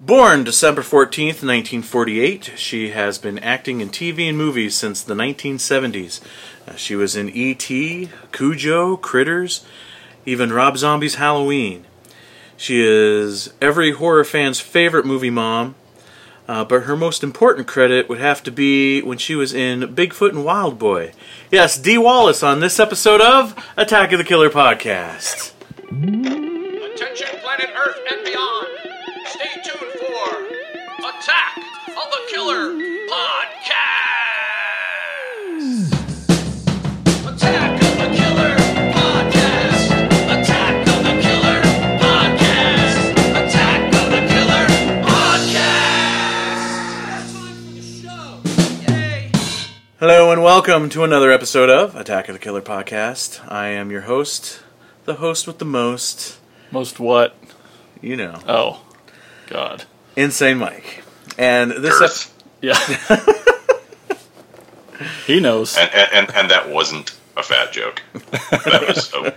[0.00, 6.20] Born December 14th, 1948, she has been acting in TV and movies since the 1970s.
[6.68, 9.64] Uh, she was in E.T., Cujo, Critters,
[10.24, 11.84] even Rob Zombie's Halloween.
[12.56, 15.74] She is every horror fan's favorite movie mom,
[16.46, 20.30] uh, but her most important credit would have to be when she was in Bigfoot
[20.30, 21.10] and Wild Boy.
[21.50, 25.54] Yes, Dee Wallace on this episode of Attack of the Killer Podcast.
[31.38, 31.56] Attack
[31.96, 32.74] of the Killer
[33.06, 33.48] Podcast.
[37.28, 38.56] Attack of the Killer
[38.92, 39.86] Podcast.
[40.34, 41.60] Attack of the Killer
[42.00, 42.98] Podcast.
[43.30, 44.66] Attack of the Killer
[45.06, 46.18] Podcast.
[48.88, 49.30] Yay.
[50.00, 53.40] Hello and welcome to another episode of Attack of the Killer Podcast.
[53.48, 54.58] I am your host,
[55.04, 56.38] the host with the most,
[56.72, 57.36] Most what?
[58.02, 58.80] you know, Oh,
[59.46, 59.84] God.
[60.16, 61.04] Insane Mike.
[61.38, 62.34] And this Earth.
[62.60, 62.74] Yeah.
[65.26, 65.76] he knows.
[65.78, 68.02] and, and and that wasn't a fat joke.
[68.50, 69.12] That was.
[69.14, 69.34] A,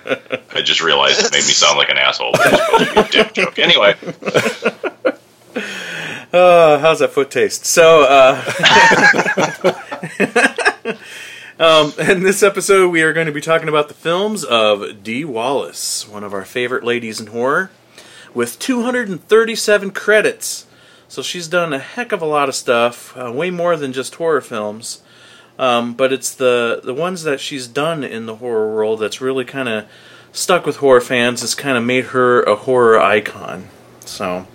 [0.57, 2.31] I just realized it made me sound like an asshole.
[2.33, 3.59] It was supposed to be a dick joke.
[3.59, 3.95] Anyway,
[6.33, 7.65] Uh, how's that foot taste?
[7.65, 8.41] So, uh,
[11.59, 15.25] um, in this episode, we are going to be talking about the films of Dee
[15.25, 17.69] Wallace, one of our favorite ladies in horror,
[18.33, 20.65] with 237 credits.
[21.11, 24.15] So she's done a heck of a lot of stuff, uh, way more than just
[24.15, 25.01] horror films.
[25.59, 29.43] Um, but it's the the ones that she's done in the horror world that's really
[29.43, 29.87] kind of
[30.31, 31.43] stuck with horror fans.
[31.43, 33.67] It's kind of made her a horror icon.
[34.05, 34.47] So.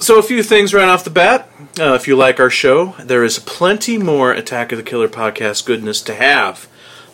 [0.00, 1.48] So, a few things right off the bat.
[1.78, 5.64] Uh, if you like our show, there is plenty more Attack of the Killer podcast
[5.64, 6.66] goodness to have.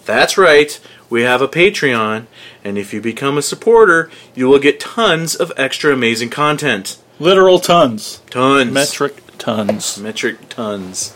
[0.06, 0.80] That's right,
[1.14, 2.26] we have a Patreon,
[2.64, 6.98] and if you become a supporter, you will get tons of extra amazing content.
[7.20, 8.20] Literal tons.
[8.30, 8.72] Tons.
[8.72, 9.96] Metric tons.
[9.96, 11.14] Metric tons.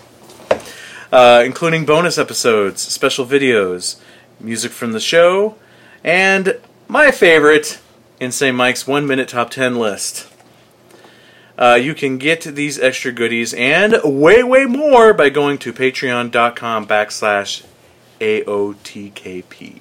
[1.11, 3.99] Uh, including bonus episodes, special videos,
[4.39, 5.57] music from the show,
[6.05, 7.81] and my favorite,
[8.21, 10.33] Insane Mike's one minute top 10 list.
[11.59, 16.87] Uh, you can get these extra goodies and way, way more by going to patreon.com
[16.87, 17.65] backslash
[18.21, 19.81] AOTKP.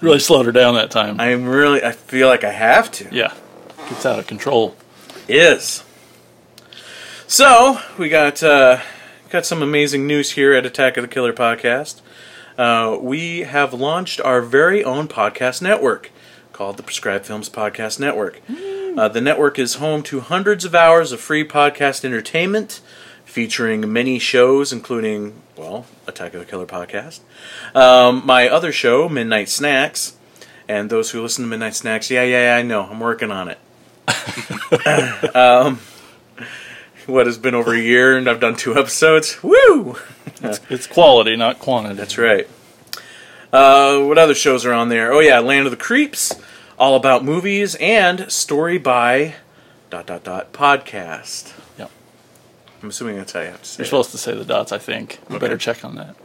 [0.00, 1.20] Really slowed her down that time.
[1.20, 3.08] I'm really, I feel like I have to.
[3.12, 3.34] yeah.
[3.88, 4.76] Gets out of control.
[5.28, 5.82] is.
[7.26, 8.78] So we got uh,
[9.30, 12.00] got some amazing news here at Attack of the Killer podcast.
[12.58, 16.10] Uh, we have launched our very own podcast network
[16.52, 18.40] called the Prescribed Films Podcast Network.
[18.96, 22.80] Uh, the network is home to hundreds of hours of free podcast entertainment,
[23.30, 27.20] featuring many shows, including well, Attack of the Killer podcast,
[27.74, 30.16] um, my other show, Midnight Snacks.
[30.68, 33.48] And those who listen to Midnight Snacks, yeah, yeah, yeah, I know, I'm working on
[33.48, 33.58] it.
[37.06, 39.42] what has been over a year and I've done two episodes.
[39.42, 39.96] Woo!
[40.42, 41.94] It's quality, not quantity.
[41.94, 42.48] That's right.
[43.52, 45.12] Uh, what other shows are on there?
[45.12, 46.40] Oh yeah, Land of the Creeps,
[46.78, 49.34] all about movies, and Story by
[49.90, 51.59] dot dot dot podcast.
[52.82, 53.78] I'm assuming that's how you have to say.
[53.80, 53.88] You're it.
[53.88, 55.18] supposed to say the dots, I think.
[55.28, 55.46] You Okay.
[55.46, 56.16] better check on that.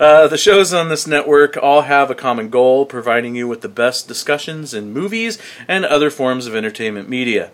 [0.00, 3.68] Uh, the shows on this network all have a common goal, providing you with the
[3.68, 5.38] best discussions in movies
[5.68, 7.50] and other forms of entertainment media.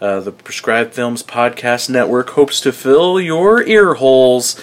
[0.00, 4.54] Uh, the Prescribed Films Podcast Network hopes to fill your ear holes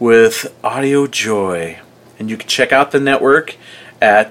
[0.00, 1.78] with audio joy.
[2.18, 3.54] And you can check out the network
[4.02, 4.30] at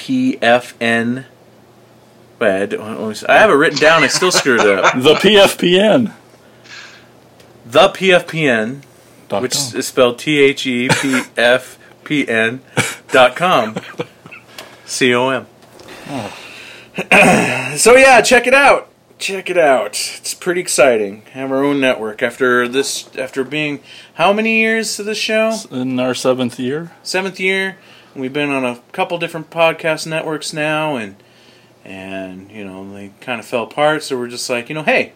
[0.00, 1.24] THEPFN.
[2.38, 4.94] Wait, I I have it written down, I still screwed it up.
[5.02, 6.12] The PFPN.
[7.70, 8.82] The PFPN
[9.28, 9.78] Dot which com.
[9.78, 12.62] is spelled T H E P F P N
[13.12, 13.76] dot com.
[14.84, 15.46] C O M.
[16.08, 16.36] Oh.
[17.76, 18.88] So yeah, check it out.
[19.18, 19.90] Check it out.
[20.18, 21.22] It's pretty exciting.
[21.32, 23.08] Have our own network after this.
[23.16, 23.80] After being
[24.14, 25.54] how many years to this show?
[25.70, 26.90] in our seventh year.
[27.04, 27.76] Seventh year.
[28.16, 31.14] We've been on a couple different podcast networks now, and
[31.84, 34.02] and you know they kind of fell apart.
[34.02, 35.12] So we're just like, you know, hey,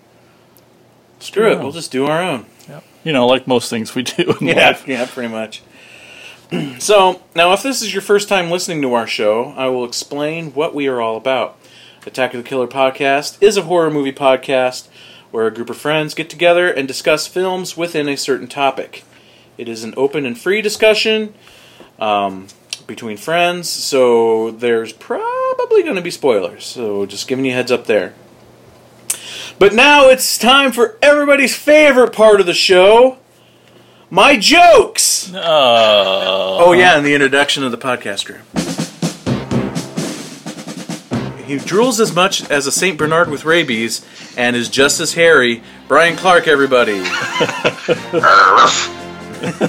[1.25, 1.59] screw it.
[1.59, 2.47] We'll just do our own.
[2.69, 2.85] Yep.
[3.05, 4.87] You know, like most things we do in Yeah, life.
[4.89, 5.63] yeah, pretty much.
[6.79, 10.53] so, now if this is your first time listening to our show, I will explain
[10.53, 11.59] what we are all about.
[12.07, 14.89] Attack of the Killer podcast is a horror movie podcast
[15.31, 19.05] where a group of friends get together and discuss films within a certain topic.
[19.57, 21.33] It is an open and free discussion
[21.99, 22.49] um,
[22.87, 26.65] between friends, so there's probably going to be spoilers.
[26.67, 28.13] So, just giving you a heads up there.
[29.59, 33.19] But now it's time for everybody's favorite part of the show
[34.11, 35.33] my jokes!
[35.35, 35.41] Uh,
[36.61, 38.43] Oh, yeah, and the introduction of the podcast group.
[41.47, 44.05] he drools as much as a Saint Bernard with rabies,
[44.37, 45.63] and is just as hairy.
[45.89, 46.99] Brian Clark, everybody.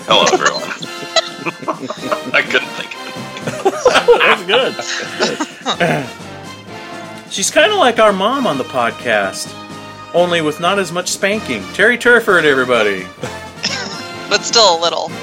[0.06, 0.64] Hello, everyone.
[2.34, 3.66] I couldn't think of
[4.50, 4.76] it.
[5.20, 6.06] That's
[7.26, 7.32] good.
[7.32, 9.48] She's kind of like our mom on the podcast,
[10.16, 11.64] only with not as much spanking.
[11.74, 13.06] Terry Turford, everybody.
[14.30, 15.12] but still a little.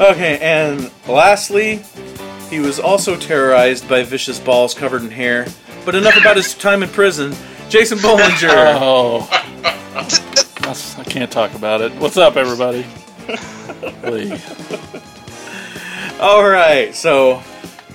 [0.00, 1.82] Okay, and lastly,
[2.50, 5.48] he was also terrorized by vicious balls covered in hair.
[5.84, 7.34] But enough about his time in prison.
[7.68, 9.26] Jason Bollinger.
[10.00, 10.94] Oh.
[10.98, 11.92] I can't talk about it.
[11.94, 12.86] What's up, everybody?
[16.20, 17.42] All right, so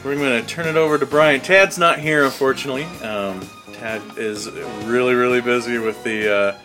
[0.04, 1.42] we're going to turn it over to Brian.
[1.42, 2.84] Tad's not here, unfortunately.
[3.02, 4.50] Um, Tad is
[4.86, 6.58] really, really busy with the uh,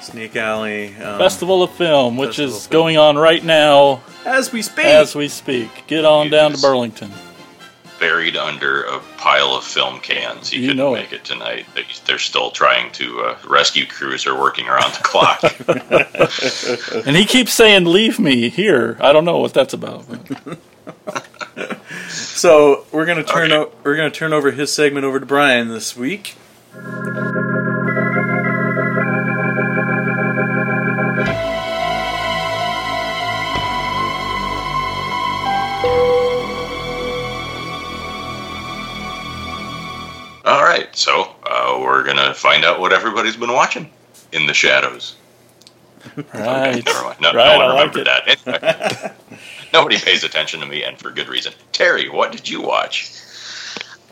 [0.00, 2.82] Snake Alley um, Festival of Film, which Festival is Film.
[2.82, 4.84] going on right now as we speak.
[4.86, 5.84] as we speak.
[5.86, 7.10] Get on down to Burlington.
[7.98, 10.50] Buried under a pile of film cans.
[10.50, 11.64] He You couldn't know make it tonight.
[11.74, 13.20] They- They're still trying to.
[13.20, 15.42] Uh, rescue crews are working around the clock.
[17.06, 20.04] And he keeps saying, "Leave me here." I don't know what that's about.
[22.08, 23.70] So we're gonna turn Okay.
[23.70, 26.34] o- we're gonna turn over his segment over to Brian this week.
[40.78, 43.90] Right, so uh, we're gonna find out what everybody's been watching
[44.32, 45.16] in the shadows.
[46.16, 46.84] Right.
[46.84, 47.20] Never mind.
[47.20, 47.34] No, right.
[47.34, 48.44] no one I remembered it.
[48.44, 49.12] that.
[49.28, 49.38] Anyway,
[49.72, 51.52] nobody pays attention to me, and for good reason.
[51.72, 53.12] Terry, what did you watch?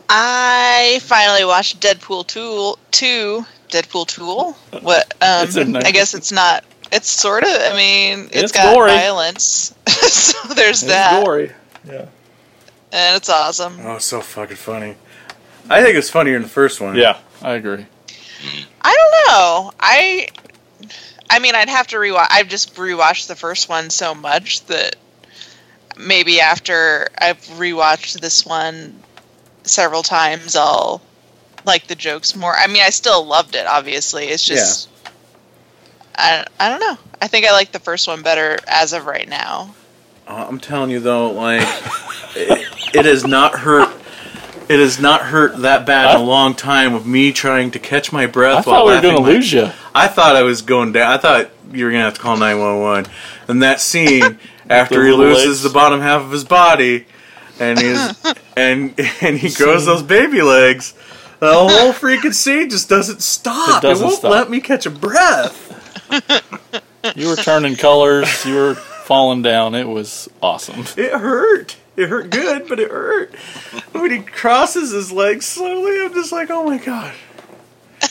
[0.09, 2.75] I finally watched Deadpool 2.
[2.91, 4.79] 2 Deadpool 2?
[4.81, 5.13] What?
[5.21, 5.57] Um, It's.
[5.57, 6.63] I guess it's not.
[6.91, 7.49] It's sort of.
[7.49, 8.91] I mean, It's it's got gory.
[8.91, 9.73] violence.
[9.87, 11.23] so there's It's that.
[11.23, 11.51] gory.
[11.87, 12.05] Yeah.
[12.91, 13.77] And it's awesome.
[13.81, 14.95] Oh, so fucking funny.
[15.69, 16.95] I think it's funnier than the first one.
[16.95, 17.85] Yeah, I agree.
[18.81, 19.71] I don't know.
[19.79, 20.27] I.
[21.27, 22.27] I mean, I'd have to rewatch.
[22.29, 24.95] I've just rewatched the first one so much that
[25.97, 28.99] maybe after I've rewatched this one
[29.63, 31.01] several times, I'll
[31.65, 32.53] like the jokes more.
[32.55, 33.65] I mean, I still loved it.
[33.65, 34.89] Obviously, it's just.
[36.17, 36.97] I, I don't know.
[37.21, 39.73] I think I like the first one better as of right now.
[40.27, 41.61] Uh, I'm telling you though, like
[42.35, 43.94] it, it has not hurt.
[44.67, 48.11] It has not hurt that bad in a long time of me trying to catch
[48.11, 48.59] my breath.
[48.59, 49.69] I thought while we were going to my- lose you.
[49.93, 51.11] I thought I was going down.
[51.11, 53.05] I thought you were gonna have to call nine one one.
[53.47, 54.39] And that scene
[54.69, 55.63] after he little loses legs.
[55.63, 57.05] the bottom half of his body,
[57.59, 58.13] and he's
[58.57, 60.93] and and he grows those baby legs.
[61.39, 63.83] The whole freaking scene just doesn't stop.
[63.83, 64.31] It, It doesn't won't stop.
[64.31, 65.61] let me catch a breath.
[67.15, 68.45] You were turning colors.
[68.45, 69.75] You were falling down.
[69.75, 70.85] It was awesome.
[70.97, 71.75] It hurt.
[71.97, 73.33] It hurt good, but it hurt.
[73.93, 77.13] When he crosses his legs slowly, I'm just like, oh my god.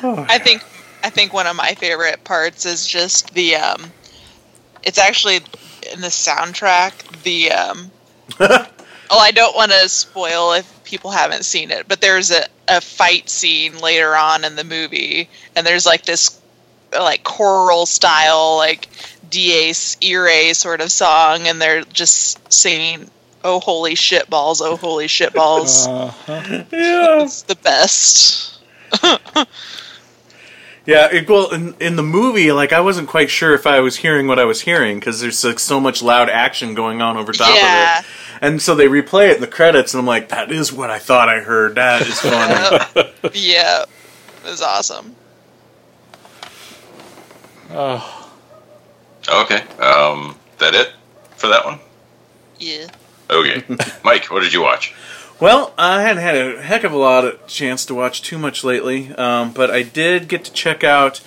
[0.00, 0.62] Oh, I think
[1.02, 3.90] I think one of my favorite parts is just the um
[4.84, 5.40] it's actually
[5.92, 7.90] in the soundtrack the um
[9.10, 12.80] Oh, I don't want to spoil if people haven't seen it, but there's a, a
[12.80, 16.38] fight scene later on in the movie and there's like this
[16.92, 18.88] like choral style like
[19.30, 23.10] Dies Irae sort of song and they're just singing
[23.44, 25.86] oh holy shit balls, oh holy shit balls.
[26.28, 26.64] Uh-huh.
[26.72, 27.22] yeah.
[27.22, 28.60] it's the best.
[30.86, 33.96] Yeah, it, well, in, in the movie, like I wasn't quite sure if I was
[33.96, 37.30] hearing what I was hearing because there's like so much loud action going on over
[37.34, 37.98] top Yeah.
[37.98, 40.72] of it, and so they replay it in the credits, and I'm like, that is
[40.72, 41.74] what I thought I heard.
[41.74, 43.10] That is funny.
[43.34, 43.82] Yeah.
[43.82, 45.14] It was awesome.
[47.70, 48.17] Oh,
[49.30, 50.92] Okay, um, that it
[51.36, 51.78] for that one.
[52.58, 52.86] Yeah.
[53.30, 53.62] Okay,
[54.04, 54.94] Mike, what did you watch?
[55.40, 58.64] well, I hadn't had a heck of a lot of chance to watch too much
[58.64, 61.20] lately, um, but I did get to check out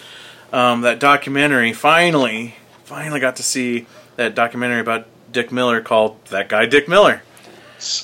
[0.51, 1.72] um, that documentary.
[1.74, 3.86] Finally, finally got to see
[4.17, 7.22] that documentary about Dick Miller called "That Guy Dick Miller."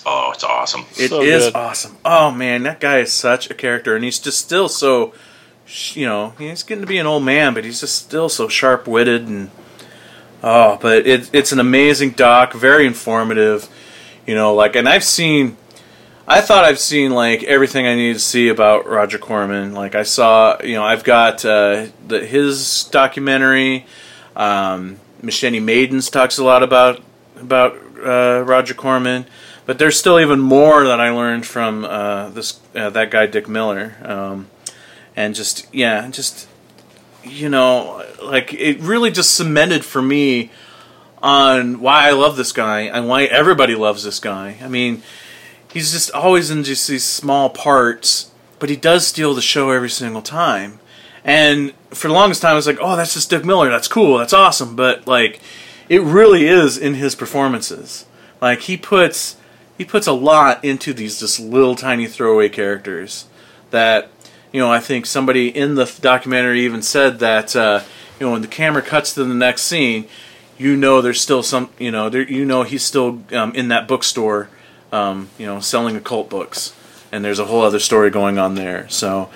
[0.06, 0.86] Oh, it's awesome.
[0.94, 1.56] It is So good.
[1.56, 1.98] awesome.
[2.06, 5.14] Oh man, that guy is such a character, and he's just still so,
[5.94, 8.88] you know, he's getting to be an old man, but he's just still so sharp
[8.88, 9.50] witted and
[10.44, 13.70] oh, but it, it's an amazing doc, very informative.
[14.26, 15.58] You know, like, and I've seen,
[16.28, 19.74] I thought I've seen like everything I need to see about Roger Corman.
[19.74, 23.86] Like, I saw, you know, I've got uh, the, his documentary.
[24.36, 27.02] Um, Machete Maidens talks a lot about
[27.40, 29.26] about uh, Roger Corman,
[29.66, 33.48] but there's still even more that I learned from uh, this uh, that guy Dick
[33.48, 34.48] Miller, um,
[35.16, 36.48] and just yeah, just
[37.24, 40.52] you know, like it really just cemented for me
[41.22, 44.58] on why I love this guy and why everybody loves this guy.
[44.62, 45.02] I mean,
[45.74, 49.90] he's just always in just these small parts, but he does steal the show every
[49.90, 50.80] single time.
[51.24, 53.70] And for the longest time, I was like, "Oh, that's just Dick Miller.
[53.70, 54.18] That's cool.
[54.18, 55.42] That's awesome." But like,
[55.90, 58.06] it really is in his performances.
[58.42, 59.38] Like he puts
[59.78, 63.26] he puts a lot into these just little tiny throwaway characters
[63.72, 64.10] that
[64.52, 67.84] you know I think somebody in the documentary even said that uh,
[68.20, 70.08] you know when the camera cuts to the next scene,
[70.58, 73.88] you know there's still some you know there you know he's still um, in that
[73.88, 74.50] bookstore
[74.92, 76.74] um, you know selling occult books
[77.12, 78.88] and there's a whole other story going on there.
[78.90, 79.30] So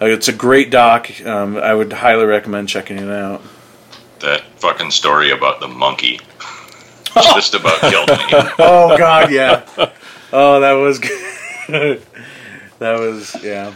[0.00, 1.10] uh, it's a great doc.
[1.24, 3.42] Um, I would highly recommend checking it out.
[4.20, 6.20] That fucking story about the monkey
[7.14, 8.16] just about killed me.
[8.58, 9.64] oh God, yeah.
[10.32, 12.02] Oh, that was good.
[12.78, 13.74] that was yeah.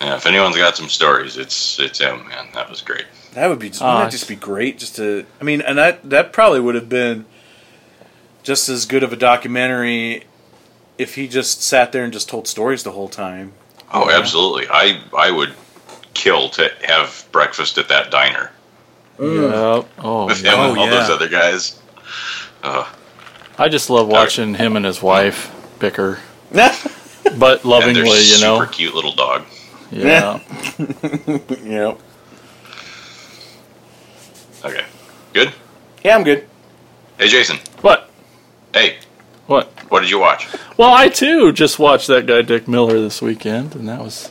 [0.00, 2.48] Yeah, if anyone's got some stories, it's it's him, man.
[2.54, 3.06] That was great.
[3.34, 6.08] That would be wouldn't Ah, that just be great just to I mean, and that
[6.08, 7.26] that probably would have been
[8.42, 10.24] just as good of a documentary
[10.98, 13.52] if he just sat there and just told stories the whole time.
[13.92, 14.18] Oh, Yeah.
[14.18, 14.66] absolutely.
[14.70, 15.52] I I would
[16.14, 18.52] kill to have breakfast at that diner
[19.18, 19.88] Yep.
[19.98, 20.52] Oh, with yeah.
[20.54, 20.90] him Oh, and all yeah.
[21.00, 21.80] those other guys.
[22.62, 22.86] Uh,
[23.58, 26.18] I just love watching him and his wife bicker,
[26.50, 28.58] but and lovingly, you know.
[28.58, 29.44] super cute little dog.
[29.92, 30.40] Yeah.
[31.62, 32.00] yep.
[34.64, 34.84] Okay,
[35.32, 35.52] good.
[36.04, 36.46] Yeah, I'm good.
[37.18, 37.58] Hey, Jason.
[37.80, 38.10] What?
[38.72, 38.98] Hey,
[39.46, 39.66] What?
[39.90, 40.46] what did you watch?
[40.76, 44.30] Well, I too just watched that guy Dick Miller this weekend, and that was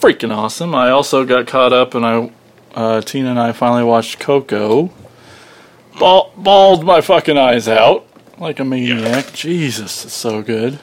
[0.00, 0.74] freaking awesome.
[0.74, 2.30] I also got caught up, and I,
[2.74, 4.90] uh, Tina and I finally watched Coco.
[5.98, 8.06] Ball, bawled my fucking eyes out
[8.38, 9.32] like a maniac.
[9.32, 10.78] Jesus, it's so good.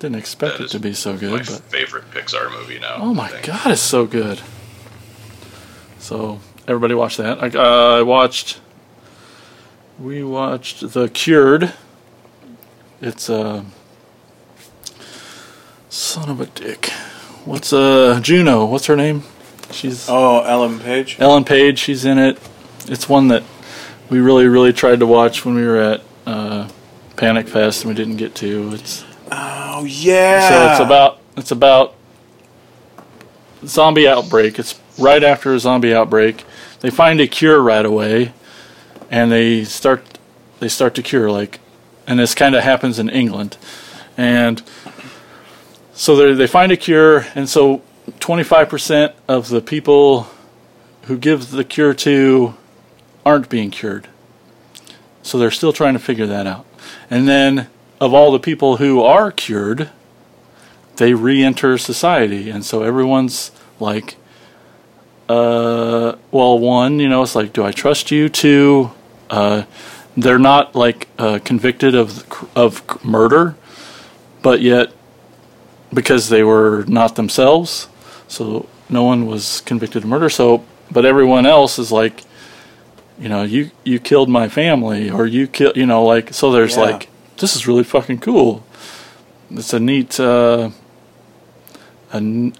[0.00, 2.96] Didn't expect That it is to be so My good, but favorite Pixar movie now.
[2.98, 4.40] oh my god, it's so good.
[5.98, 6.40] So
[6.72, 7.42] everybody watched that.
[7.42, 8.60] I, uh, I watched.
[9.98, 11.72] We watched The Cured.
[13.00, 13.64] It's uh
[15.88, 16.86] son of a dick.
[17.44, 18.64] What's uh Juno?
[18.64, 19.22] What's her name?
[19.70, 21.16] She's Oh, Ellen Page.
[21.18, 21.78] Ellen Page.
[21.78, 22.38] She's in it.
[22.86, 23.42] It's one that
[24.10, 26.68] we really, really tried to watch when we were at uh,
[27.16, 28.72] Panic Fest and we didn't get to.
[28.74, 30.48] It's Oh yeah.
[30.48, 31.94] so it's about it's about
[33.64, 34.58] zombie outbreak.
[34.58, 36.44] It's right after a zombie outbreak.
[36.82, 38.32] They find a cure right away,
[39.08, 40.18] and they start
[40.58, 41.60] they start to cure like,
[42.06, 43.56] and this kind of happens in England,
[44.16, 44.60] and
[45.94, 47.82] so they they find a cure, and so
[48.18, 50.26] twenty five percent of the people
[51.02, 52.54] who give the cure to
[53.24, 54.08] aren't being cured.
[55.22, 56.66] So they're still trying to figure that out.
[57.08, 57.68] And then
[58.00, 59.90] of all the people who are cured,
[60.96, 64.16] they re-enter society, and so everyone's like,
[65.28, 68.28] uh, well, one, you know, it's like, do I trust you?
[68.28, 68.90] Two,
[69.30, 69.64] uh,
[70.16, 72.24] they're not like uh, convicted of
[72.54, 73.54] of murder,
[74.42, 74.92] but yet
[75.92, 77.88] because they were not themselves,
[78.28, 80.28] so no one was convicted of murder.
[80.28, 82.24] So, but everyone else is like,
[83.18, 86.50] you know, you you killed my family, or you kill, you know, like so.
[86.52, 86.82] There's Yeah.
[86.82, 88.64] like, this is really fucking cool.
[89.50, 90.70] It's a neat, uh,
[92.12, 92.52] a,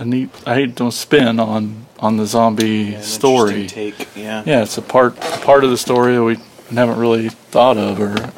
[0.00, 0.30] a neat.
[0.46, 3.66] I hate to spin on on the zombie Yeah, story.
[3.66, 4.08] Take.
[4.16, 4.42] Yeah.
[4.46, 6.38] Yeah, it's a part part of the story that we
[6.74, 8.32] haven't really thought of, or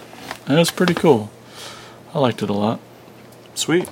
[0.47, 1.31] and it's pretty cool.
[2.13, 2.81] I liked it a lot.
[3.55, 3.89] Sweet.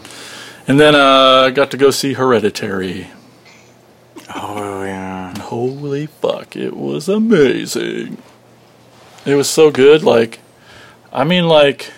[0.66, 3.08] And then uh, I got to go see Hereditary.
[4.34, 5.38] Oh yeah.
[5.38, 8.18] Holy fuck, it was amazing.
[9.24, 10.02] It was so good.
[10.02, 10.40] Like,
[11.12, 11.92] I mean, like,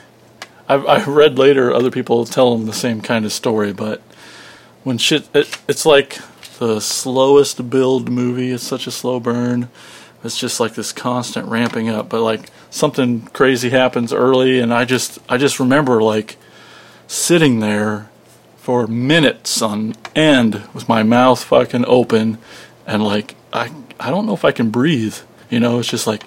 [0.68, 4.02] I, I read later other people tell them the same kind of story, but
[4.84, 6.18] when shit, it, it's like
[6.58, 8.50] the slowest build movie.
[8.50, 9.68] It's such a slow burn.
[10.24, 12.08] It's just like this constant ramping up.
[12.08, 16.36] But like something crazy happens early, and I just, I just remember like
[17.06, 18.08] sitting there
[18.56, 22.38] for minutes on end with my mouth fucking open
[22.86, 25.16] and like I I don't know if I can breathe.
[25.50, 26.22] You know, it's just like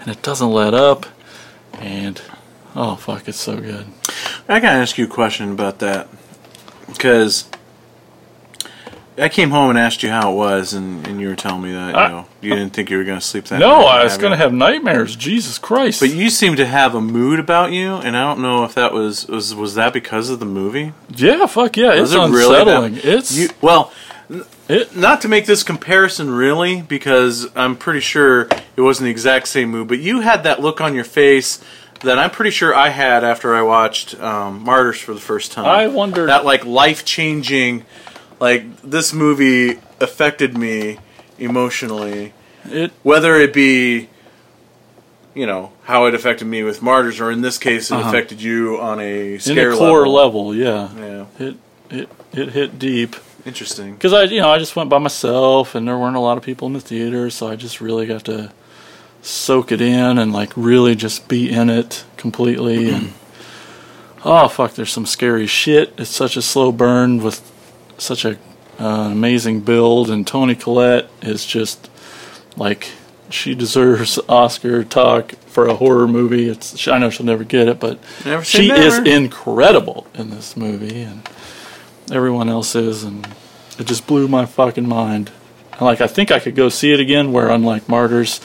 [0.00, 1.04] and it doesn't let up
[1.74, 2.20] and
[2.74, 3.86] oh fuck, it's so good.
[4.48, 6.08] I gotta ask you a question about that
[6.86, 7.48] because
[9.18, 11.72] I came home and asked you how it was, and, and you were telling me
[11.72, 13.58] that you I- know you didn't think you were gonna sleep that.
[13.58, 13.66] Night.
[13.66, 15.16] No, night I was gonna have nightmares.
[15.16, 16.00] Jesus Christ.
[16.00, 18.92] But you seem to have a mood about you, and I don't know if that
[18.92, 20.92] was was was that because of the movie.
[21.14, 23.00] yeah, fuck yeah, Was it's it really that- unsettling.
[23.02, 23.90] it's You well,
[24.68, 29.48] it not to make this comparison really, because I'm pretty sure it wasn't the exact
[29.48, 31.60] same mood, but you had that look on your face
[32.00, 35.64] that I'm pretty sure I had after I watched um, Martyrs for the first time.
[35.64, 37.86] I wonder that like life changing,
[38.40, 40.98] like this movie affected me
[41.38, 42.32] emotionally.
[42.70, 44.08] it Whether it be
[45.34, 48.08] you know how it affected me with Martyrs, or in this case, it Uh-huh.
[48.08, 50.48] affected you on a scare a core level.
[50.48, 50.88] level, yeah.
[50.98, 51.56] Yeah, It
[51.90, 53.92] it it hit deep interesting.
[53.94, 56.42] because I you know I just went by myself and there weren't a lot of
[56.44, 58.50] people in the theater, so I just really got to
[59.22, 63.12] soak it in and like really just be in it completely and
[64.24, 65.92] oh fuck, there's some scary shit.
[65.98, 67.42] It's such a slow burn with
[67.98, 68.38] such a
[68.78, 71.90] uh, amazing build, and Toni Collette is just
[72.56, 72.88] like
[73.30, 76.48] she deserves Oscar talk for a horror movie.
[76.48, 81.00] It's I know she'll never get it, but Never she is incredible in this movie,
[81.02, 81.28] and
[82.12, 83.26] everyone else is, and
[83.78, 85.30] it just blew my fucking mind.
[85.72, 87.32] And, Like I think I could go see it again.
[87.32, 88.40] Where unlike Martyrs,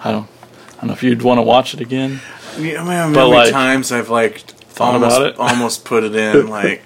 [0.00, 0.28] I don't,
[0.76, 2.20] I don't know if you'd want to watch it again.
[2.58, 5.38] Yeah, man, But, how many like, times I've like thought almost, about it?
[5.38, 6.48] almost put it in.
[6.50, 6.82] Like,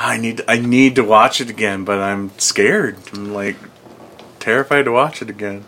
[0.00, 2.96] I need, I need to watch it again, but I'm scared.
[3.12, 3.56] I'm like
[4.38, 5.64] terrified to watch it again.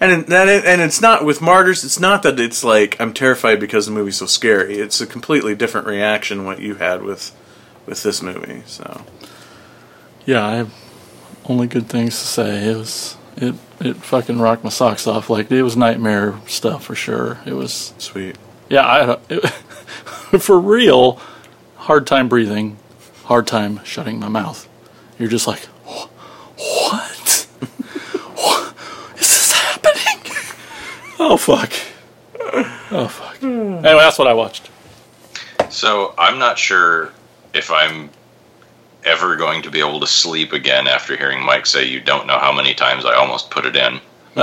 [0.00, 1.84] And that and it's not with Martyrs.
[1.84, 4.78] It's not that it's like I'm terrified because the movie's so scary.
[4.78, 7.32] It's a completely different reaction what you had with
[7.86, 8.62] with this movie.
[8.66, 9.04] So
[10.26, 10.74] Yeah, I have
[11.46, 12.68] only good things to say.
[12.68, 15.30] It was it it fucking rocked my socks off.
[15.30, 17.38] Like it was nightmare stuff for sure.
[17.46, 18.36] It was sweet.
[18.68, 18.84] yeah.
[18.84, 19.48] I it,
[20.40, 21.20] for real
[21.76, 22.76] hard time breathing,
[23.32, 24.68] hard time shutting my mouth.
[25.18, 25.60] You're just like
[26.54, 27.48] what?
[28.34, 28.74] what
[29.14, 30.20] is this happening?
[31.18, 31.72] oh fuck.
[32.90, 33.42] Oh fuck.
[33.42, 34.70] Anyway, that's what I watched.
[35.70, 37.10] So I'm not sure
[37.54, 38.10] if I'm
[39.04, 42.38] ever going to be able to sleep again after hearing Mike say you don't know
[42.38, 43.94] how many times I almost put it in.
[44.36, 44.42] um,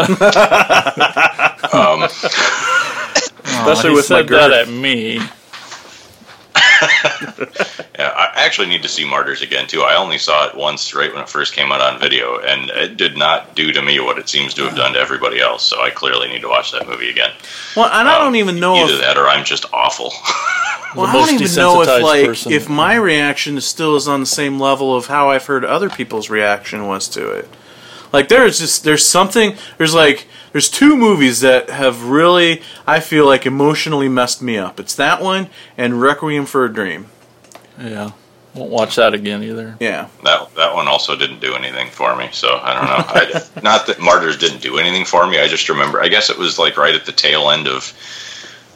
[3.43, 4.51] Especially he with that girth.
[4.51, 5.21] at me.
[7.97, 9.81] yeah, I actually need to see Martyrs again too.
[9.81, 12.97] I only saw it once right when it first came out on video, and it
[12.97, 15.63] did not do to me what it seems to have done to everybody else.
[15.63, 17.31] So I clearly need to watch that movie again.
[17.75, 20.11] Well, and I Um, don't even know Either if that or I'm just awful.
[20.95, 22.51] Well, I don't even know if like person.
[22.51, 25.87] if my reaction is still is on the same level of how I've heard other
[25.87, 27.47] people's reaction was to it.
[28.11, 33.25] Like there's just there's something there's like there's two movies that have really I feel
[33.25, 34.79] like emotionally messed me up.
[34.79, 37.07] It's that one and Requiem for a Dream.
[37.79, 38.11] Yeah,
[38.55, 39.77] won't watch that again either.
[39.79, 40.07] Yeah.
[40.23, 42.29] that that one also didn't do anything for me.
[42.31, 43.39] So I don't know.
[43.39, 45.39] I, not that Martyrs didn't do anything for me.
[45.39, 46.01] I just remember.
[46.01, 47.93] I guess it was like right at the tail end of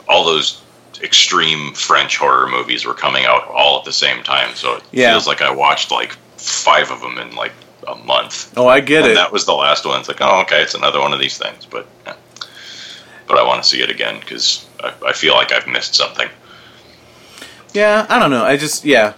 [0.08, 0.62] all those
[1.02, 4.54] extreme French horror movies were coming out all at the same time.
[4.56, 5.12] So it Yeah.
[5.12, 7.52] feels like I watched like five of them in like
[7.88, 8.54] a month.
[8.58, 9.16] Oh, I get and it.
[9.16, 10.00] that was the last one.
[10.00, 11.66] It's like, oh, okay, it's another one of these things.
[11.66, 12.16] But yeah.
[13.28, 16.30] but I want to see it again because I, I feel like I've missed something.
[17.74, 18.44] Yeah, I don't know.
[18.44, 19.14] I just yeah.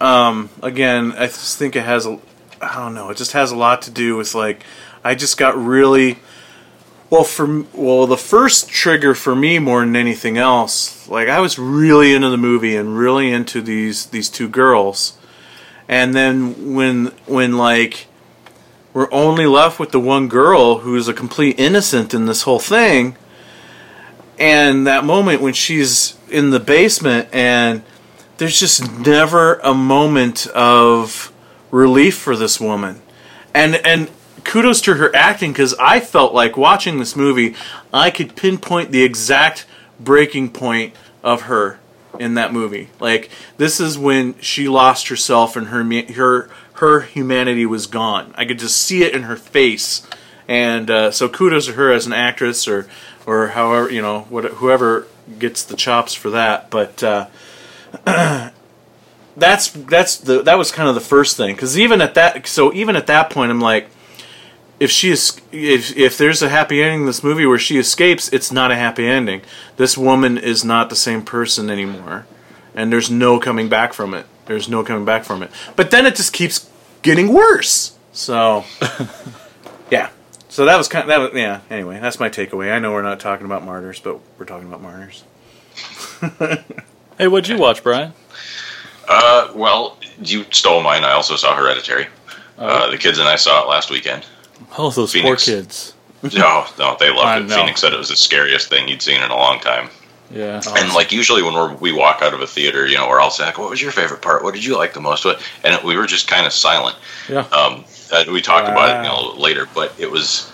[0.00, 2.20] Um, again, I just think it has a.
[2.60, 3.10] I don't know.
[3.10, 4.62] It just has a lot to do with like,
[5.04, 6.18] I just got really.
[7.10, 11.58] Well, for well, the first trigger for me more than anything else, like I was
[11.58, 15.17] really into the movie and really into these these two girls,
[15.88, 18.06] and then when when like
[18.92, 23.16] we're only left with the one girl who's a complete innocent in this whole thing,
[24.38, 27.82] and that moment when she's in the basement and
[28.36, 31.32] there's just never a moment of
[31.70, 33.00] relief for this woman.
[33.54, 34.10] And and
[34.44, 37.54] kudos to her acting because i felt like watching this movie
[37.92, 39.66] i could pinpoint the exact
[40.00, 41.78] breaking point of her
[42.18, 42.88] in that movie.
[43.00, 45.82] Like this is when she lost herself and her
[46.14, 48.32] her her humanity was gone.
[48.36, 50.06] I could just see it in her face.
[50.46, 52.88] And uh, so kudos to her as an actress or
[53.26, 55.06] or however you know what, whoever
[55.38, 56.70] gets the chops for that.
[56.70, 57.28] But uh,
[59.36, 61.54] that's that's the that was kind of the first thing.
[61.54, 63.90] Because even at that so even at that point I'm like
[64.80, 68.28] if she is if if there's a happy ending in this movie where she escapes
[68.32, 69.42] it's not a happy ending.
[69.76, 72.26] This woman is not the same person anymore.
[72.74, 74.26] And there's no coming back from it.
[74.46, 75.50] There's no coming back from it.
[75.74, 76.70] But then it just keeps
[77.02, 77.96] getting worse.
[78.12, 78.64] So
[79.90, 80.10] yeah.
[80.48, 81.60] So that was kind of that was yeah.
[81.70, 82.72] Anyway that's my takeaway.
[82.72, 85.24] I know we're not talking about martyrs but we're talking about martyrs.
[87.18, 88.12] Hey, what'd you watch, Brian?
[89.08, 91.02] Uh, well, you stole mine.
[91.02, 92.06] I also saw Hereditary.
[92.56, 94.24] Uh, the kids and I saw it last weekend.
[94.76, 95.44] Oh, those Phoenix.
[95.46, 95.94] poor kids.
[96.22, 97.48] No, no, they I loved it.
[97.50, 97.56] know.
[97.56, 99.88] Phoenix said it was the scariest thing he'd seen in a long time.
[100.30, 100.60] Yeah.
[100.76, 103.30] And like usually when we're, we walk out of a theater, you know, we're all
[103.30, 104.42] saying, like, "What was your favorite part?
[104.44, 105.40] What did you like the most?" What?
[105.64, 106.96] And it, we were just kind of silent.
[107.30, 107.40] Yeah.
[107.52, 109.32] Um, uh, we talked about it you Wow.
[109.32, 110.52] know, later, but it was.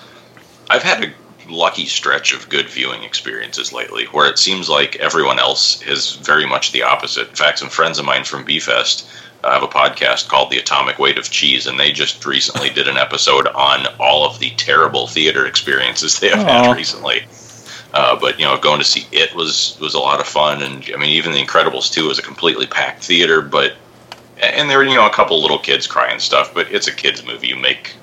[0.71, 1.13] I've had a
[1.51, 6.47] lucky stretch of good viewing experiences lately, where it seems like everyone else is very
[6.47, 7.29] much the opposite.
[7.31, 9.07] In fact, some friends of mine from BFest
[9.45, 12.89] uh, have a podcast called The Atomic Weight of Cheese, and they just recently did
[12.89, 16.65] an episode on all of the terrible theater experiences they have Aw.
[16.65, 17.23] had recently.
[17.93, 20.85] Uh, but you know, going to see it was was a lot of fun, and
[20.93, 23.75] I mean, even The Incredibles two was a completely packed theater, but
[24.43, 27.25] and there were you know a couple little kids crying stuff, but it's a kids
[27.25, 27.49] movie.
[27.49, 27.95] You make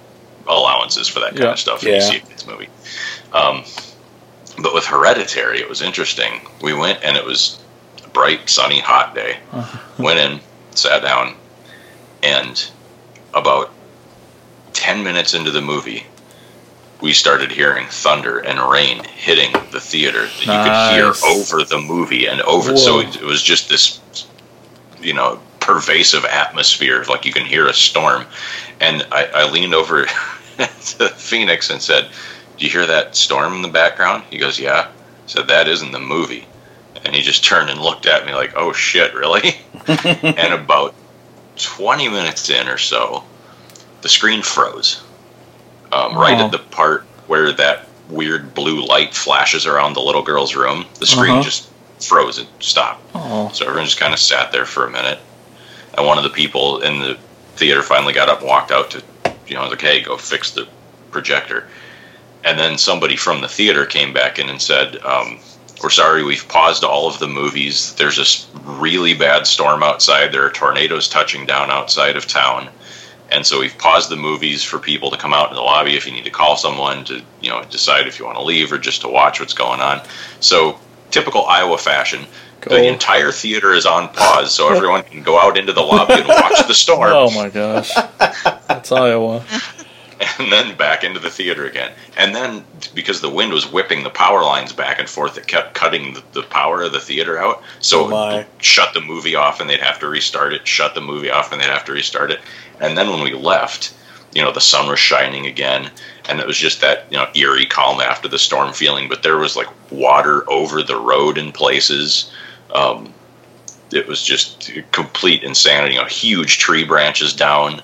[0.48, 1.52] allowances for that kind Yeah.
[1.52, 1.96] of stuff when Yeah.
[1.98, 2.70] you see a kids movie.
[3.34, 3.64] Um,
[4.62, 6.42] but with Hereditary, it was interesting.
[6.62, 7.60] We went and it was
[8.06, 9.38] a bright, sunny, hot day.
[9.98, 10.40] went in,
[10.72, 11.36] sat down,
[12.24, 12.70] and
[13.34, 13.72] about
[14.74, 16.06] ten minutes into the movie,
[17.02, 21.80] we started hearing thunder and rain hitting the theater that you could hear over the
[21.80, 22.78] movie and over.
[22.78, 23.00] So Whoa.
[23.02, 24.00] it, it was just this,
[25.02, 27.04] you know, pervasive atmosphere.
[27.08, 28.26] Like you can hear a storm.
[28.80, 30.06] And I, I leaned over
[30.58, 32.10] to Phoenix and said,
[32.58, 35.92] "Do you hear that storm in the background?" He goes, "Yeah." I said, "That isn't
[35.92, 36.48] the movie."
[37.04, 39.56] And he just turned and looked at me like, "Oh shit, really?"
[39.88, 40.94] and about
[41.58, 43.24] 20 minutes in or so,
[44.02, 45.04] the screen froze.
[45.92, 46.46] Um, right Oh.
[46.46, 51.06] at the part where that weird blue light flashes around the little girl's room, the
[51.06, 51.44] screen Uh-huh.
[51.44, 51.68] just
[52.00, 53.02] froze and stopped.
[53.16, 55.20] Oh, So everyone just kind of sat there for a minute.
[55.98, 57.18] And one of the people in the
[57.58, 59.04] theater finally got up and walked out to,
[59.48, 60.68] you know, like, hey, go fix the
[61.12, 61.68] projector.
[62.44, 65.40] And then somebody from the theater came back in and said, um,
[65.82, 67.94] we're sorry, we've paused all of the movies.
[67.96, 70.32] There's this really bad storm outside.
[70.32, 72.70] There are tornadoes touching down outside of town.
[73.32, 76.06] And so we've paused the movies for people to come out in the lobby if
[76.06, 78.78] you need to call someone to, you know, decide if you want to leave or
[78.78, 80.02] just to watch what's going on.
[80.42, 80.78] So
[81.12, 82.26] typical Iowa fashion,
[82.60, 82.78] Cool.
[82.78, 86.28] the entire theater is on pause so everyone can go out into the lobby and
[86.28, 87.92] watch the storm oh my gosh,
[88.68, 89.44] that's Iowa.
[90.40, 91.92] and then back into the theater again.
[92.18, 95.74] And then because the wind was whipping the power lines back and forth, it kept
[95.74, 97.64] cutting the, the power of the theater out.
[97.80, 98.10] So Oh,
[98.60, 101.62] shut the movie off and they'd have to restart it, shut the movie off and
[101.62, 102.40] they'd have to restart it.
[102.80, 103.94] And then when we left,
[104.34, 105.90] you know, the sun was shining again
[106.30, 109.38] and it was just that, you know, eerie calm after the storm feeling, but there
[109.38, 112.32] was like water over the road in places.
[112.74, 113.14] Um,
[113.92, 115.96] it was just complete insanity.
[115.96, 117.82] You know, huge tree branches down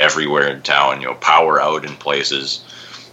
[0.00, 1.00] everywhere in town.
[1.00, 2.64] You know, power out in places.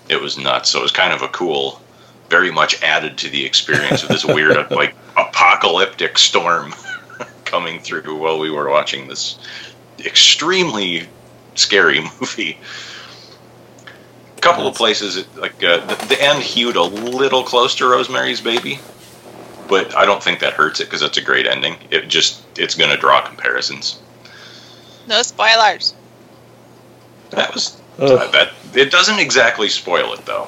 [0.10, 0.70] It was nuts.
[0.72, 1.82] So it was kind of a cool,
[2.30, 6.74] very much added to the experience of this weird, like apocalyptic storm
[7.46, 9.38] coming through while we were watching this
[10.00, 11.08] extremely
[11.56, 12.58] scary movie.
[14.38, 18.40] A couple of places, like uh, the, the end, hewed a little close to Rosemary's
[18.40, 18.80] Baby,
[19.68, 21.76] but I don't think that hurts it because it's a great ending.
[21.90, 24.00] It just it's going to draw comparisons.
[25.08, 25.96] No spoilers.
[27.32, 28.32] That was Ugh.
[28.32, 28.52] that.
[28.74, 30.48] It doesn't exactly spoil it though.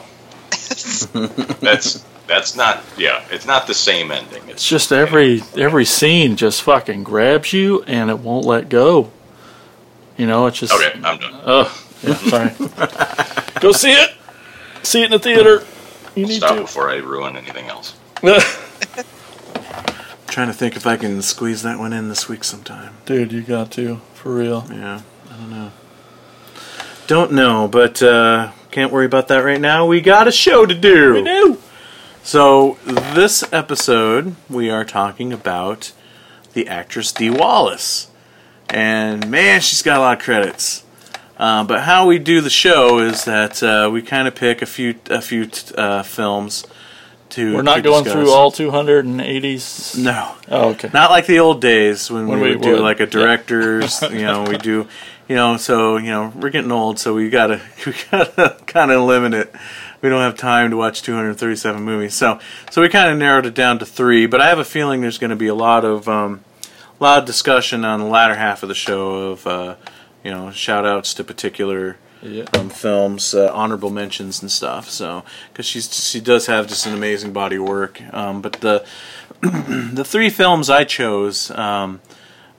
[1.62, 3.24] that's that's not yeah.
[3.32, 4.44] It's not the same ending.
[4.48, 9.12] It's just every every scene just fucking grabs you and it won't let go.
[10.18, 10.92] You know, it's just okay.
[11.04, 11.34] I'm done.
[11.46, 12.52] Oh, yeah, sorry.
[13.62, 14.12] Go see it.
[14.84, 15.66] See it in the theater.
[16.16, 16.62] You need Stop to.
[16.62, 17.96] before I ruin anything else.
[20.28, 22.96] trying to think if I can squeeze that one in this week sometime.
[23.06, 24.66] Dude, you got to for real.
[24.70, 25.72] Yeah, I don't know.
[27.10, 29.88] Don't know, but uh, can't worry about that right now.
[29.88, 31.14] We got a show to do.
[31.16, 31.58] We do.
[32.22, 35.92] So this episode, we are talking about
[36.54, 38.12] the actress Dee Wallace,
[38.70, 40.84] and man, she's got a lot of credits.
[41.36, 44.68] Uh, but how we do the show is that uh, we kind of pick a
[44.68, 46.64] few a few uh, films
[47.30, 47.56] to.
[47.56, 48.22] We're not to going discuss.
[48.24, 49.98] through all 280s.
[49.98, 50.92] No, Oh, okay.
[50.94, 52.82] not like the old days when, When we, we would do would.
[52.82, 54.00] like a director's.
[54.04, 54.88] you know, we do.
[55.30, 59.04] You know, so you know we're getting old, so we gotta we gotta kind of
[59.04, 59.54] limit it.
[60.02, 62.40] We don't have time to watch 237 movies, so
[62.72, 64.26] so we kind of narrowed it down to three.
[64.26, 66.44] But I have a feeling there's going to be a lot of um,
[67.00, 69.76] a lot of discussion on the latter half of the show of uh,
[70.24, 72.46] you know shout outs to particular Yeah.
[72.58, 74.90] um, films, uh, honorable mentions and stuff.
[74.90, 78.02] So because she's she does have just an amazing body of work.
[78.14, 78.84] Um, but the
[79.42, 82.00] the three films I chose, um,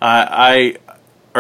[0.01, 0.90] I, I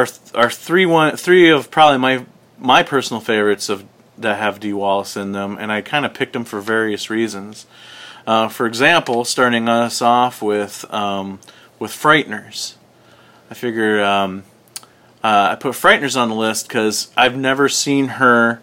[0.00, 2.24] are are three one three of probably my
[2.58, 3.84] my personal favorites of
[4.18, 7.66] that have Dee Wallace in them, and I kind of picked them for various reasons.
[8.26, 11.40] Uh, for example, starting us off with um,
[11.78, 12.74] with Frighteners.
[13.50, 14.44] I figure um,
[15.24, 18.62] uh, I put Frighteners on the list because I've never seen her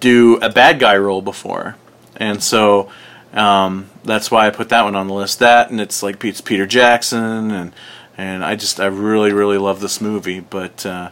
[0.00, 1.76] do a bad guy role before,
[2.16, 2.90] and so
[3.32, 5.38] um, that's why I put that one on the list.
[5.38, 7.72] That and it's like it's Peter Jackson, and
[8.16, 10.40] and I just I really really love this movie.
[10.40, 11.10] But uh,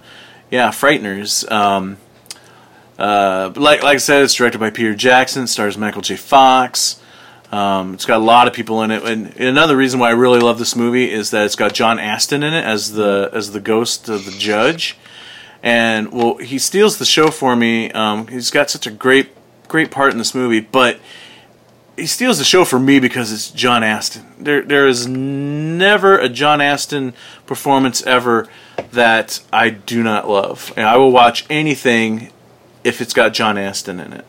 [0.50, 1.50] yeah, Frighteners.
[1.50, 1.98] Um,
[2.98, 5.46] uh, like like I said, it's directed by Peter Jackson.
[5.46, 6.16] Stars Michael J.
[6.16, 7.00] Fox.
[7.52, 10.40] Um, it's got a lot of people in it, and another reason why I really
[10.40, 13.60] love this movie is that it's got John Astin in it as the as the
[13.60, 14.96] ghost of the judge,
[15.62, 17.92] and well, he steals the show for me.
[17.92, 19.30] Um, he's got such a great
[19.68, 20.98] great part in this movie, but
[21.96, 24.24] he steals the show for me because it's John Astin.
[24.38, 27.14] There there is never a John Astin
[27.46, 28.48] performance ever
[28.92, 30.72] that I do not love.
[30.76, 32.30] And I will watch anything
[32.83, 34.24] if it's got John Astin in it.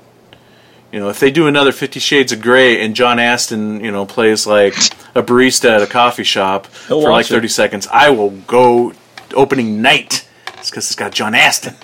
[0.91, 4.05] You know, if they do another Fifty Shades of Grey and John Astin, you know,
[4.05, 4.75] plays like
[5.15, 7.33] a barista at a coffee shop He'll for like watch it.
[7.33, 8.93] thirty seconds, I will go
[9.33, 10.27] opening night.
[10.53, 11.75] It's because it's got John Astin.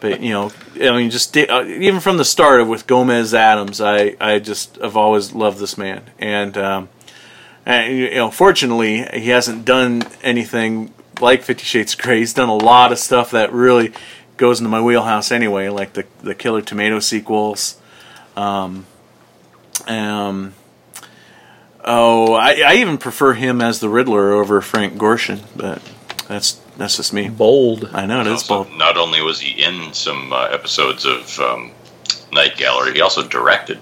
[0.00, 3.80] But you know, I mean, just uh, even from the start of with Gomez Addams,
[3.80, 6.88] I I just have always loved this man, and um,
[7.66, 12.18] and you know, fortunately, he hasn't done anything like Fifty Shades of Grey.
[12.18, 13.92] He's done a lot of stuff that really
[14.36, 17.80] goes into my wheelhouse anyway, like the the Killer Tomato sequels.
[18.36, 18.86] Um,
[19.86, 20.54] um,
[21.84, 25.82] oh, I, I even prefer him as the Riddler over Frank Gorshin, but
[26.28, 27.28] that's that's just me.
[27.28, 27.90] Bold.
[27.92, 28.76] I know it is Also, both.
[28.78, 31.72] not only was he in some uh, episodes of um,
[32.32, 33.78] Night Gallery, he also directed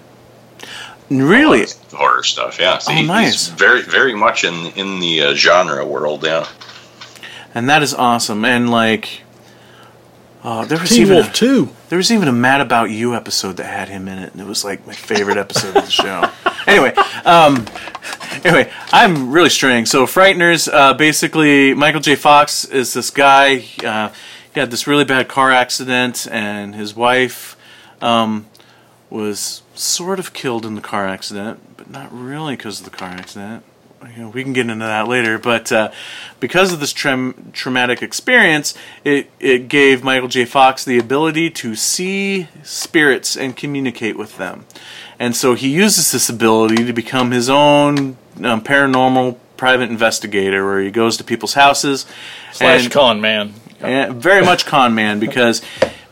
[1.09, 2.59] Really, a lot of horror stuff.
[2.59, 3.33] Yeah, so Oh, he- nice.
[3.33, 6.25] he's very, very much in in the uh, genre world.
[6.25, 6.49] Yeah,
[7.55, 8.45] and that is awesome.
[8.45, 9.23] And like,
[10.43, 11.69] uh, there was Teen even Wolf a, 2.
[11.91, 14.49] there was even a Mad About You episode that had him in it, and it
[14.49, 16.29] was like my favorite episode of the show.
[16.67, 16.93] Anyway,
[17.25, 17.65] um,
[18.47, 19.87] anyway, I'm really straying.
[19.87, 22.17] So, Frighteners, uh, basically, Michael J.
[22.17, 23.65] Fox is this guy.
[23.85, 24.11] Uh,
[24.55, 27.57] he had this really bad car accident, and his wife
[28.01, 28.47] um,
[29.11, 33.11] was sort of killed in the car accident, but not really because of the car
[33.11, 33.65] accident.
[34.15, 35.91] You know, we can get into that later, but uh,
[36.39, 40.45] because of this traum- traumatic experience, it it gave Michael J.
[40.45, 44.65] Fox the ability to see spirits and communicate with them,
[45.19, 50.81] and so he uses this ability to become his own um, paranormal private investigator, where
[50.81, 52.07] he goes to people's houses
[52.53, 53.55] Slash and- con man.
[53.81, 55.62] yeah, very much con man because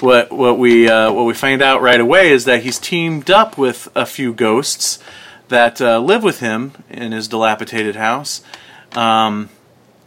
[0.00, 3.56] what what we uh, what we find out right away is that he's teamed up
[3.58, 4.98] with a few ghosts
[5.48, 8.42] that uh, live with him in his dilapidated house,
[8.92, 9.48] um,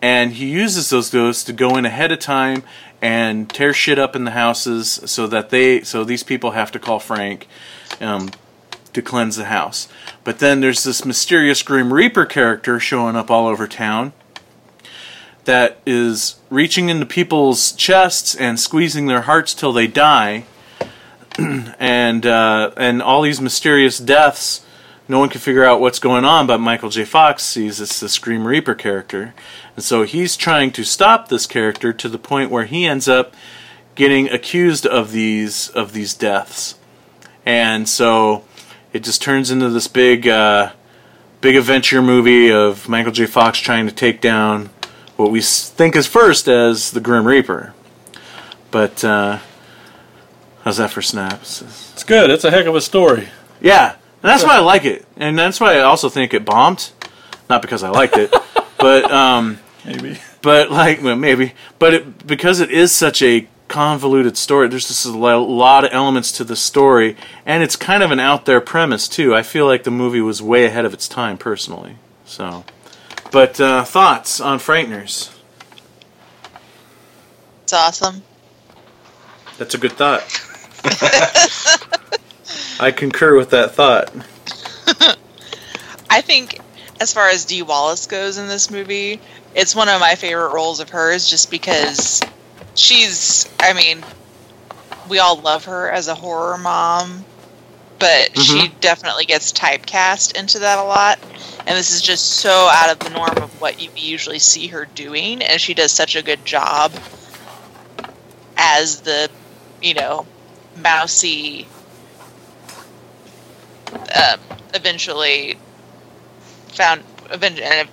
[0.01, 2.63] and he uses those ghosts to go in ahead of time
[3.01, 6.80] and tear shit up in the houses so that they so these people have to
[6.80, 7.47] call Frank.
[8.01, 8.30] Um,
[8.97, 9.88] to cleanse the house.
[10.23, 14.12] But then there's this mysterious Grim Reaper character showing up all over town
[15.45, 20.45] that is reaching into people's chests and squeezing their hearts till they die,
[21.38, 24.65] and uh, and all these mysterious deaths.
[25.07, 27.05] No one can figure out what's going on, but Michael J.
[27.05, 29.33] Fox sees it's the Scream Reaper character,
[29.75, 33.33] and so he's trying to stop this character to the point where he ends up
[33.95, 36.75] getting accused of these of these deaths,
[37.45, 38.43] and so
[38.97, 40.71] it just turns into this big uh,
[41.39, 43.27] big adventure movie of Michael J.
[43.27, 44.71] Fox trying to take down
[45.17, 47.75] what we think is first as the Grim Reaper.
[48.71, 49.38] But uh,
[50.63, 51.62] how's that for snaps?
[51.93, 52.31] It's good.
[52.31, 53.29] It's a heck of a story.
[53.62, 56.89] Yeah, and that's why I like it, and that's why I also think it bombed.
[57.51, 58.33] Not because I liked it,
[58.79, 60.17] but um, Maybe.
[60.41, 64.67] but like well, maybe, but it, because it is such a convoluted story.
[64.67, 68.45] There's just a lot of elements to the story, and it's kind of an out
[68.45, 69.36] there premise too.
[69.36, 71.97] I feel like the movie was way ahead of its time, personally.
[72.25, 72.65] So,
[73.32, 75.34] but uh, thoughts on Frighteners?
[77.63, 78.23] It's awesome.
[79.58, 80.23] That's a good thought.
[82.80, 84.13] I concur with that thought.
[86.10, 86.60] I think,
[87.01, 89.19] as far as Dee Wallace goes in this movie,
[89.56, 92.21] it's one of my favorite roles of hers just because
[92.78, 94.04] she's, I mean,
[95.10, 97.26] we all love her as a horror mom,
[98.00, 101.20] but she definitely gets typecast into that a lot.
[101.66, 104.86] And this is just so out of the norm of what you usually see her
[104.86, 106.92] doing, and she does such a good job
[108.56, 109.30] as the,
[109.82, 110.26] you know,
[110.78, 111.68] mousy,
[113.94, 114.40] um,
[114.74, 115.58] eventually
[116.70, 117.84] found aven- uh,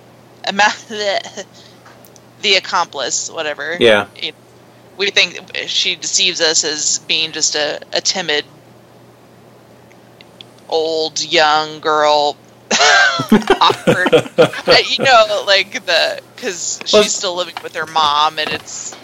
[0.87, 1.45] the,
[2.41, 3.77] the accomplice, whatever.
[3.79, 4.07] Yeah.
[4.21, 4.33] You-
[4.97, 8.45] We think she deceives us as being just a, a timid,
[10.69, 12.37] old, young girl.
[13.61, 14.13] awkward.
[14.37, 18.95] Uh, you know, like the because Well- she's still living with her mom, and it's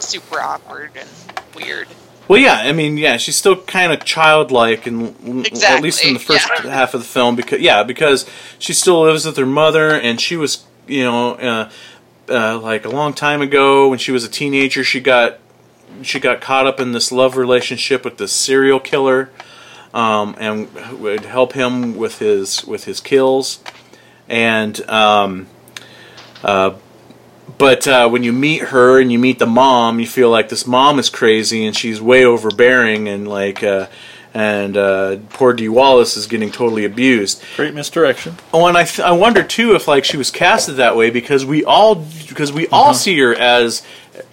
[0.00, 1.08] super awkward and
[1.54, 1.88] weird.
[2.26, 6.18] Well, yeah, I mean, yeah, she's still kind of childlike, and at least in the
[6.18, 6.70] first yeah.
[6.70, 8.24] half of the film, because yeah, because
[8.58, 11.70] she still lives with her mother, and she was, you know, uh,
[12.28, 15.38] uh, like a long time ago when she was a teenager, she got
[16.02, 19.30] she got caught up in this love relationship with this serial killer,
[19.92, 23.62] um, and would help him with his with his kills,
[24.28, 25.46] and um,
[26.42, 26.74] uh,
[27.58, 30.66] but uh, when you meet her and you meet the mom, you feel like this
[30.66, 33.86] mom is crazy and she's way overbearing and like uh,
[34.34, 37.42] and uh, poor Dee Wallace is getting totally abused.
[37.56, 38.36] Great misdirection.
[38.52, 41.46] Oh, and I, th- I wonder too if like she was casted that way because
[41.46, 41.94] we all
[42.28, 43.82] because we all see her as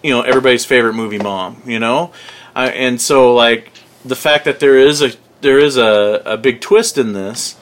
[0.01, 2.11] you know everybody's favorite movie mom, you know,
[2.55, 3.71] uh, and so like
[4.03, 5.11] the fact that there is a
[5.41, 7.55] there is a, a big twist in this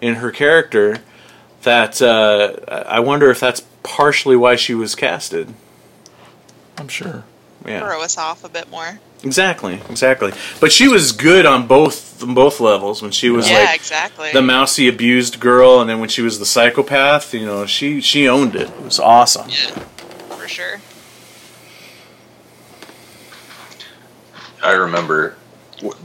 [0.00, 0.98] in her character
[1.62, 5.54] that uh, I wonder if that's partially why she was casted.
[6.78, 7.24] I'm sure.
[7.66, 9.00] Yeah, Throw us off a bit more.
[9.22, 10.32] Exactly, exactly.
[10.60, 14.32] But she was good on both both levels when she was yeah, like exactly.
[14.32, 18.28] the mousy abused girl, and then when she was the psychopath, you know, she she
[18.28, 18.68] owned it.
[18.68, 19.48] It was awesome.
[19.48, 19.70] yeah,
[20.36, 20.80] for sure.
[24.62, 25.36] I remember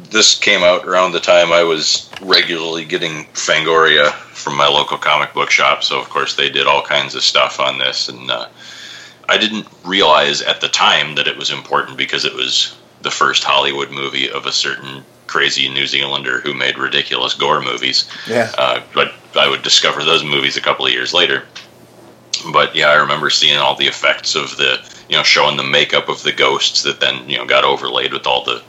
[0.09, 5.33] this came out around the time I was regularly getting Fangoria from my local comic
[5.33, 5.83] book shop.
[5.83, 8.49] So of course they did all kinds of stuff on this, and uh,
[9.29, 13.43] I didn't realize at the time that it was important because it was the first
[13.43, 18.09] Hollywood movie of a certain crazy New Zealander who made ridiculous gore movies.
[18.27, 18.51] Yeah.
[18.57, 21.43] Uh, but I would discover those movies a couple of years later.
[22.51, 26.09] But yeah, I remember seeing all the effects of the, you know, showing the makeup
[26.09, 28.61] of the ghosts that then, you know, got overlaid with all the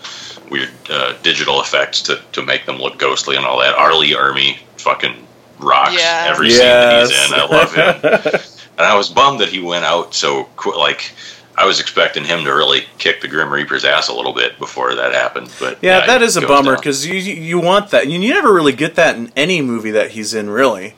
[0.50, 3.74] weird uh, digital effects to, to make them look ghostly and all that.
[3.74, 3.94] R.
[3.94, 5.26] Lee Ermey fucking
[5.58, 6.26] rocks Yeah.
[6.28, 7.34] every scene that he's in.
[7.34, 8.40] I love him.
[8.78, 10.76] and I was bummed that he went out so quick.
[10.76, 11.12] Like,
[11.56, 14.94] I was expecting him to really kick the Grim Reaper's ass a little bit before
[14.94, 15.52] that happened.
[15.60, 18.08] But Yeah, that he is a bummer because you you want that.
[18.08, 20.48] You never really get that in any movie that he's in.
[20.48, 20.94] Really,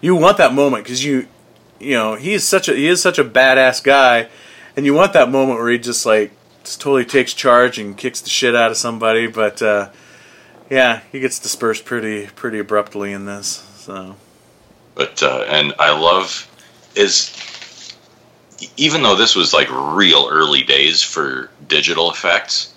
[0.00, 1.26] you want that moment because you,
[1.80, 4.28] you know, he is such a he is such a badass guy,
[4.76, 6.30] and you want that moment where he just like
[6.62, 9.26] just totally takes charge and kicks the shit out of somebody.
[9.26, 9.90] But uh,
[10.70, 13.64] yeah, he gets dispersed pretty pretty abruptly in this.
[13.76, 14.16] So
[14.94, 16.50] but uh, and I love
[16.94, 17.28] is
[18.76, 22.72] even though this was like real early days for digital effects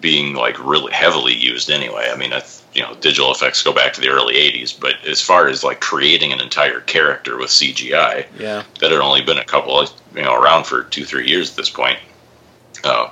[0.00, 2.08] being like really heavily used anyway.
[2.12, 4.94] I mean, I, th- you know, digital effects go back to the early '80s, but
[5.06, 9.38] as far as like creating an entire character with CGI, yeah, that had only been
[9.38, 11.98] a couple, of, you know, around for two, three years at this point.
[12.84, 13.08] Uh,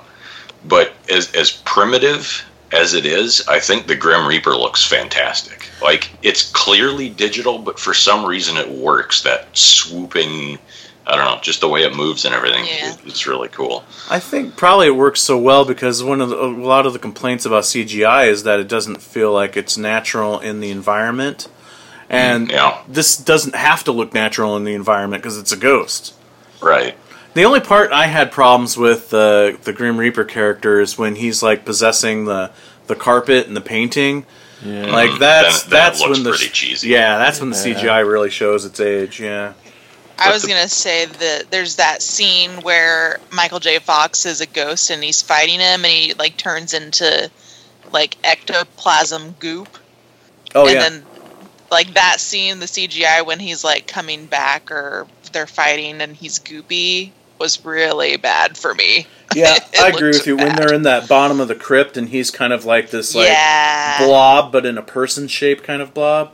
[0.67, 5.69] but as as primitive as it is, I think the Grim Reaper looks fantastic.
[5.81, 9.21] Like it's clearly digital, but for some reason it works.
[9.21, 10.59] That swooping,
[11.07, 12.65] I don't know, just the way it moves and everything.
[12.65, 12.95] Yeah.
[13.05, 13.83] it's really cool.
[14.09, 16.99] I think probably it works so well because one of the, a lot of the
[16.99, 21.47] complaints about CGI is that it doesn't feel like it's natural in the environment,
[22.09, 22.81] and mm, Yeah.
[22.87, 26.13] this doesn't have to look natural in the environment because it's a ghost.
[26.61, 26.95] Right.
[27.35, 31.43] The only part I had problems with the the Grim Reaper character is when he's
[31.43, 32.51] like possessing the
[32.87, 34.25] the carpet and the painting.
[34.63, 34.85] Yeah.
[34.87, 36.87] Like mm, that's Then- then that's looks when the pretty cheesy.
[36.89, 37.75] yeah that's when the Yeah.
[37.75, 39.19] CGI really shows its age.
[39.19, 39.51] Yeah,
[40.17, 43.79] I was the- gonna say that there's that scene where Michael J.
[43.79, 47.29] Fox is a ghost and he's fighting him and he like turns into
[47.91, 49.77] like ectoplasm goop.
[50.53, 51.05] oh and yeah, then
[51.71, 56.39] like that scene, the CGI when he's like coming back or they're fighting and he's
[56.39, 59.05] goopy was really bad for me.
[59.35, 59.57] yeah.
[59.79, 60.37] I agree with you.
[60.37, 63.27] When they're in that bottom of the crypt and he's kind of like this like
[63.27, 66.33] yeah, blob, but in a person shape kind of blob.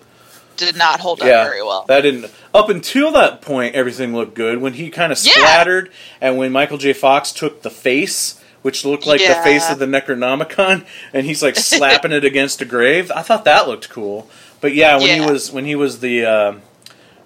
[0.58, 1.86] did not hold up Yeah, very well.
[1.88, 2.32] That didn't.
[2.54, 4.60] Up until that point, everything looked good.
[4.62, 5.34] When he kind of Yeah.
[5.34, 6.92] splattered, and when Michael J.
[6.94, 11.56] Fox took the face, which looked like the face of the Necronomicon, and he's like
[11.58, 14.30] slapping it against a grave, I thought that looked cool.
[14.60, 16.62] But yeah, when he was when he was the um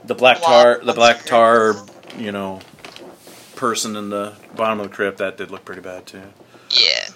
[0.05, 1.75] the black tar, the black tar,
[2.17, 2.61] you know,
[3.55, 6.21] person in the bottom of the crypt, that did look pretty bad too.
[6.69, 7.07] yeah,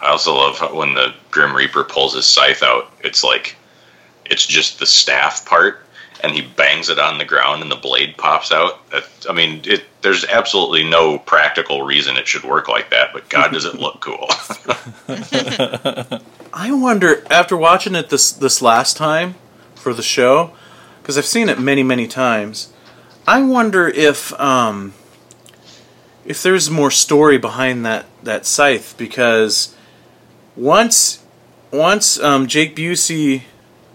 [0.00, 3.56] I also love how when the Grim Reaper pulls his scythe out, it's like
[4.26, 5.85] it's just the staff part,
[6.22, 8.80] and he bangs it on the ground, and the blade pops out.
[9.28, 13.52] I mean, it, there's absolutely no practical reason it should work like that, but God,
[13.52, 14.28] does it look cool?
[16.52, 19.34] I wonder after watching it this this last time
[19.74, 20.52] for the show
[21.02, 22.72] because I've seen it many many times.
[23.26, 24.94] I wonder if um,
[26.24, 29.74] if there's more story behind that that scythe because
[30.56, 31.22] once
[31.70, 33.42] once um, Jake Busey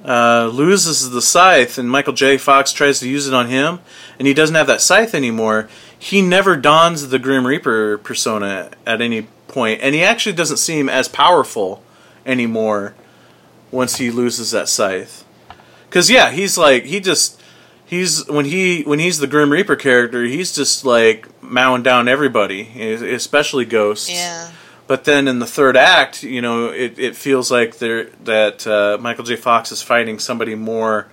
[0.05, 2.37] uh, loses the scythe and Michael J.
[2.37, 3.79] Fox tries to use it on him
[4.17, 9.01] and he doesn't have that scythe anymore, he never dons the Grim Reaper persona at
[9.01, 11.83] any point, and he actually doesn't seem as powerful
[12.25, 12.95] anymore
[13.69, 15.25] once he loses that scythe.
[15.89, 17.39] Cause yeah, he's like he just
[17.85, 22.61] he's when he when he's the Grim Reaper character, he's just like mowing down everybody,
[22.81, 24.09] especially ghosts.
[24.09, 24.49] yeah.
[24.91, 28.97] But then in the third act, you know, it, it feels like there that uh,
[28.99, 29.37] Michael J.
[29.37, 31.07] Fox is fighting somebody more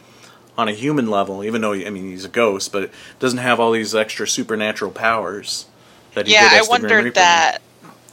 [0.57, 3.61] on a human level, even though I mean he's a ghost, but it doesn't have
[3.61, 5.67] all these extra supernatural powers
[6.15, 7.59] that he yeah, did I the wondered that.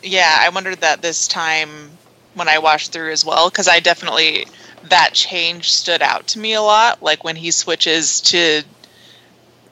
[0.03, 1.71] Yeah, I wondered that this time
[2.35, 4.45] when I watched through as well because I definitely
[4.89, 7.01] that change stood out to me a lot.
[7.01, 8.61] Like when he switches to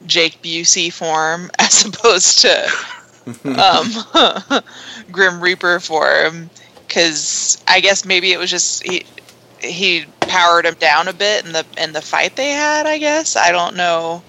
[0.06, 2.68] Jake Busey form as opposed to
[3.44, 4.62] um,
[5.12, 6.50] Grim Reaper form,
[6.86, 9.04] because I guess maybe it was just he
[9.60, 12.86] he powered him down a bit in the in the fight they had.
[12.86, 14.22] I guess I don't know.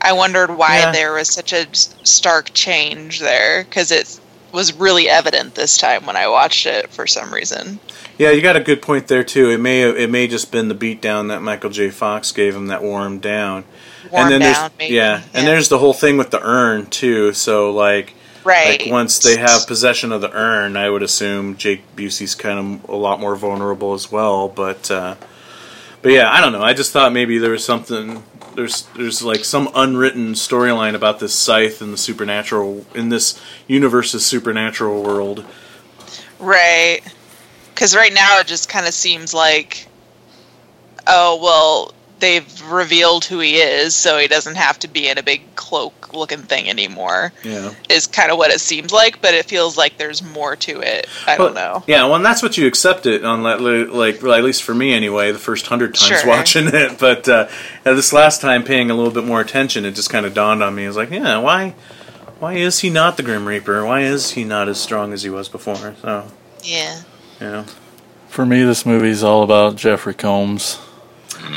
[0.00, 0.92] I wondered why Yeah.
[0.92, 4.18] there was such a stark change there because it
[4.52, 7.78] was really evident this time when I watched it for some reason.
[8.18, 9.50] Yeah, you got a good point there too.
[9.50, 11.90] It may it may just been the beatdown that Michael J.
[11.90, 13.64] Fox gave him that wore him down.
[14.12, 14.94] And then down, there's maybe.
[14.94, 17.32] yeah, and there's the whole thing with the urn too.
[17.32, 18.80] So like right.
[18.80, 22.88] like once they have possession of the urn, I would assume Jake Busey's kind of
[22.88, 24.48] a lot more vulnerable as well.
[24.48, 25.16] But uh,
[26.02, 26.62] but yeah, I don't know.
[26.62, 28.22] I just thought maybe there was something.
[28.54, 34.24] There's there's like some unwritten storyline about this scythe in the supernatural in this universe's
[34.24, 35.44] supernatural world.
[36.40, 37.00] Right.
[37.74, 39.86] Because right now it just kind of seems like,
[41.06, 45.22] oh, well, they've revealed who he is, so he doesn't have to be in a
[45.22, 47.72] big cloak looking thing anymore, Yeah.
[47.88, 51.06] is kind of what it seems like, but it feels like there's more to it.
[51.26, 51.82] I don't know.
[51.86, 54.74] Yeah, well, and that's what you accept it on, like, like well, at least for
[54.74, 56.28] me anyway, the first hundred times Sure.
[56.28, 56.98] watching it.
[56.98, 57.48] But uh,
[57.84, 60.74] this last time, paying a little bit more attention, it just kind of dawned on
[60.74, 60.84] me.
[60.84, 61.74] I was like, yeah, why,
[62.38, 63.84] why is he not the Grim Reaper?
[63.86, 65.94] Why is he not as strong as he was before?
[66.02, 66.24] So,
[66.64, 67.00] Yeah.
[67.40, 67.64] you know.
[68.28, 70.78] For me, this movie's all about Jeffrey Combs.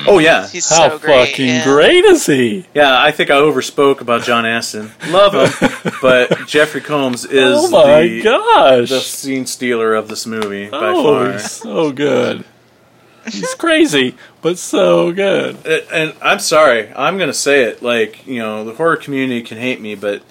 [0.06, 1.30] Oh yeah, He's How so great.
[1.30, 1.64] fucking yeah.
[1.64, 2.66] great is he?
[2.74, 3.02] yeah.
[3.02, 4.92] I think I overspoke about John Astin.
[5.10, 5.70] Love him,
[6.02, 8.90] but Jeffrey Combs is oh my the, gosh!
[8.90, 11.32] the scene stealer of this movie by oh, far.
[11.34, 12.44] he's so good.
[13.26, 15.66] He's crazy, but so good.
[15.66, 17.82] And- and I'm sorry, I'm gonna say it.
[17.82, 20.22] Like you know, the horror community can hate me, but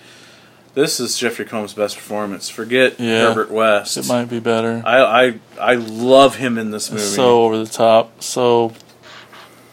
[0.74, 2.48] this is Jeffrey Combs' best performance.
[2.50, 3.28] Forget Yeah.
[3.28, 3.96] Herbert West.
[3.96, 4.82] It might be better.
[4.84, 4.98] I,
[5.28, 7.02] I I love him in this movie.
[7.02, 8.22] So over the top.
[8.22, 8.72] So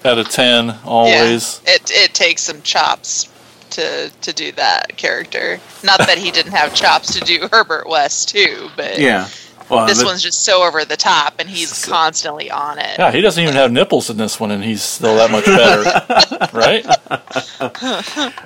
[0.06, 1.62] out of ten, always.
[1.66, 1.76] Yeah.
[1.76, 3.30] It, it takes some chops
[3.72, 5.60] to to do that character.
[5.84, 8.98] Not that he didn't have chops to do Herbert West, too, but.
[9.00, 9.28] yeah,
[9.70, 12.80] well, This but- one's just so over the top, and he's So- uh, constantly on
[12.80, 12.98] it.
[12.98, 16.50] Yeah, he doesn't even have nipples in this one, and he's still that much better,
[16.58, 16.86] right?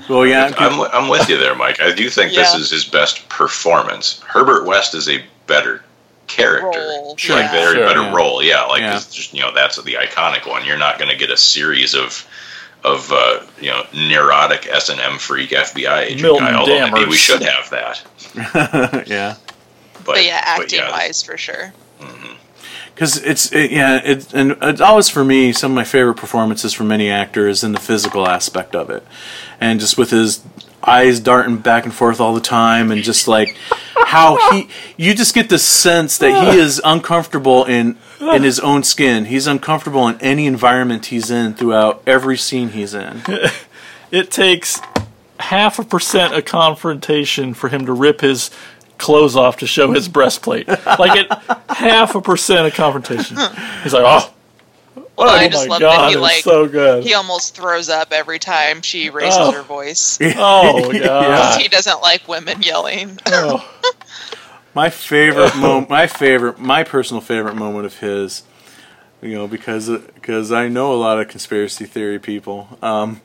[0.09, 1.81] well, yeah, I'm, I'm with you there, Mike.
[1.81, 4.19] I do think this is his best performance.
[4.21, 5.83] Herbert West is a better
[6.35, 7.35] character, Role, Sure.
[7.37, 8.15] like very Sure, better yeah.
[8.15, 8.43] role.
[8.43, 8.93] Yeah, like Yeah.
[8.93, 10.65] just you know that's the iconic one.
[10.65, 12.25] You're not going to get a series of
[12.83, 16.53] of uh, you know neurotic S and M freak FBI agent Milton guy.
[16.55, 19.05] Although maybe we should have that.
[19.07, 19.35] yeah.
[19.93, 20.91] But, But yeah, but acting yeah.
[20.91, 21.71] wise, for sure.
[22.93, 26.73] because it's it, yeah it and it's always for me some of my favorite performances
[26.73, 29.03] from any actor is in the physical aspect of it
[29.61, 30.41] and just with his
[30.85, 33.55] eyes darting back and forth all the time and just like
[34.05, 34.67] how he
[34.97, 39.47] you just get the sense that he is uncomfortable in in his own skin he's
[39.47, 43.21] uncomfortable in any environment he's in throughout every scene he's in
[44.11, 44.79] It takes
[45.39, 48.51] half a percent of confrontation for him to rip his
[48.99, 50.67] clothes off to show his breastplate.
[50.67, 51.31] Like it,
[51.69, 53.37] half a percent of confrontation.
[53.83, 54.31] He's like, oh,
[55.17, 57.03] oh I just my love god, that he it's like so good.
[57.03, 59.51] he almost throws up every time she raises Oh.
[59.51, 60.17] her voice.
[60.37, 61.57] oh yeah.
[61.57, 63.19] He doesn't like women yelling.
[63.27, 63.69] Oh.
[64.75, 68.41] My favorite moment, my favorite, my personal favorite moment of his,
[69.21, 73.21] you know, because because I know a lot of conspiracy theory people, um,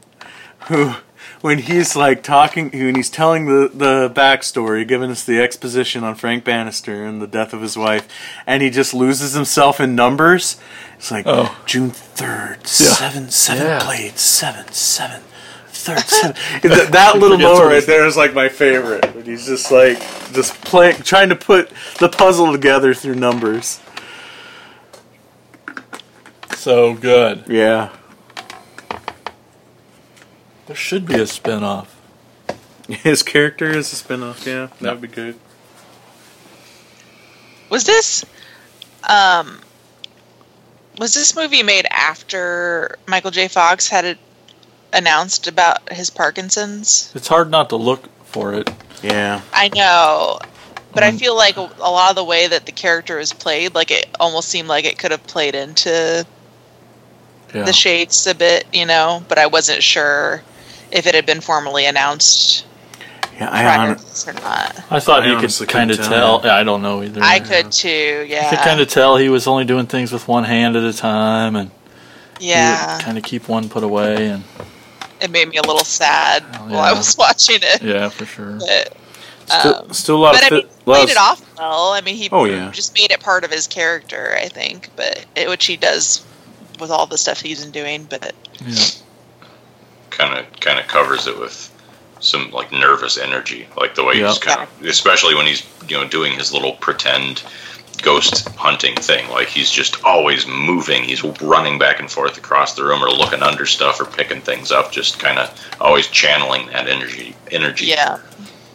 [0.67, 0.93] who
[1.41, 6.15] when he's like talking, when he's telling the the backstory, giving us the exposition on
[6.15, 8.09] Frank Bannister and the death of his wife,
[8.47, 10.57] and he just loses himself in numbers.
[10.97, 11.57] It's like Oh.
[11.67, 12.67] June third, Yeah.
[12.67, 13.85] seven seven Yeah.
[13.85, 15.21] blades, seven seven.
[15.71, 16.37] Third, seven.
[16.69, 19.15] that, that little moment right there is like my favorite.
[19.15, 19.99] When he's just like
[20.33, 21.71] just playing, trying to put
[22.01, 23.81] the puzzle together through numbers.
[26.57, 27.45] So good.
[27.47, 27.91] Yeah,
[30.69, 31.95] There should be a spin-off.
[32.89, 34.45] his character is a spinoff.
[34.47, 35.37] Yeah, that would be good.
[37.71, 38.25] Was this
[39.09, 39.61] um
[40.99, 43.49] was this movie made after Michael J.
[43.49, 44.19] Fox had it
[44.93, 47.13] announced about his Parkinson's?
[47.15, 48.71] It's hard not to look for it.
[49.03, 50.39] Yeah, I know.
[50.93, 51.19] But I Mm.
[51.19, 54.07] feel like a, a lot of the way that the character is played, like it
[54.19, 56.27] almost seemed like it could have played into
[57.55, 57.65] Yeah.
[57.65, 60.43] the shades a bit, you know, but I wasn't sure
[60.93, 62.65] if it had been formally announced
[63.39, 63.49] yeah.
[63.53, 64.85] I prior hon- to this or not.
[64.91, 66.41] I thought I you could kind of tell.
[66.41, 66.51] tell.
[66.51, 67.21] I don't know either.
[67.23, 68.45] I could too, yeah.
[68.51, 70.93] You could kind of tell he was only doing things with one hand at a
[70.93, 71.71] time, and
[72.41, 72.99] yeah.
[73.01, 74.45] kind of keep one put away, and
[75.21, 77.83] It made me a little sad Oh, while I was watching it.
[77.83, 78.59] yeah, for sure.
[78.59, 78.97] But
[79.47, 81.93] Still, Um, still a lot but of I mean, he played of- it off well.
[81.93, 82.71] I mean, he Oh, yeah.
[82.71, 86.23] just made it part of his character, I think, but it, which he does
[86.79, 88.05] with all the stuff he's been doing.
[88.11, 88.35] But
[88.67, 88.77] Yeah.
[90.19, 91.73] Kind of kind of covers it with
[92.21, 94.29] some like nervous energy, like the way Yeah.
[94.29, 97.43] he's kind of, especially when he's you know doing his little pretend
[98.03, 99.29] ghost hunting thing.
[99.31, 101.03] Like he's just always moving.
[101.05, 104.71] He's running back and forth across the room, or looking under stuff, or picking things
[104.73, 104.91] up.
[104.93, 105.49] Just kind of
[105.81, 107.35] always channeling that energy.
[107.51, 107.87] Energy.
[107.87, 108.19] yeah,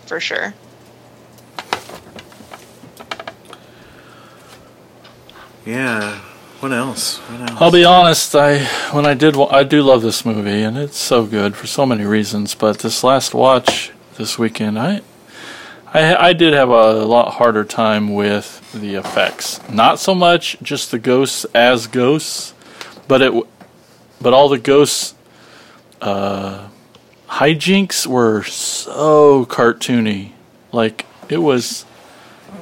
[0.08, 0.54] for sure.
[5.66, 6.20] yeah.
[6.64, 7.20] What else?
[7.60, 8.34] I'll be honest.
[8.34, 8.60] I
[8.94, 12.06] when I did, I do love this movie, and it's so good for so many
[12.06, 12.56] reasons.
[12.56, 15.02] But this last watch this weekend, I,
[15.94, 19.60] I, I did have a lot harder time with the effects.
[19.70, 22.54] Not so much just the ghosts as ghosts,
[23.10, 23.34] but it,
[24.22, 25.16] but all the ghosts,
[26.00, 26.70] uh,
[27.28, 30.32] hijinks were so cartoony.
[30.72, 31.84] Like it was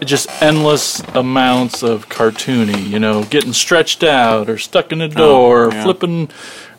[0.03, 5.65] just endless amounts of cartoony, you know, getting stretched out or stuck in a door,
[5.65, 5.83] or yeah.
[5.83, 6.29] flipping,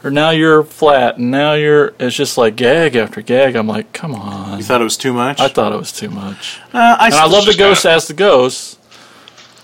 [0.02, 1.94] or now you're flat and now you're.
[2.00, 3.54] It's just like gag after gag.
[3.54, 4.58] I'm like, come on.
[4.58, 5.40] You thought it was too much?
[5.40, 6.60] I thought it was too much.
[6.72, 8.78] Uh, I, And I love the ghost as the ghost.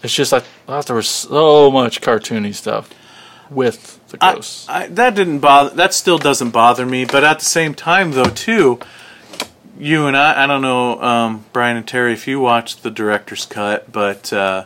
[0.02, 2.90] It's just I thought there was so much cartoony stuff
[3.50, 4.68] with the I, ghosts.
[4.68, 5.74] I, that didn't bother.
[5.74, 7.04] That still doesn't bother me.
[7.04, 8.78] But at the same time, though, too,
[9.78, 10.44] you and I.
[10.44, 14.64] I don't know, um, Brian and Terry, if you watched the director's cut, but uh,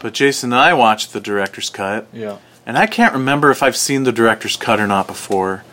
[0.00, 2.38] but Jason and I watched the director's cut, yeah.
[2.66, 5.64] and I can't remember if I've seen the director's cut or not before.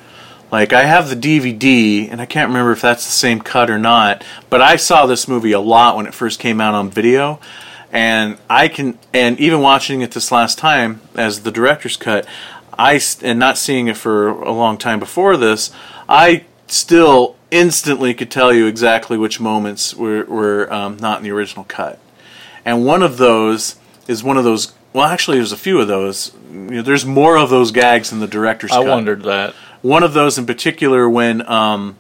[0.52, 3.80] Like I have the DVD, and I can't remember if that's the same cut or
[3.80, 4.24] not.
[4.50, 7.40] But I saw this movie a lot when it first came out on video,
[7.92, 12.26] and I can, and even watching it this last time as the director's cut,
[12.78, 15.72] I and not seeing it for a long time before this,
[16.08, 21.32] I still instantly could tell you exactly which moments were were um, not in the
[21.32, 22.00] original cut,
[22.66, 23.76] and one of those
[24.08, 24.74] is one of those.
[24.92, 26.34] Well, actually, there's a few of those.
[26.52, 28.88] You know, there's more of those gags in the director's I cut.
[28.88, 29.54] wondered that.
[29.82, 31.96] One of those in particular when, um,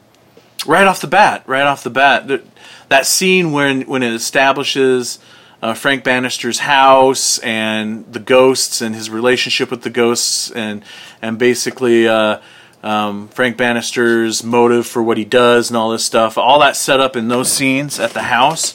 [0.65, 2.43] right off the bat, right off the bat, that,
[2.89, 5.19] that scene when when it establishes
[5.61, 10.83] uh, Frank Bannister's house and the ghosts and his relationship with the ghosts and
[11.21, 12.39] and basically uh,
[12.83, 16.37] um, Frank Bannister's motive for what he does and all this stuff.
[16.37, 18.73] All that set up in those scenes at the house,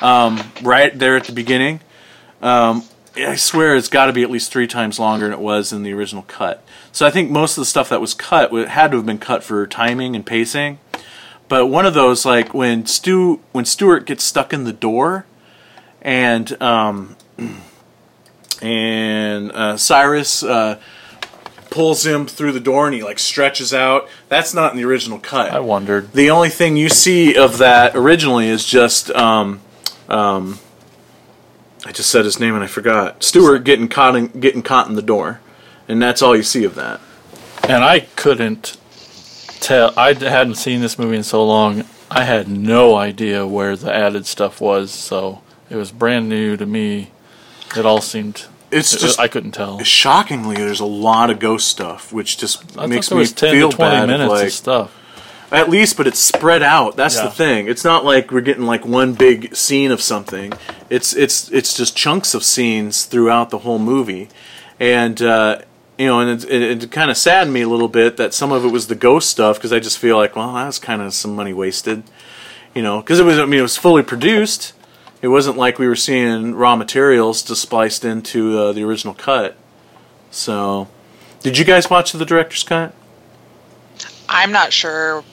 [0.00, 1.80] um, right there at the beginning.
[2.42, 2.84] Um,
[3.16, 5.82] I swear it's got to be at least three times longer than it was in
[5.82, 6.64] the original cut.
[6.92, 9.42] So I think most of the stuff that was cut had to have been cut
[9.42, 10.78] for timing and pacing.
[11.48, 15.26] But one of those, like when Stu, when Stewart gets stuck in the door,
[16.00, 17.16] and um,
[18.62, 20.78] and uh, Cyrus uh,
[21.70, 24.08] pulls him through the door, and he like stretches out.
[24.28, 25.52] That's not in the original cut.
[25.52, 26.12] I wondered.
[26.12, 29.60] The only thing you see of that originally is just um,
[30.08, 30.58] um,
[31.86, 33.22] I just said his name and I forgot.
[33.22, 35.40] Stewart getting caught in, getting caught in the door,
[35.88, 37.00] and that's all you see of that.
[37.68, 38.76] And I couldn't
[39.60, 39.94] tell.
[39.96, 41.84] I hadn't seen this movie in so long.
[42.10, 46.66] I had no idea where the added stuff was, so it was brand new to
[46.66, 47.12] me.
[47.76, 48.46] It all seemed.
[48.70, 49.82] It's just I couldn't tell.
[49.82, 54.08] shockingly there's a lot of ghost stuff, which just I makes me feel bad.
[54.08, 54.96] minutes like, of stuff.
[55.52, 56.94] At least, but it's spread out.
[56.96, 57.24] That's Yeah.
[57.24, 57.66] the thing.
[57.68, 60.52] It's not like we're getting like one big scene of something.
[60.88, 64.28] It's it's it's just chunks of scenes throughout the whole movie,
[64.78, 65.58] and uh,
[65.98, 68.52] you know, and it, it, it kind of saddened me a little bit that some
[68.52, 71.02] of it was the ghost stuff because I just feel like, well, that was kind
[71.02, 72.04] of some money wasted,
[72.72, 74.72] you know, because it was I mean it was fully produced.
[75.22, 79.56] It wasn't like we were seeing raw materials just spliced into uh, the original cut.
[80.30, 80.88] So,
[81.42, 82.94] did you guys watch the director's cut?
[84.28, 85.24] I'm not sure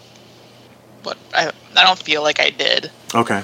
[1.03, 1.51] what I.
[1.75, 2.91] I don't feel like I did.
[3.13, 3.43] Okay.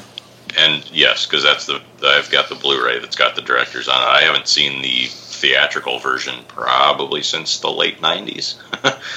[0.57, 4.05] And yes, because that's the I've got the Blu-ray that's got the directors on it.
[4.05, 8.55] I haven't seen the theatrical version probably since the late '90s.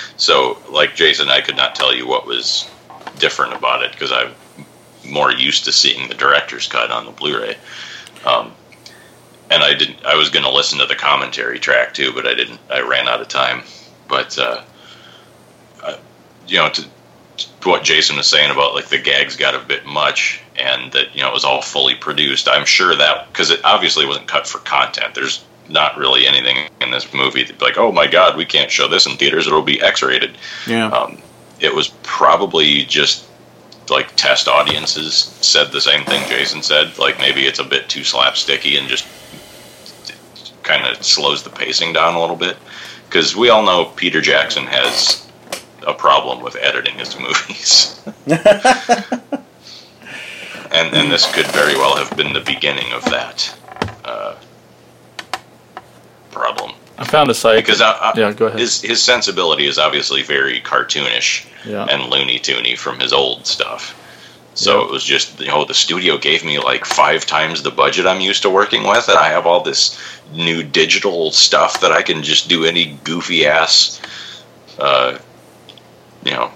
[0.16, 2.70] so, like Jason, I could not tell you what was
[3.18, 4.33] different about it because I'm
[5.09, 7.57] more used to seeing the director's cut on the Blu-ray.
[8.25, 8.53] Um,
[9.51, 10.05] and I didn't.
[10.05, 12.61] I was going to listen to the commentary track too, but I didn't.
[12.71, 13.63] I ran out of time.
[14.09, 14.63] But uh,
[15.83, 15.97] uh,
[16.47, 16.83] you know, to,
[17.37, 21.15] to what Jason was saying about like the gags got a bit much, and that
[21.15, 22.49] you know it was all fully produced.
[22.49, 25.15] I'm sure that because it obviously wasn't cut for content.
[25.15, 28.89] There's not really anything in this movie that like, oh my god, we can't show
[28.89, 30.37] this in theaters; it'll be X-rated.
[30.67, 30.89] Yeah.
[30.89, 31.19] Um,
[31.61, 33.26] it was probably just
[33.91, 36.99] like test audiences said the same thing Jason said.
[36.99, 39.07] Like maybe it's a bit too slapsticky and just
[40.62, 42.57] kind of slows the pacing down a little bit.
[43.09, 45.28] Because we all know Peter Jackson has
[45.87, 48.03] a problem with editing his movies.
[50.72, 53.57] and and this could very well have been the beginning of that
[54.05, 54.34] uh,
[56.30, 56.72] problem.
[56.99, 58.59] I found a site Because I, I, Yeah, go ahead.
[58.59, 61.86] His his sensibility is obviously very cartoonish Yeah.
[61.90, 63.94] and Looney Toony from his old stuff.
[64.55, 64.84] So Yeah.
[64.86, 68.20] it was just you know the studio gave me like five times the budget I'm
[68.20, 69.99] used to working with, and I have all this
[70.32, 74.01] new digital stuff that I can just do any goofy ass,
[74.78, 75.18] uh,
[76.24, 76.51] you know,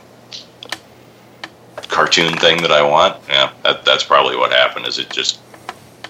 [1.89, 3.17] cartoon thing that I want.
[3.29, 4.87] Yeah, that, that's probably what happened.
[4.87, 5.39] Is it just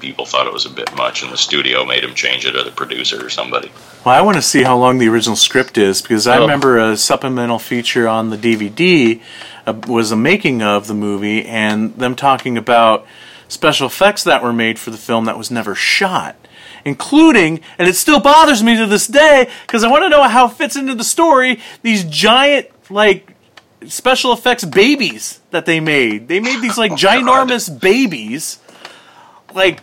[0.01, 2.63] people thought it was a bit much, and the studio made him change it, or
[2.65, 3.71] the producer or somebody.
[4.05, 6.43] Well, I want to see how long the original script is because I Oh.
[6.43, 9.21] remember a supplemental feature on the DVD
[9.67, 13.07] uh, was a making of the movie and them talking about
[13.49, 16.37] special effects that were made for the film that was never shot,
[16.85, 20.47] including, and it still bothers me to this day because I want to know how
[20.47, 21.61] it fits into the story.
[21.83, 23.35] These giant like
[23.87, 26.29] special effects babies that they made.
[26.29, 27.23] They made these like Oh, God.
[27.49, 28.59] ginormous babies.
[29.55, 29.81] Like,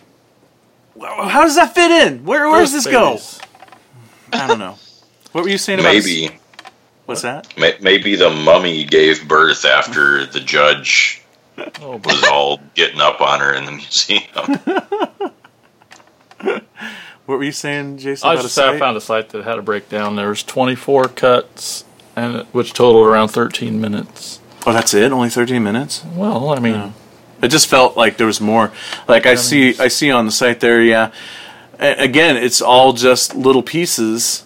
[1.00, 2.24] how does that fit in?
[2.24, 3.18] Where where does this go?
[4.32, 4.76] I don't know.
[5.32, 6.30] What were you saying about Maybe.
[7.06, 7.52] What's that?
[7.56, 11.22] Maybe the mummy gave birth after the judge
[11.82, 15.32] Oh, was all getting up on her in the museum.
[17.26, 18.26] What were you saying, Jason?
[18.26, 18.78] I about just a I site?
[18.78, 20.16] found a site that had a breakdown.
[20.16, 21.84] There was 24 cuts,
[22.16, 24.40] and which totaled around 13 minutes.
[24.66, 25.12] Oh, that's it.
[25.12, 26.04] Only thirteen minutes.
[26.14, 26.92] Well, I mean, Yeah.
[27.42, 28.72] It just felt like there was more.
[29.06, 30.82] Like I see, I see on the site there.
[30.82, 31.12] Yeah.
[31.78, 34.44] A- again, it's all just little pieces.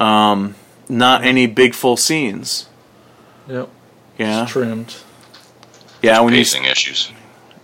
[0.00, 0.54] Um,
[0.88, 2.68] not any big full scenes.
[3.48, 3.68] yep,
[4.18, 4.42] Yeah.
[4.42, 4.94] it's trimmed.
[6.02, 6.20] Yeah.
[6.20, 7.10] When you Pacing issues.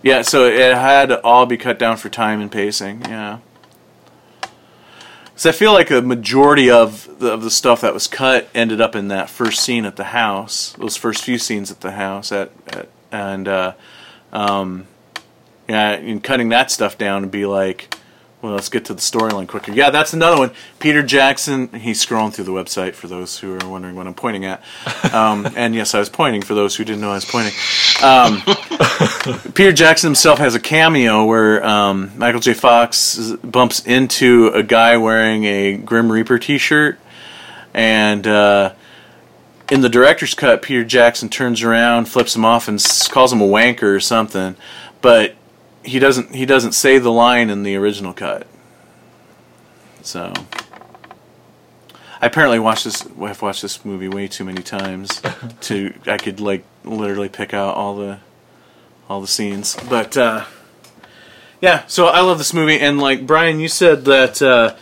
[0.03, 3.01] Yeah, so it had to all be cut down for time and pacing.
[3.07, 3.37] Yeah.
[5.35, 8.79] So I feel like a majority of the, of the stuff that was cut ended
[8.81, 10.73] up in that first scene at the house.
[10.77, 13.73] Those first few scenes at the house at, at and uh,
[14.31, 14.87] um,
[15.67, 17.95] yeah, and cutting that stuff down and be like,
[18.41, 19.71] well, let's get to the storyline quicker.
[19.71, 20.51] Yeah, that's another one.
[20.79, 21.71] Peter Jackson.
[21.73, 24.63] He's scrolling through the website for those who are wondering what I'm pointing at.
[25.13, 27.53] Um, and yes, I was pointing for those who didn't know I was pointing.
[29.53, 32.55] Peter Jackson himself has a cameo where um, Michael J.
[32.55, 36.99] Fox bumps into a guy wearing a Grim Reaper T-shirt,
[37.75, 38.73] and uh,
[39.71, 43.47] in the director's cut, Peter Jackson turns around, flips him off, and calls him a
[43.47, 44.57] wanker or something.
[45.01, 45.33] But
[45.83, 46.35] he doesn't.
[46.35, 48.45] He doesn't say the line in the original cut.
[50.03, 50.33] So.
[52.21, 53.07] I apparently watched this.
[53.19, 55.23] I've watched this movie way too many times
[55.61, 55.93] to.
[56.05, 58.19] I could like literally pick out all the
[59.09, 59.75] all the scenes.
[59.89, 60.45] But uh,
[61.61, 64.75] yeah, so I love this movie, and like Brian, you said that uh,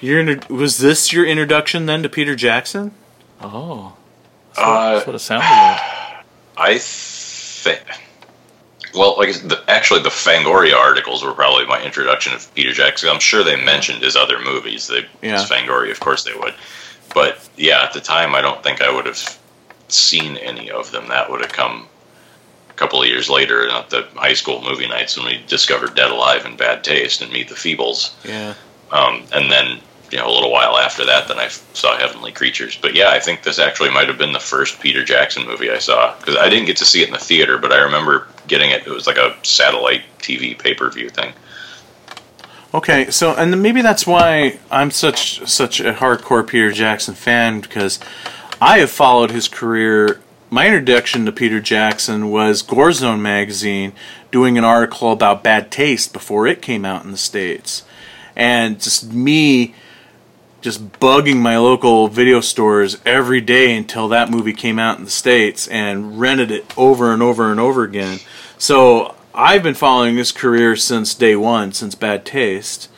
[0.00, 2.92] your inter- was this your introduction then to Peter Jackson?
[3.40, 3.96] Oh,
[4.56, 6.24] Uh, that's what it sounded like.
[6.56, 7.82] I think.
[8.94, 13.08] Well, like the, actually, the Fangoria articles were probably my introduction of Peter Jackson.
[13.08, 14.86] I'm sure they mentioned his other movies.
[14.86, 15.38] They, Yeah.
[15.44, 16.54] Fangoria, of course they would.
[17.12, 19.38] But yeah, at the time, I don't think I would have
[19.88, 21.08] seen any of them.
[21.08, 21.88] That would have come
[22.70, 26.10] a couple of years later at the high school movie nights when we discovered Dead
[26.10, 28.12] Alive and Bad Taste and Meet the Feebles.
[28.24, 28.54] Yeah,
[28.92, 29.80] Um, and then,
[30.14, 32.78] you know, a little while after that, then I saw Heavenly Creatures.
[32.80, 35.78] But yeah, I think this actually might have been the first Peter Jackson movie I
[35.78, 38.70] saw because I didn't get to see it in the theater, but I remember getting
[38.70, 38.86] it.
[38.86, 41.32] It was like a satellite TV pay per view thing.
[42.72, 47.98] Okay, so and maybe that's why I'm such such a hardcore Peter Jackson fan because
[48.60, 50.20] I have followed his career.
[50.48, 53.94] My introduction to Peter Jackson was Gorezone magazine
[54.30, 57.82] doing an article about bad taste before it came out in the states,
[58.36, 59.74] and just me
[60.64, 65.10] just bugging my local video stores every day until that movie came out in the
[65.10, 68.18] states and rented it over and over and over again.
[68.56, 72.88] So I've been following his career since day one, since Bad Taste,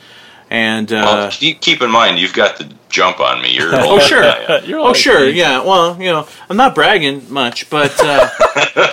[0.49, 3.53] and uh, well, keep, keep in mind, you've got the jump on me.
[3.53, 4.65] You're oh sure, than I am.
[4.65, 5.31] You're oh sure, me.
[5.31, 5.61] yeah.
[5.61, 7.93] Well, you know, I'm not bragging much, but.
[7.99, 8.29] Uh,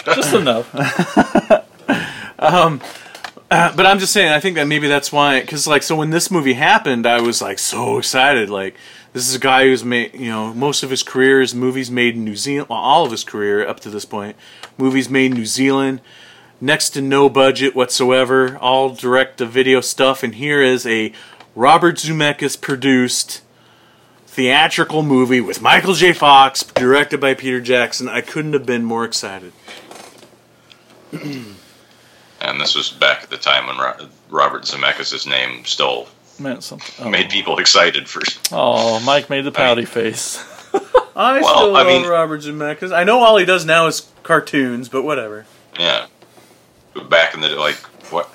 [0.16, 0.68] just enough.
[3.55, 6.11] Uh, but I'm just saying, I think that maybe that's why, because like, so when
[6.11, 8.50] this movie happened, I was like so excited.
[8.50, 8.74] Like,
[9.12, 12.16] this is a guy who's made, you know, most of his career is movies made
[12.16, 12.68] in New Zealand.
[12.68, 14.34] Well, all of his career up to this point,
[14.76, 16.00] movies made in New Zealand,
[16.61, 20.24] next to no budget whatsoever, all direct to video stuff.
[20.24, 21.12] And here is a
[21.55, 23.40] Robert Zemeckis produced
[24.26, 26.12] theatrical movie with Michael J.
[26.12, 28.09] Fox, directed by Peter Jackson.
[28.09, 29.52] I couldn't have been more excited.
[32.45, 33.78] And this was back at the time when
[34.28, 37.07] Robert Zemeckis' name still Meant something.
[37.07, 37.09] Oh.
[37.11, 38.20] made people excited for.
[38.53, 40.36] oh, Mike made the pouty face.
[41.16, 42.92] I Well, still I love mean- Robert Zemeckis.
[42.92, 45.47] I know all he does now is cartoons, but whatever.
[45.78, 46.07] Yeah.
[46.92, 47.76] But back in the day, like
[48.12, 48.28] what,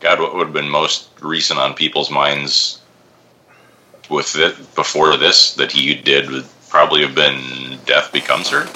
[0.00, 2.80] God, what would have been most recent on people's minds
[4.08, 8.66] with it before this that he did would probably have been Death Becomes Her.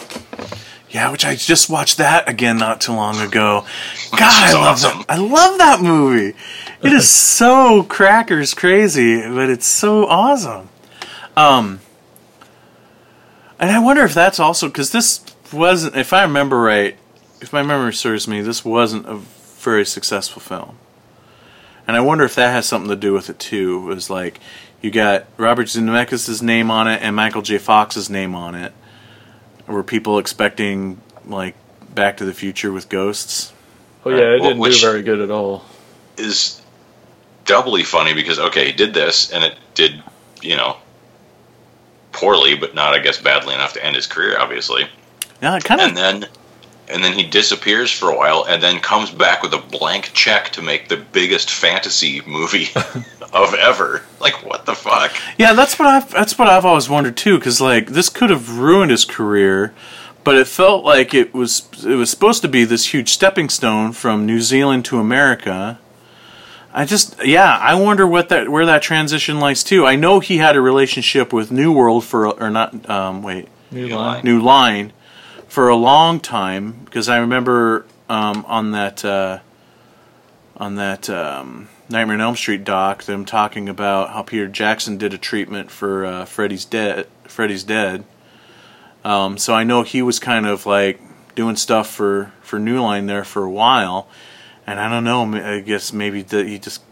[0.95, 3.67] Yeah, which I just watched that again not too long ago.
[4.13, 4.99] God, I love awesome.
[4.99, 5.11] that.
[5.11, 6.37] I love that movie.
[6.85, 10.69] It is so crackers crazy, but it's so awesome.
[11.37, 11.81] Um,
[13.59, 16.97] and I wonder if that's also because this wasn't, if I remember right,
[17.41, 20.79] if my memory serves me, this wasn't a very successful film.
[21.89, 23.91] And I wonder if that has something to do with it too.
[23.91, 24.39] It was like
[24.81, 27.59] you got Robert Zemeckis' name on it and Michael J.
[27.59, 28.73] Fox's name on it.
[29.67, 31.55] Were people expecting like
[31.95, 33.53] Back to the Future with ghosts?
[34.05, 35.65] Oh yeah, it didn't which- do very good at all.
[36.17, 36.61] Is
[37.45, 40.03] doubly funny because okay, he did this and it did,
[40.43, 40.77] you know,
[42.13, 44.87] poorly, but not I guess badly enough to end his career, obviously.
[45.43, 45.97] Yeah, it kind and of.
[45.97, 46.27] then
[46.89, 50.51] and then he disappears for a while and then comes back with a blank check
[50.51, 52.69] to make the biggest fantasy movie
[53.33, 57.17] of ever like what the fuck Yeah, that's what I've that's what I've always wondered
[57.17, 57.39] too.
[57.39, 59.75] Because like this could have ruined his career,
[60.23, 63.93] but it felt like it was it was supposed to be this huge stepping stone
[63.93, 65.79] from New Zealand to America.
[66.73, 69.87] I just yeah, I wonder what that where that transition lies too.
[69.87, 73.89] I know he had a relationship with New World for or not um, wait New
[73.89, 74.15] New line.
[74.15, 74.25] Line.
[74.25, 74.93] New Line
[75.55, 79.39] for a long time because I remember um, on that uh,
[80.57, 85.15] on that um, Nightmare on Elm Street doc them talking about how Peter Jackson did
[85.15, 87.07] a treatment for uh, Freddy's dead.
[87.23, 88.03] Freddy's dead.
[89.05, 91.01] Um, so I know he was kind of like
[91.37, 94.09] doing stuff for for New Line there for a while,
[94.67, 95.37] and I don't know.
[95.37, 96.83] I guess maybe that he just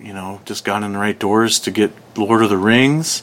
[0.00, 3.22] you know just got in the right doors to get Lord of the Rings.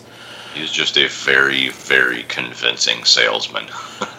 [0.54, 3.66] He's just a very very convincing salesman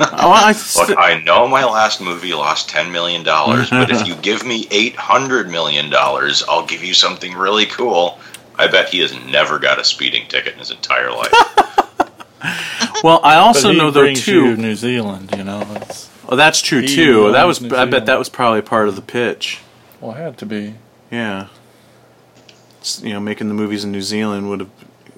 [0.01, 4.15] Oh, I, look i know my last movie lost 10 million dollars but if you
[4.17, 8.19] give me 800 million dollars i'll give you something really cool
[8.57, 11.33] i bet he has never got a speeding ticket in his entire life
[13.05, 14.45] well, I But also he know though brings too.
[14.51, 15.65] you New Zealand, you know.
[15.77, 17.31] It's, Oh, that's true too.
[17.33, 17.61] That was.
[17.61, 18.09] New I bet Zealand.
[18.09, 19.61] that was probably part of the pitch.
[20.01, 20.75] well, it had to be.
[21.11, 21.49] Yeah.
[22.81, 24.71] S- You know, making the movies in New Zealand would have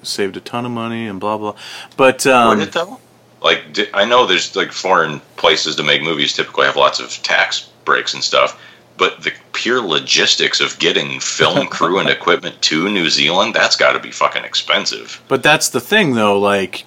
[0.05, 1.55] saved a ton of money and blah blah.
[1.97, 2.99] But um, though?
[3.41, 7.69] Like I know there's like foreign places to make movies typically have lots of tax
[7.83, 8.59] breaks and stuff,
[8.97, 13.93] but the pure logistics of getting film crew and equipment to New Zealand, that's got
[13.93, 15.21] to be fucking expensive.
[15.27, 16.39] but that's the thing though.
[16.39, 16.85] Like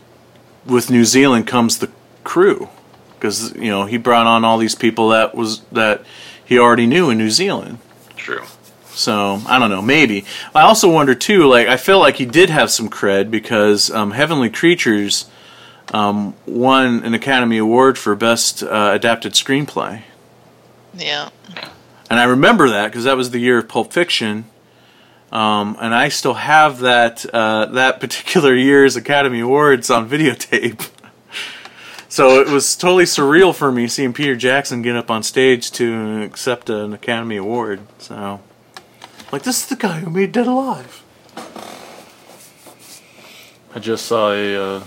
[0.66, 1.90] with New Zealand comes the
[2.24, 2.68] crew
[3.14, 6.02] because you know he brought on all these people that was that
[6.44, 7.78] he already knew in New Zealand.
[8.16, 8.42] True.
[8.98, 9.80] So I don't know.
[9.82, 10.24] Maybe
[10.54, 11.46] I also wonder too.
[11.46, 15.26] Like I feel like he did have some cred because um, Heavenly Creatures
[15.94, 20.02] um, won an Academy Award for Best uh, Adapted Screenplay,
[20.94, 21.30] Yeah.
[22.10, 24.44] and I remember that because that was the year of Pulp Fiction.
[25.30, 30.88] Um, and I still have that uh, that particular year's Academy Awards on videotape.
[32.08, 36.22] so it was totally surreal for me seeing Peter Jackson get up on stage to
[36.22, 37.80] accept an Academy Award.
[37.98, 38.40] So,
[39.32, 41.02] like, this is the guy who made Dead Alive.
[43.74, 44.86] I just saw a uh,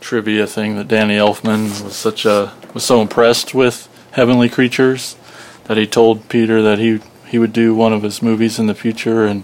[0.00, 5.16] trivia thing that Danny Elfman was such a was so impressed with Heavenly Creatures
[5.64, 8.74] that he told Peter that he he would do one of his movies in the
[8.74, 9.42] future, and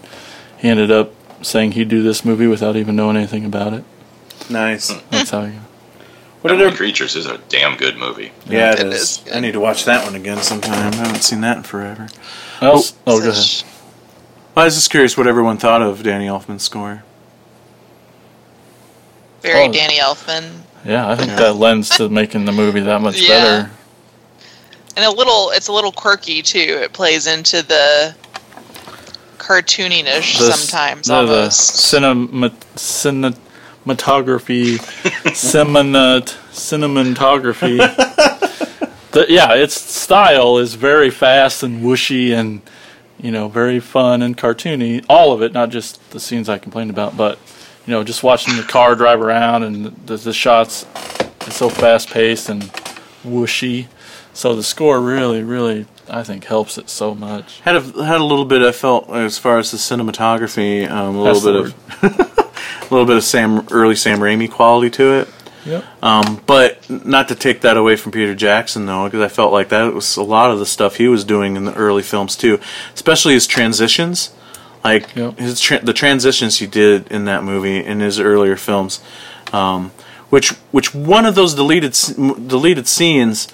[0.58, 1.12] he ended up
[1.42, 3.82] saying he'd do this movie without even knowing anything about it.
[4.50, 4.92] Nice.
[5.10, 5.60] That's how you.
[6.42, 8.30] What Heavenly did Creatures is a damn good movie.
[8.46, 9.22] Yeah, it It is.
[9.26, 9.32] is.
[9.32, 10.92] I need to watch that one again sometime.
[10.92, 12.08] I haven't seen that in forever.
[12.62, 13.34] Oh, oh, go ahead.
[13.42, 13.64] Such-
[14.56, 17.02] I was just curious what everyone thought of Danny Elfman's score.
[19.42, 19.72] Very Oh.
[19.72, 20.50] Danny Elfman.
[20.84, 23.28] Yeah, I think that lends to making the movie that much Yeah.
[23.28, 23.70] better.
[24.96, 26.80] And a little it's a little quirky too.
[26.82, 28.14] It plays into the
[29.38, 34.78] cartooniness The sometimes no, the cinema, cinematography,
[35.32, 37.78] cinemat, cinematography.
[39.12, 42.62] the, yeah, its style is very fast and whooshy and
[43.18, 45.04] you know very fun and cartoony.
[45.08, 47.38] All of it, not just the scenes I complained about, but
[47.86, 50.86] you know just watching the car drive around and the, the shots.
[51.46, 52.62] It's so fast paced and
[53.24, 53.88] whooshy.
[54.32, 57.60] So the score really, really, I think helps it so much.
[57.60, 58.62] Had a had a little bit.
[58.62, 62.40] I felt as far as the cinematography, um, a That's little bit of
[62.82, 65.28] a little bit of Sam early Sam Raimi quality to it.
[65.66, 65.84] Yep.
[66.02, 69.68] Um, but not to take that away from Peter Jackson though, because I felt like
[69.68, 72.58] that was a lot of the stuff he was doing in the early films too,
[72.94, 74.32] especially his transitions.
[74.82, 75.38] Like Yep.
[75.38, 79.00] his tra- the transitions he did in that movie in his earlier films,
[79.52, 79.90] um,
[80.30, 81.92] which which one of those deleted
[82.48, 83.48] deleted scenes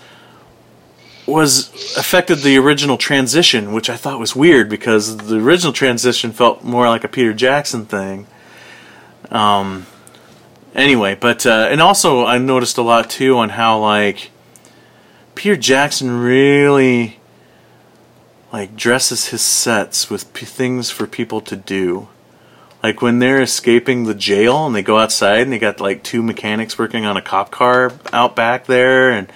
[1.26, 6.62] was affected the original transition, which I thought was weird because the original transition felt
[6.62, 8.28] more like a Peter Jackson thing.
[9.32, 9.86] Um.
[10.76, 14.30] Anyway, but uh, and also I noticed a lot too on how like
[15.34, 17.18] Peter Jackson really
[18.52, 22.08] like dresses his sets with p- things for people to do.
[22.82, 26.22] Like when they're escaping the jail and they go outside and they got like two
[26.22, 29.32] mechanics working on a cop car out back there, and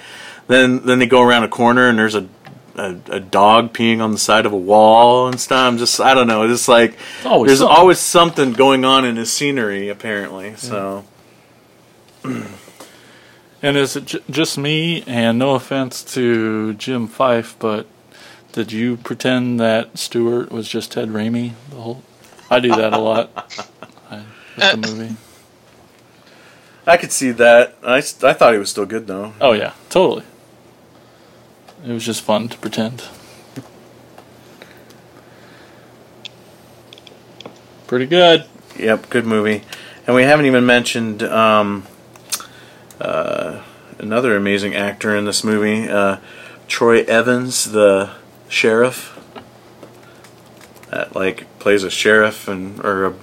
[0.46, 2.28] then then they go around a corner and there's a
[2.76, 5.66] a, a dog peeing on the side of a wall and stuff.
[5.66, 6.42] I'm just I don't know.
[6.42, 7.76] It's like Always there's something.
[7.78, 10.54] always something going on in his scenery apparently.
[10.56, 11.04] So
[13.62, 15.02] And is it j- just me?
[15.06, 17.86] And no offense to Jim Fyfe, but
[18.52, 22.02] did you pretend that Stewart was just Ted Raimi the whole?
[22.48, 23.30] I do that a lot.
[24.10, 24.22] I,
[24.56, 25.16] with the movie.
[26.86, 27.76] I could see that.
[27.84, 29.34] I, I thought he was still good though.
[29.42, 30.24] Oh yeah, totally.
[31.86, 33.04] It was just fun to pretend.
[37.86, 38.46] Pretty good.
[38.78, 39.64] Yep, good movie.
[40.06, 41.86] And we haven't even mentioned um,
[43.00, 43.62] uh,
[43.98, 46.18] another amazing actor in this movie, uh,
[46.68, 48.10] Troy Evans, the
[48.48, 49.16] sheriff.
[50.90, 53.14] That like plays a sheriff and or a,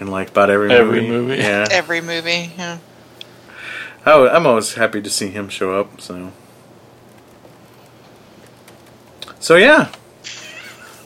[0.00, 1.10] in like about every, Every movie.
[1.10, 1.36] movie.
[1.42, 2.52] Yeah, Every movie.
[2.56, 2.78] Yeah.
[4.06, 6.00] I, I'm always happy to see him show up.
[6.00, 6.32] So,
[9.40, 9.90] so yeah,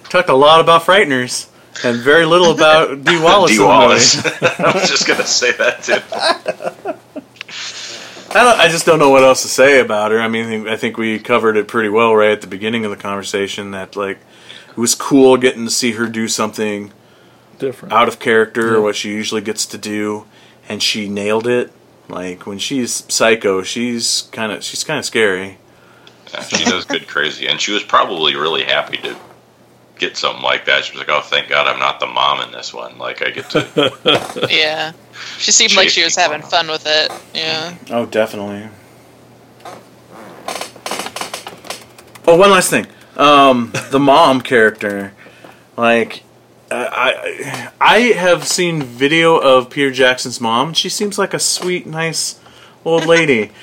[0.09, 1.49] talked a lot about frighteners
[1.85, 3.51] and very little about Dee Wallace.
[3.51, 3.57] D.
[3.57, 3.79] in the movie.
[3.79, 4.43] Wallace.
[4.61, 7.22] I was just gonna say that too.
[8.31, 10.21] I, don't, I just don't know what else to say about her.
[10.21, 12.97] I mean, I think we covered it pretty well right at the beginning of the
[12.97, 13.73] conversation.
[13.73, 14.19] That like
[14.71, 16.93] it was cool getting to see her do something
[17.59, 17.93] Different.
[17.93, 18.77] out of character Yeah.
[18.79, 20.25] or what she usually gets to do,
[20.69, 21.73] and she nailed it.
[22.09, 25.59] Like when she's psycho, she's kind of she's kind of scary.
[26.33, 29.15] Yeah, she does good crazy, and she was probably really happy to
[30.03, 30.85] get something like that.
[30.85, 32.99] She was like, "Oh, thank God, I'm not the mom in this one.
[32.99, 34.93] Like, I get to." Yeah.
[35.39, 37.13] She seemed like she was having fun with it.
[37.35, 37.75] Yeah.
[37.91, 38.69] Oh, definitely.
[42.27, 42.87] Oh, one last thing.
[43.17, 45.13] Um, the mom character,
[45.77, 46.23] like,
[46.71, 50.73] I, I I have seen video of Peter Jackson's mom.
[50.73, 52.41] She seems like a sweet, nice
[52.85, 53.51] old lady.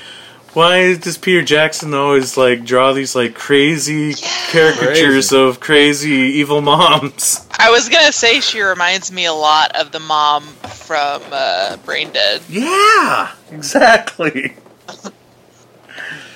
[0.54, 4.16] Why does Peter Jackson always like draw these like crazy
[4.52, 5.38] caricatures Crazy.
[5.38, 7.47] of crazy evil moms?
[7.58, 12.10] I was gonna say she reminds me a lot of the mom from uh, Brain
[12.12, 12.41] Dead.
[12.50, 14.56] Yeah, exactly.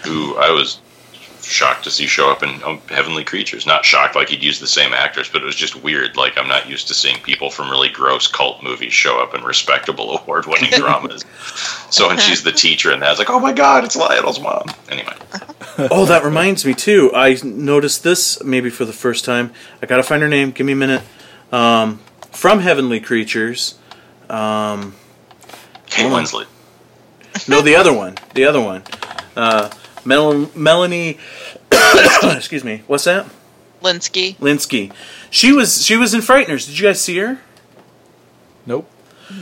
[0.04, 0.80] who I was
[1.44, 3.66] shocked to see show up in um, Heavenly Creatures.
[3.66, 6.16] Not shocked like he'd use the same actors, but it was just weird.
[6.16, 9.44] Like I'm not used to seeing people from really gross cult movies show up in
[9.44, 11.26] respectable award-winning dramas.
[11.90, 14.66] So when she's the teacher and that, I like, oh my god, it's Lionel's mom.
[14.90, 15.16] Anyway,
[15.92, 17.12] oh, that reminds me too.
[17.14, 19.52] I noticed this maybe for the first time.
[19.82, 20.52] I gotta find her name.
[20.52, 21.04] Give me a minute.
[21.52, 22.00] Um,
[22.32, 23.76] from Heavenly Creatures.
[24.30, 24.96] Um,
[25.88, 26.48] Kate Winslet.
[27.48, 28.18] no, the other one.
[28.34, 28.84] The other one.
[29.36, 29.70] Uh,
[30.06, 31.18] Mel- Melanie.
[32.24, 32.84] excuse me.
[32.88, 33.28] What's that?
[33.82, 34.38] Lynskey.
[34.38, 34.92] Lynskey.
[35.30, 36.66] She was she was in Frighteners.
[36.66, 37.40] Did you guys see her?
[38.66, 38.90] Nope.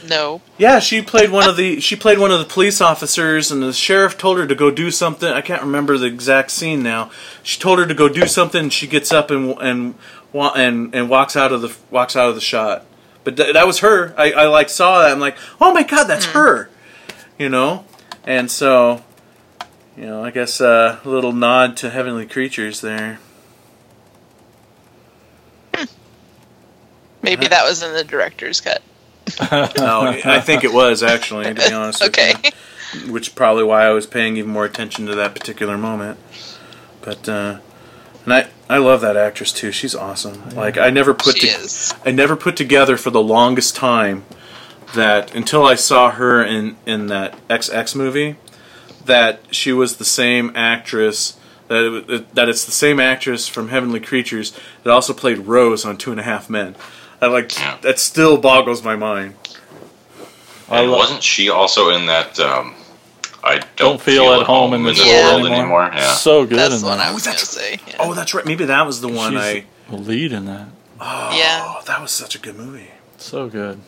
[0.08, 0.42] No.
[0.58, 3.74] Yeah, she played one of the she played one of the police officers, and the
[3.74, 5.30] sheriff told her to go do something.
[5.30, 7.12] I can't remember the exact scene now.
[7.44, 8.62] She told her to go do something.
[8.62, 9.96] And she gets up and and
[10.34, 12.86] and and walks out of the walks out of the shot.
[13.24, 14.14] But th- that was her.
[14.18, 15.12] I, I like saw that.
[15.12, 16.38] I'm like, oh my god, that's hmm.
[16.38, 16.70] her.
[17.38, 17.86] You know,
[18.24, 19.04] and so
[20.02, 23.20] you know, I guess uh, a little nod to Heavenly Creatures there.
[27.22, 28.82] Maybe that was in the director's cut.
[29.52, 32.02] Oh, I think it was actually, to be honest.
[32.02, 32.34] with Okay.
[32.96, 33.14] you.
[33.14, 36.20] which is probably why I was paying even more attention to that particular moment.
[37.02, 37.60] But uh,
[38.26, 39.72] and I I love that actress too.
[39.72, 40.50] She's awesome.
[40.56, 41.94] Like I never put She to- is.
[42.04, 44.26] I never put together for the longest time
[44.96, 48.36] that until I saw her in in that XX movie
[49.06, 51.38] that she was the same actress
[51.68, 55.98] that it, that it's the same actress from Heavenly Creatures that also played Rose on
[55.98, 56.76] Two and a Half Men.
[57.22, 57.78] I like Yeah.
[57.82, 59.36] that still boggles my mind.
[60.70, 62.40] And lo- wasn't she also in that?
[62.40, 62.76] Um,
[63.44, 65.84] I don't, Don't feel at home in this world world anymore.
[65.84, 65.92] anymore.
[65.94, 66.14] Yeah.
[66.14, 67.08] So good That's in the one that.
[67.08, 67.80] I was gonna say.
[67.88, 67.96] Yeah.
[68.00, 68.46] Oh, that's right.
[68.46, 69.66] Maybe that was the one She's I.
[69.90, 70.68] a lead in that.
[71.00, 71.64] Oh, yeah.
[71.66, 72.92] Oh, that was such a good movie.
[73.18, 73.80] So good.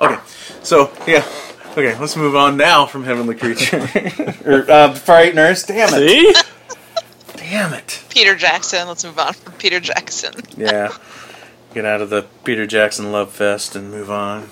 [0.00, 0.18] Okay,
[0.62, 1.24] so yeah,
[1.78, 3.76] okay, let's move on now from Heavenly Creature
[4.44, 5.66] or uh, Frighteners.
[5.66, 6.36] Damn it!
[6.36, 7.36] See?
[7.36, 8.04] Damn it!
[8.08, 8.88] Peter Jackson.
[8.88, 10.34] Let's move on from Peter Jackson.
[10.56, 10.96] Yeah,
[11.74, 14.50] get out of the Peter Jackson love fest and move on.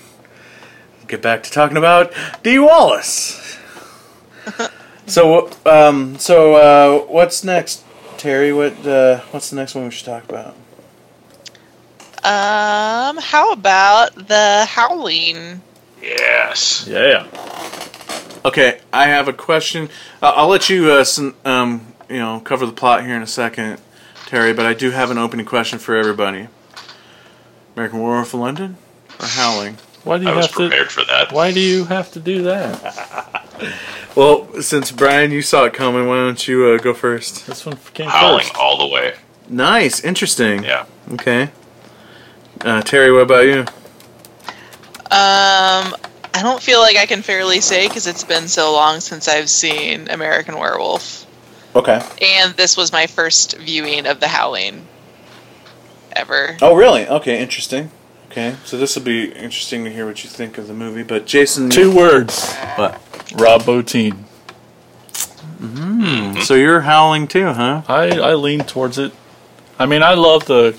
[1.09, 2.13] Get back to talking about
[2.43, 2.59] D.
[2.59, 3.59] Wallace.
[5.09, 7.85] So, um, so uh, what's next,
[8.17, 8.53] Terry?
[8.53, 10.57] What uh, what's the next one we should talk about?
[12.25, 15.63] Um, how about the Howling?
[16.07, 16.87] Yes.
[16.89, 17.27] Yeah.
[18.45, 19.89] Okay, I have a question.
[20.23, 23.27] Uh, I'll let you, uh, some, um, you know, cover the plot here in a
[23.27, 23.81] second,
[24.27, 24.53] Terry.
[24.53, 26.47] But I do have an opening question for everybody.
[27.75, 28.77] American Werewolf in London
[29.21, 29.79] or Howling?
[30.05, 30.69] Why do you I was have to?
[30.69, 31.33] prepared for that.
[31.33, 33.43] Why do you have to do that?
[34.15, 37.47] Well, since Brian, you saw it coming, why don't you uh, go first?
[37.47, 38.57] This one came Howling first.
[38.57, 39.15] all the way.
[39.47, 40.63] Nice, interesting.
[40.65, 40.87] Yeah.
[41.13, 41.51] Okay.
[42.63, 43.67] Uh, Terry, what about you?
[45.11, 45.95] Um,
[46.35, 49.49] I don't feel like I can fairly say because it's been so long since I've
[49.49, 51.25] seen American Werewolf,
[51.75, 52.03] Okay.
[52.21, 54.87] and this was my first viewing of the Howling
[56.13, 56.57] ever.
[56.61, 57.07] Oh, really?
[57.07, 57.91] Okay, interesting.
[58.31, 61.03] Okay, so this will be interesting to hear what you think of the movie.
[61.03, 62.53] But Jason, Two words.
[62.75, 63.01] What?
[63.37, 64.25] Rob Bottin.
[65.59, 66.41] Hmm.
[66.43, 67.83] So you're howling too, huh?
[67.89, 69.13] I I lean towards it.
[69.79, 70.77] I mean, I love the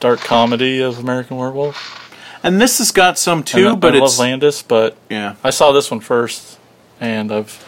[0.00, 2.03] dark comedy of American Werewolf.
[2.44, 5.34] And this has got some too, I- but I it's love Landis, but yeah.
[5.42, 6.58] I saw this one first,
[7.00, 7.64] and I've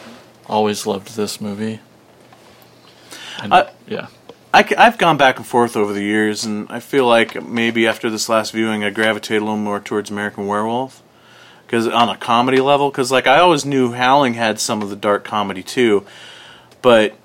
[0.47, 1.79] always loved this movie.
[3.41, 4.07] And, I- yeah,
[4.53, 8.09] I, have gone back and forth over the years, and I feel like maybe after
[8.09, 11.01] this last viewing, I gravitate a little more towards American Werewolf,
[11.65, 14.95] because on a comedy level, because like I always knew Howling had some of the
[14.95, 16.05] dark comedy too,
[16.83, 17.15] but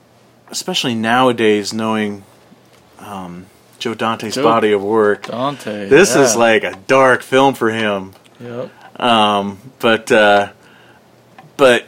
[0.51, 2.25] especially nowadays, knowing
[2.99, 3.47] um,
[3.83, 5.89] Joe Dante's Joe- body of work, Dante.
[5.89, 6.23] this yeah.
[6.23, 8.13] is like a dark film for him.
[8.39, 9.01] Yep.
[9.01, 10.53] Um, but uh,
[11.57, 11.85] but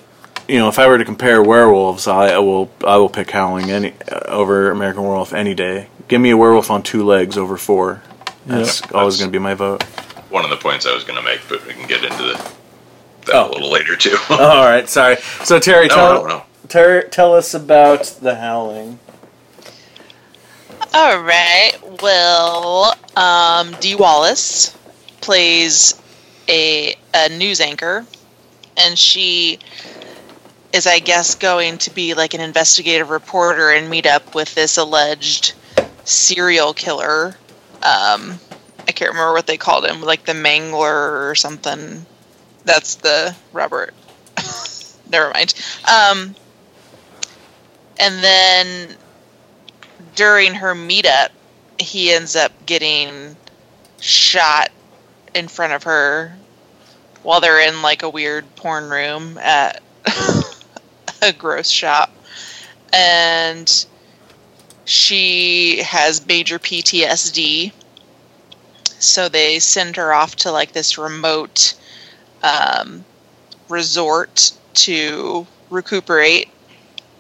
[0.49, 3.71] you know, if I were to compare werewolves, I, I will I will pick Howling
[3.71, 5.87] any uh, over American Werewolf any day.
[6.09, 8.03] Give me a werewolf on two legs over four.
[8.45, 8.87] That's Yeah.
[8.99, 9.85] always That's- going to be my vote.
[10.31, 12.35] One of the points I was going to make, but we can get into the,
[13.27, 13.51] that Oh.
[13.51, 14.17] a little later too.
[14.31, 15.17] All right, sorry.
[15.45, 16.43] So Terry, no, tell no, no.
[16.69, 18.99] Terry, tell us about the Howling.
[20.95, 21.73] All right.
[22.03, 24.73] Well, um, Dee Wallace
[25.21, 26.01] plays
[26.49, 28.07] a a news anchor,
[28.77, 29.59] and she
[30.73, 34.77] is, I guess, going to be like an investigative reporter and meet up with this
[34.77, 35.55] alleged
[36.05, 37.37] serial killer.
[37.83, 38.39] Um,
[38.87, 42.07] I can't remember what they called him, like the Mangler or something.
[42.65, 43.95] That's the Robert.
[45.11, 45.55] Never mind.
[45.89, 46.37] Um,
[47.99, 48.97] and then
[50.15, 51.31] during her meetup,
[51.79, 53.37] he ends up getting
[54.01, 54.71] shot
[55.35, 56.37] in front of her
[57.23, 59.83] while they're in like a weird porn room at
[61.23, 62.11] a gross shop.
[62.93, 63.87] And
[64.85, 67.73] she has major PTSD.
[68.99, 71.75] So they send her off to like this remote
[72.43, 73.05] um,
[73.69, 76.49] resort to recuperate.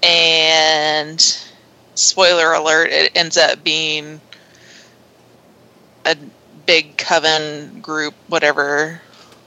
[0.02, 1.44] And
[1.94, 4.20] spoiler alert, it ends up being
[6.04, 6.16] a
[6.66, 9.00] big coven group, whatever.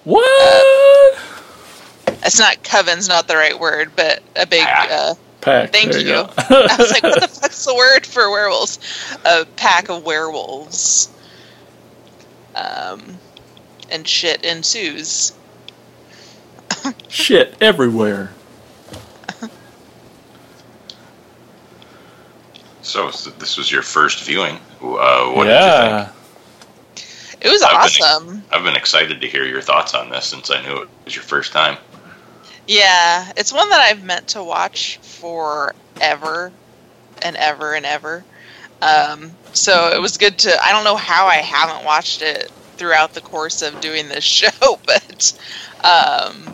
[0.04, 1.20] What?
[2.24, 4.64] It's not coven's not the right word, but a big.
[4.64, 4.92] Pack.
[4.92, 5.72] Uh, Pack.
[5.72, 6.08] thank there you.
[6.08, 6.30] go.
[6.38, 8.80] I was like, what the fuck's the word for werewolves?
[9.24, 11.10] A pack of werewolves.
[12.56, 13.18] Um,
[13.92, 15.34] and shit ensues.
[17.08, 18.32] Shit everywhere.
[22.88, 24.56] So s- this was your first viewing.
[24.82, 26.06] Uh, what did you
[26.96, 27.06] think?
[27.42, 28.44] It was I've been- awesome.
[28.52, 31.24] I've been excited to hear your thoughts on this since I knew it was your
[31.24, 31.78] first time.
[32.66, 36.52] Yeah, it's one that I've meant to watch forever
[37.22, 38.24] and ever and ever.
[38.82, 40.64] Um, so it was good to.
[40.64, 44.80] I don't know how I haven't watched it throughout the course of doing this show,
[44.86, 45.34] but
[45.84, 46.54] um,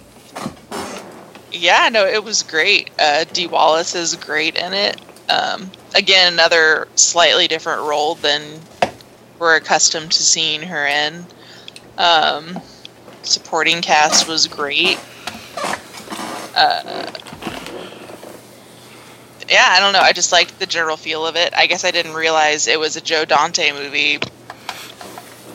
[1.52, 2.90] yeah, no, it was great.
[3.00, 4.98] Uh, Dee Wallace is great in it.
[5.30, 8.42] Um, again, another slightly different role than
[9.40, 11.26] we're accustomed to seeing her in.
[11.98, 12.60] Um,
[13.24, 15.00] supporting cast was great.
[16.56, 17.12] Uh,
[19.50, 20.00] yeah, I don't know.
[20.00, 21.54] I just liked the general feel of it.
[21.56, 24.20] I guess I didn't realize it was a Joe Dante movie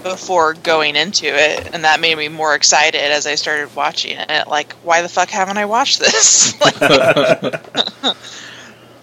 [0.02, 4.48] before going into it, and that made me more excited as I started watching it.
[4.48, 6.54] Like, why the fuck haven't I watched this?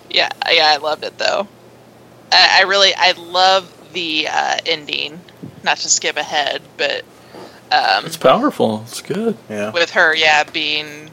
[0.06, 1.47] Like, yeah, yeah, I loved it though.
[2.32, 5.20] I, I really, I love the uh, ending.
[5.64, 7.03] Not to skip ahead, but
[7.72, 8.82] um, It's powerful.
[8.84, 9.38] It's good.
[9.49, 9.72] Yeah.
[9.72, 11.10] with her, yeah, being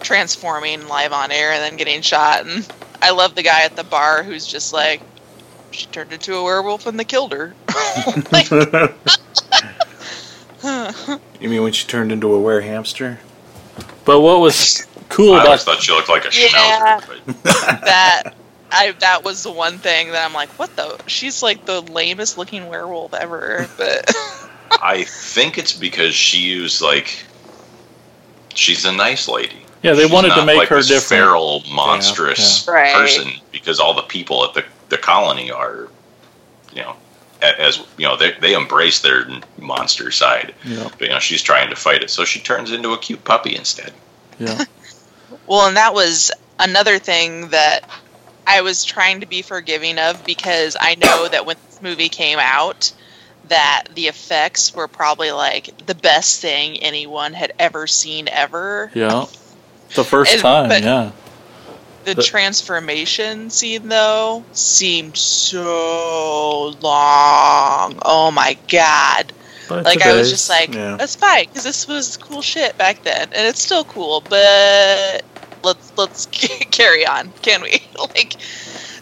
[0.00, 2.44] transforming live on air and then getting shot.
[2.46, 2.68] And
[3.00, 5.00] I love the guy at the bar who's just like,
[5.70, 7.54] she turned into a werewolf and they killed her.
[8.32, 8.50] like,
[11.40, 13.20] You mean when she turned into a were hamster?
[14.04, 17.00] But what was cool I always thought she looked like a Yeah.
[17.00, 17.06] schnauzer.
[17.06, 17.20] But
[17.84, 18.24] that
[18.72, 20.98] I that was the one thing that I'm like, what the?
[21.06, 23.68] She's like the lamest looking werewolf ever.
[23.76, 24.10] But
[24.82, 27.24] I think it's because she used like
[28.54, 29.66] she's a nice lady.
[29.82, 31.22] yeah, they She's wanted to make like her this different.
[31.24, 32.72] feral, monstrous yeah.
[32.74, 32.94] Right.
[32.94, 35.88] person because all the people at the the colony are,
[36.72, 36.96] you know,
[37.42, 39.26] as you know, they they embrace their
[39.58, 40.54] monster side.
[40.64, 43.22] Yeah, But you know, she's trying to fight it, so she turns into a cute
[43.24, 43.92] puppy instead.
[44.38, 44.64] yeah,
[45.46, 47.80] well, and that was another thing that
[48.46, 52.38] I was trying to be forgiving of because I know that when this movie came
[52.38, 52.92] out,
[53.48, 58.90] that the effects were probably like the best thing anyone had ever seen ever.
[58.94, 59.26] yeah.
[59.94, 61.10] The first And- time, yeah.
[62.04, 67.98] The The- transformation scene, though, seemed so long.
[68.04, 69.32] Oh my god!
[69.68, 70.96] But Like I was just like, yeah.
[70.96, 74.20] that's fine because this was cool shit back then, and it's still cool.
[74.20, 75.24] But
[75.64, 77.82] let's let's carry on, can we?
[77.98, 78.36] like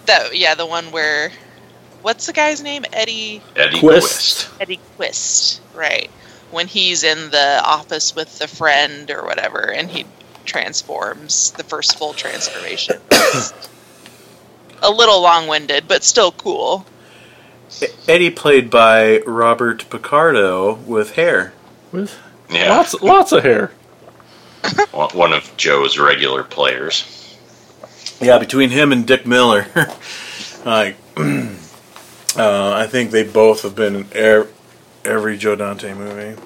[0.07, 1.31] that, yeah, the one where
[2.03, 2.85] what's the guy's name?
[2.93, 4.49] Eddie Eddie Quist.
[4.49, 4.61] Quist.
[4.61, 6.11] Eddie Quist, right?
[6.51, 10.05] When he's in the office with the friend or whatever, and he
[10.45, 13.01] transforms the first full transformation.
[14.85, 16.85] A little long-winded, but still cool.
[18.09, 21.53] Eddie played by Robert Picardo with hair.
[21.93, 22.19] with
[22.51, 23.71] Yeah, lots, lots of hair.
[24.93, 27.37] One of Joe's regular players.
[28.21, 29.67] Yeah, between him and Dick Miller,
[30.65, 34.49] like, uh, I think they both have been in er-
[35.05, 36.41] every Joe Dante movie.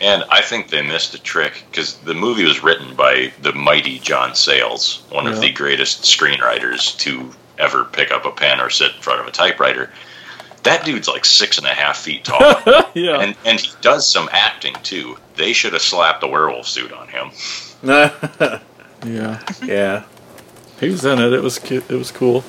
[0.00, 3.98] And I think they missed a trick because the movie was written by the mighty
[3.98, 5.32] John Sayles, one Yeah.
[5.32, 9.26] of the greatest screenwriters to ever pick up a pen or sit in front of
[9.26, 9.90] a typewriter.
[10.66, 12.40] That dude's like six and a half feet tall,
[12.94, 15.16] yeah, and and he does some acting too.
[15.36, 17.30] They should have slapped a werewolf suit on him.
[19.06, 19.42] yeah.
[19.62, 20.04] yeah.
[20.80, 21.32] He was in it.
[21.32, 21.88] It was cute.
[21.90, 22.44] It was cool.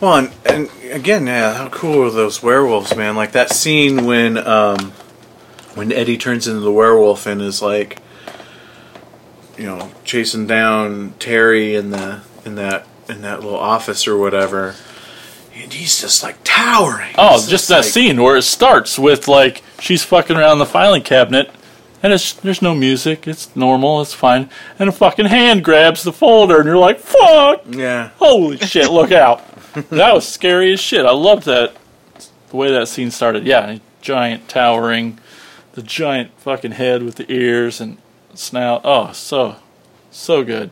[0.00, 3.16] Well, and, and again, yeah, how cool are those werewolves, man?
[3.16, 4.92] Like that scene when um,
[5.74, 7.98] when Eddie turns into the werewolf and is like,
[9.56, 14.76] you know, chasing down Terry in the in that in that little office or whatever,
[15.62, 17.14] and he's just like towering.
[17.18, 20.66] Oh, It's just that like- scene where it starts with like she's fucking around the
[20.66, 21.50] filing cabinet,
[22.02, 23.26] and it's there's no music.
[23.26, 24.00] It's normal.
[24.00, 24.48] It's fine.
[24.78, 27.62] And a fucking hand grabs the folder, and you're like, "Fuck!
[27.68, 28.90] Yeah, Holy shit!
[28.90, 29.44] Look out!"
[29.90, 31.04] that was scary as shit.
[31.06, 31.74] I loved that
[32.50, 33.46] the way that scene started.
[33.46, 35.18] Yeah, giant towering,
[35.72, 37.98] the giant fucking head with the ears and
[38.34, 38.80] snout.
[38.84, 39.56] Oh, so
[40.10, 40.70] so good.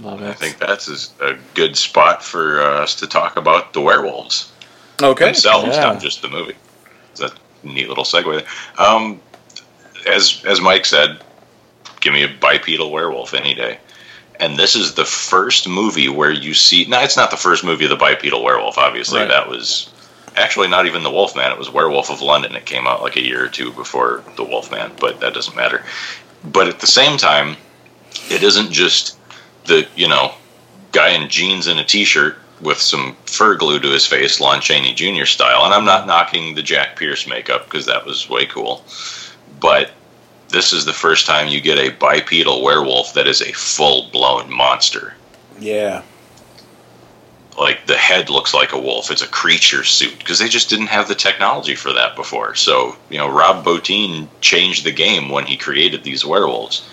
[0.00, 3.80] Love I think that's as- a good spot for uh, us to talk about the
[3.80, 4.50] werewolves
[5.02, 5.26] okay.
[5.26, 5.82] themselves, Yeah.
[5.82, 6.54] not just the movie.
[7.12, 7.30] It's a
[7.62, 8.24] neat little segue.
[8.78, 8.86] There.
[8.86, 9.20] Um,
[10.06, 11.22] as as Mike said,
[12.00, 13.78] give me a bipedal werewolf any day.
[14.38, 16.86] And this is the first movie where you see.
[16.86, 18.78] No, it's not the first movie of the bipedal werewolf.
[18.78, 19.28] Obviously, Right.
[19.28, 19.90] that was
[20.36, 21.52] actually not even the Wolfman.
[21.52, 22.54] It was Werewolf of London.
[22.56, 25.84] It came out like a year or two before the Wolfman, but that doesn't matter.
[26.42, 27.56] But at the same time,
[28.30, 29.18] it isn't just
[29.70, 30.34] the you know
[30.92, 34.92] guy in jeans and a t-shirt with some fur glued to his face, Lon Chaney
[34.92, 35.24] Jr.
[35.24, 35.64] style.
[35.64, 38.84] And I'm not knocking the Jack Pierce makeup because that was way cool,
[39.60, 39.92] but
[40.48, 45.14] this is the first time you get a bipedal werewolf that is a full-blown monster.
[45.58, 46.02] Yeah.
[47.58, 49.10] Like the head looks like a wolf.
[49.10, 52.54] It's a creature suit because they just didn't have the technology for that before.
[52.54, 56.88] So you know, Rob Bottin changed the game when he created these werewolves.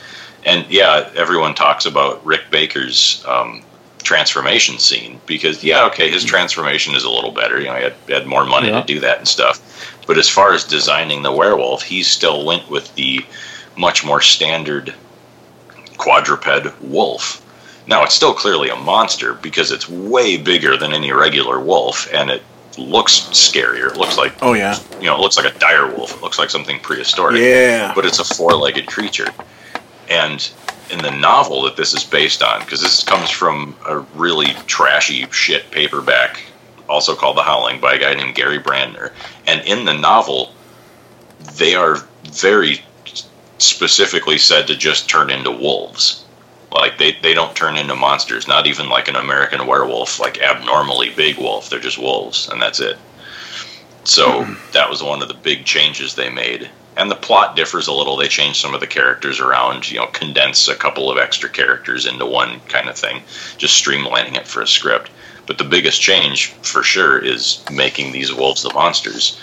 [0.46, 3.62] And yeah, everyone talks about Rick Baker's um,
[4.04, 7.60] transformation scene because yeah, okay, his transformation is a little better.
[7.60, 8.82] You know, he had, had more money Yeah.
[8.82, 9.60] to do that and stuff.
[10.08, 13.26] But as far as designing the werewolf, he still went with the
[13.76, 14.94] much more standard
[15.98, 17.44] quadruped wolf.
[17.88, 22.30] Now it's still clearly a monster because it's way bigger than any regular wolf, and
[22.30, 22.42] it
[22.78, 23.88] looks scarier.
[23.92, 24.78] It looks like Oh yeah.
[25.00, 26.14] you know, it looks like a dire wolf.
[26.16, 27.42] It looks like something prehistoric.
[27.42, 27.92] Yeah.
[27.96, 29.28] But it's a four-legged creature,
[30.10, 30.50] and
[30.90, 35.26] in the novel that this is based on, because this comes from a really trashy
[35.32, 36.42] shit paperback,
[36.88, 39.12] also called The Howling, by a guy named Gary Brandner,
[39.46, 40.54] and in the novel,
[41.58, 41.98] they are
[42.32, 42.82] very
[43.58, 46.24] specifically said to just turn into wolves.
[46.72, 51.10] Like they, they don't turn into monsters, not even like an American werewolf, like abnormally
[51.10, 51.70] big wolf.
[51.70, 52.98] They're just wolves, and that's it.
[54.04, 54.44] So
[54.74, 56.70] that was one of the big changes they made.
[56.98, 58.18] And the plot differs a little.
[58.18, 62.06] They change some of the characters around, you know, condense a couple of extra characters
[62.06, 63.22] into one kind of thing,
[63.58, 65.12] just streamlining it for a script.
[65.46, 69.40] But the biggest change for sure is making these wolves the monsters.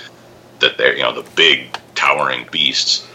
[0.58, 3.06] That they're, you know, the big towering beasts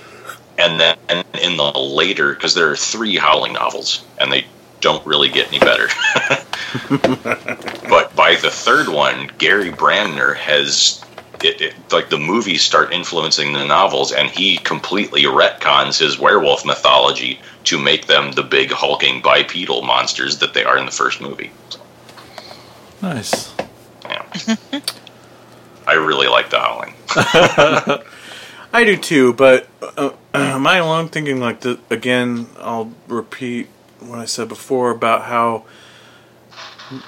[0.60, 4.46] and then and in the later, because there are three Howling novels, and they
[4.82, 5.88] don't really get any better.
[7.90, 11.04] but by the third one, Gary Brandner has.
[11.44, 16.66] It, it, like the movies start influencing the novels, and he completely retcons his werewolf
[16.66, 21.22] mythology to make them the big hulking bipedal monsters that they are in the first
[21.22, 21.52] movie.
[23.02, 23.54] Nice.
[24.04, 24.26] Yeah.
[25.88, 26.94] I really like the Howling.
[28.72, 32.48] I do too, but uh, am I alone thinking like the again?
[32.60, 33.68] I'll repeat
[34.00, 35.66] what I said before about how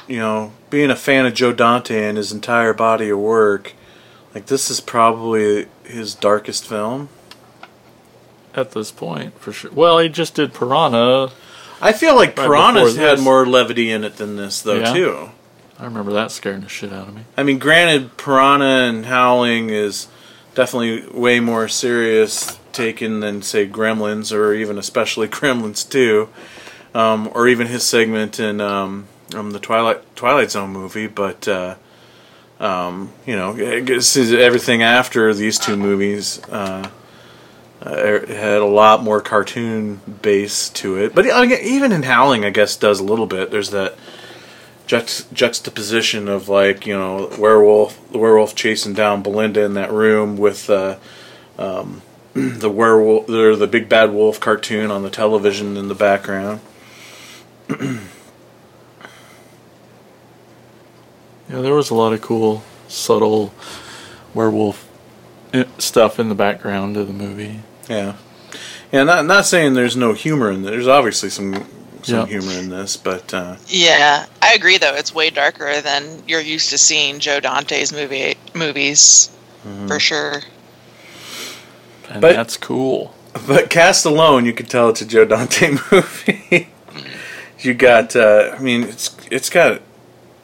[0.07, 3.73] you know being a fan of Joe Dante and his entire body of work.
[4.33, 7.09] Like this is probably his darkest film.
[8.53, 9.71] At this point, for sure.
[9.71, 11.31] Well, he just did Piranha.
[11.81, 14.79] I feel like Right Piranha's had more levity in it than this, though.
[14.79, 14.93] Yeah.
[14.93, 15.29] Too.
[15.79, 17.23] I remember that scaring the shit out of me.
[17.35, 20.07] I mean, granted, Piranha and Howling is
[20.53, 26.29] definitely way more serious taken than say Gremlins, or even especially Gremlins Two,
[26.93, 31.07] um, or even his segment in um, um, the Twilight Twilight Zone movie.
[31.07, 31.75] But uh,
[32.61, 36.41] um, you know, I guess everything after these two movies.
[36.45, 36.89] Uh,
[37.83, 42.75] uh, had a lot more cartoon base to it, but even in Howling, I guess
[42.75, 43.49] does a little bit.
[43.49, 43.95] There's that
[44.85, 50.37] juxt- juxtaposition of like you know werewolf the werewolf chasing down Belinda in that room
[50.37, 50.97] with uh,
[51.57, 56.61] um, the werewolf the big bad wolf cartoon on the television in the background.
[61.51, 63.53] Yeah, there was a lot of cool, subtle
[64.33, 64.87] werewolf
[65.77, 67.59] stuff in the background of the movie.
[67.89, 68.15] Yeah,
[68.91, 69.03] yeah.
[69.03, 70.71] Not not saying there's no humor in there.
[70.71, 71.65] There's obviously some
[72.03, 72.25] some Yeah.
[72.39, 74.77] humor in this, but uh, Yeah, I agree.
[74.77, 79.29] Though it's way darker than you're used to seeing Joe Dante's movie movies,
[79.67, 79.87] Mm-hmm.
[79.87, 80.41] for sure.
[82.09, 83.13] And But- that's cool.
[83.47, 86.67] But cast alone, you could tell it's a Joe Dante movie.
[87.59, 89.81] you got, uh, I mean, it's it's got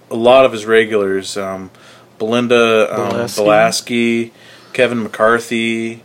[0.09, 1.71] a lot of his regulars: um,
[2.17, 4.31] Belinda um, Balaski.
[4.77, 6.03] Kevin McCarthy.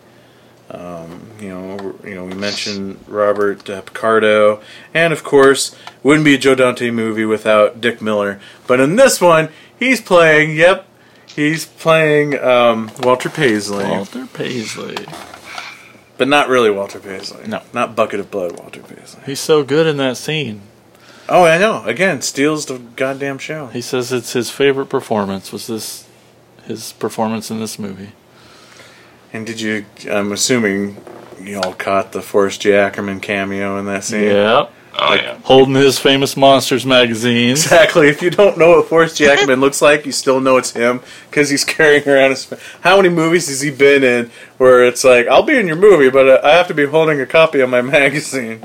[0.71, 4.63] Um, you know, you know, we mentioned Robert uh, Picardo,
[4.95, 8.41] and of course, wouldn't be a Joe Dante movie without Dick Miller.
[8.67, 10.57] But in this one, he's playing.
[10.57, 10.87] Yep,
[11.27, 13.85] he's playing um, Walter Paisley.
[13.85, 15.05] Walter Paisley.
[16.17, 17.47] But not really Walter Paisley.
[17.47, 17.61] No.
[17.75, 19.23] Not Bucket of Blood Walter Paisley.
[19.27, 20.63] He's so good in that scene.
[21.29, 21.85] Oh, I know.
[21.85, 23.69] Again, steals the goddamn show.
[23.69, 26.07] He says it's his favorite performance was this
[26.65, 28.11] his performance in this movie.
[29.33, 30.97] And did you, I'm assuming
[31.41, 32.75] you all caught the Forrest J.
[32.77, 34.25] Ackerman cameo in that scene?
[34.25, 34.67] Yeah.
[34.95, 35.39] Oh Like- yeah.
[35.45, 37.51] Holding his famous Monsters magazine.
[37.53, 38.09] Exactly.
[38.09, 39.31] If you don't know what Forrest J.
[39.33, 41.01] Ackerman looks like, you still know it's him
[41.31, 42.53] because he's carrying around his.
[42.83, 46.11] How many movies has he been in where it's like, I'll be in your movie,
[46.11, 48.63] but uh, I have to be holding a copy of my magazine?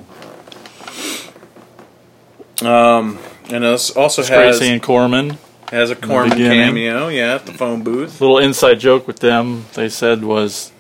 [2.64, 3.20] Um,
[3.50, 3.68] and it
[3.98, 5.38] also It's great has seeing Corman.
[5.72, 8.20] has a Corman cameo, yeah, at the phone booth.
[8.20, 9.66] Little inside joke with them.
[9.74, 10.72] They said was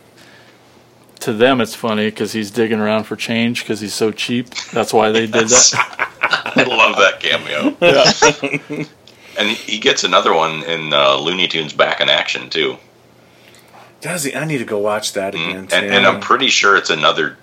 [1.19, 4.49] to them it's funny because he's digging around for change because he's so cheap.
[4.71, 6.09] That's why they did that.
[6.21, 7.75] I love that cameo.
[7.81, 8.85] Yeah.
[9.39, 12.77] and he gets another one in uh, Looney Tunes Back in Action too.
[14.01, 14.35] Does he?
[14.35, 15.67] I need to go watch that Mm, again.
[15.71, 17.37] and, and I'm pretty sure it's another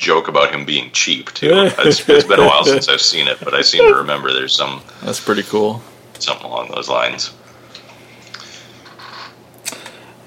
[0.00, 1.50] joke about him being cheap too.
[1.78, 4.54] it's, it's been a while since I've seen it, but I seem to remember there's
[4.54, 5.82] some That's pretty cool.
[6.18, 7.32] something along those lines.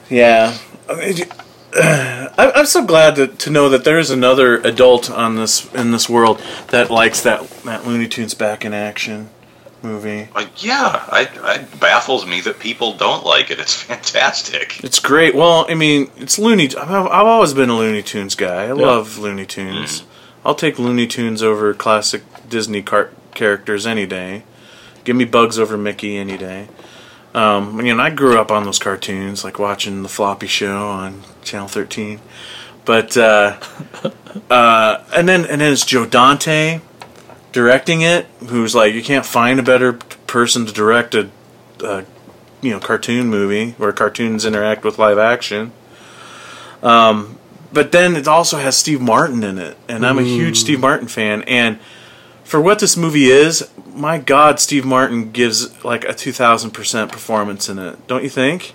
[0.10, 0.58] Yeah.
[0.88, 1.16] I mean,
[1.74, 5.92] I, I'm so glad to, to know that there is another adult on this in
[5.92, 9.30] this world that likes that that Looney Tunes back in action
[9.84, 10.30] movie.
[10.34, 13.60] Like, yeah, I, I, it baffles me that people don't like it.
[13.60, 14.84] It's fantastic.
[14.84, 15.36] It's great.
[15.36, 16.76] Well, I mean, it's Looney.
[16.76, 18.66] I've, I've always been a Looney Tunes guy.
[18.66, 20.04] I love Looney Tunes.
[20.46, 24.44] I'll take Looney Tunes over classic Disney car- characters any day.
[25.04, 26.70] Give me Bugs over Mickey any day.
[27.34, 31.24] Um, you know, I grew up on those cartoons, like watching the Floppy Show on
[31.44, 32.20] Channel 13.
[32.86, 33.60] But uh,
[34.50, 36.80] uh, and then and then it's Joe Dante
[37.54, 41.30] directing it, who's like you can't find a better person to direct a,
[41.82, 42.04] a
[42.62, 45.72] you know cartoon movie where cartoons interact with live action.
[46.82, 47.38] Um,
[47.72, 51.08] but then it also has Steve Martin in it, and I'm a huge Steve Martin
[51.08, 51.44] fan.
[51.44, 51.80] And
[52.44, 57.12] for what this movie is, my God, Steve Martin gives like a two thousand percent
[57.12, 58.06] performance in it.
[58.08, 58.74] Don't you think?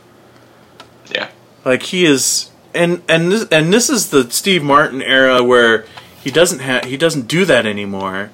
[1.12, 1.28] Yeah.
[1.64, 5.84] Like he is, and and this, and this is the Steve Martin era where
[6.22, 8.30] he doesn't have he doesn't do that anymore.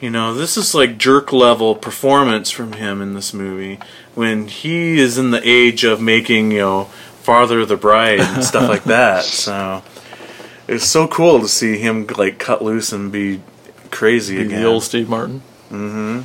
[0.00, 3.78] You know, this is like jerk level performance from him in this movie
[4.14, 6.84] when he is in the age of making you know
[7.22, 9.24] Father of the Bride and stuff like that.
[9.24, 9.82] So,
[10.68, 13.40] it's so cool to see him like cut loose and be
[13.90, 14.62] crazy Be again.
[14.62, 15.40] the old Steve Martin.
[15.70, 16.20] Mm-hmm.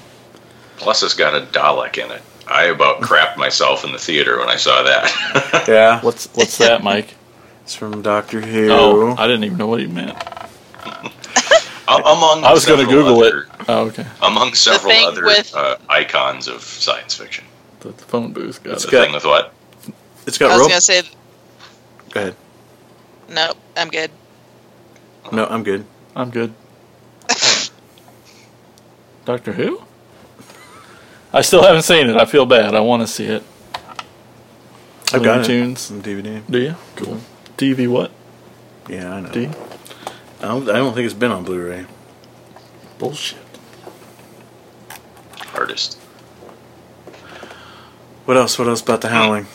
[0.77, 2.21] Plus, it's got a Dalek in it.
[2.47, 5.65] I about crapped myself in the theater when I saw that.
[5.69, 7.13] yeah, What's what's that, Mike?
[7.63, 8.69] it's from Doctor Who.
[8.69, 10.17] Oh, I didn't even know what he meant.
[11.99, 13.47] Among I was going to Google other, it.
[13.67, 14.05] Oh, okay.
[14.21, 17.45] Among several other with- uh, icons of science fiction.
[17.81, 18.87] The, the phone booth got It's it.
[18.87, 19.53] The got- thing with what?
[20.27, 20.69] it's I got I was rope.
[20.69, 21.01] gonna say
[22.11, 22.35] Go ahead.
[23.29, 24.11] No, I'm good.
[25.31, 25.85] No, I'm good.
[26.15, 26.53] I'm good.
[29.25, 29.81] Doctor Who?
[31.33, 32.17] I still haven't seen it.
[32.17, 32.75] I feel bad.
[32.75, 33.43] I want to see it.
[35.13, 35.45] I've got Looney it.
[35.47, 35.91] Tunes.
[35.91, 36.41] on DVD.
[36.49, 36.75] Do you?
[36.95, 37.19] Cool.
[37.57, 38.11] TV what?
[38.89, 39.29] Yeah, I know.
[39.31, 39.49] D?
[40.41, 41.85] I don't, I don't think it's been on Blu-ray.
[42.97, 43.37] Bullshit.
[45.53, 45.99] Artist.
[48.25, 48.57] What else?
[48.57, 49.45] What else about the Howling?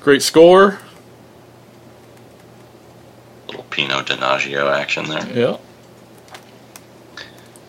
[0.00, 0.78] Great score.
[3.46, 5.28] Little Pino Donaggio action there.
[5.32, 5.58] Yeah.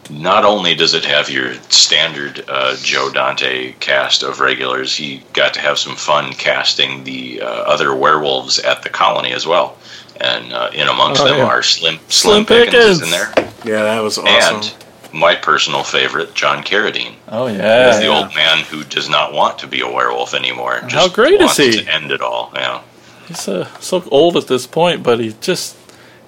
[0.09, 5.53] Not only does it have your standard uh, Joe Dante cast of regulars, he got
[5.55, 9.77] to have some fun casting the uh, other werewolves at the colony as well.
[10.19, 11.45] And uh, in amongst Oh, them yeah.
[11.45, 13.31] are Slim Slim Slim, Pickens, is in there,
[13.65, 14.55] Yeah, that was awesome.
[14.55, 14.75] and
[15.13, 17.15] my personal favorite, John Carradine.
[17.29, 17.53] Oh yeah.
[17.91, 17.99] He's yeah.
[17.99, 20.79] the old man who does not want to be a werewolf anymore.
[20.81, 21.83] Just How great is wants he?
[21.83, 22.51] To end it all.
[22.53, 22.81] Yeah.
[23.27, 25.75] He's uh, so old at this point, but he just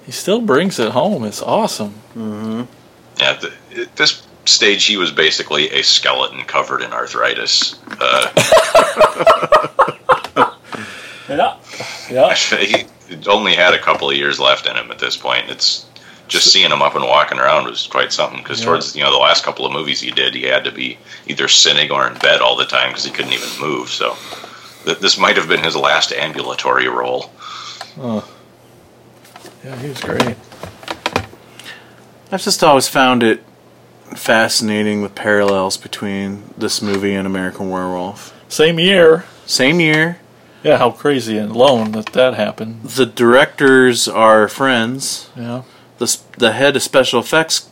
[0.06, 1.24] he still brings it home.
[1.24, 1.94] It's awesome.
[2.16, 2.62] Mm-hmm.
[3.18, 3.34] Yeah.
[3.34, 3.52] The,
[3.82, 7.78] at this stage, he was basically a skeleton covered in arthritis.
[8.00, 8.30] Uh,
[11.30, 11.56] Yeah.
[12.10, 12.34] Yeah.
[12.34, 12.84] he
[13.28, 15.48] only had a couple of years left in him at this point.
[15.50, 15.86] It's
[16.28, 18.38] just seeing him up and walking around was quite something.
[18.42, 18.66] Because Yeah.
[18.66, 21.48] towards you know the last couple of movies he did, he had to be either
[21.48, 23.88] sitting or in bed all the time because he couldn't even move.
[23.90, 24.16] So
[24.84, 27.30] th- this might have been his last ambulatory role.
[27.98, 28.28] Oh.
[29.64, 30.36] Yeah, he was great.
[32.32, 33.42] I've just always found it
[34.14, 38.32] fascinating the parallels between this movie and American Werewolf.
[38.48, 39.24] Same year.
[39.46, 40.18] Same year.
[40.62, 42.82] Yeah, how crazy and alone that that happened.
[42.82, 45.30] The directors are friends.
[45.36, 45.62] Yeah.
[45.98, 47.70] The the head of special effects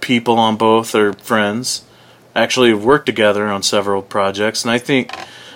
[0.00, 1.84] people on both are friends.
[2.34, 5.10] Actually, have worked together on several projects, and I think,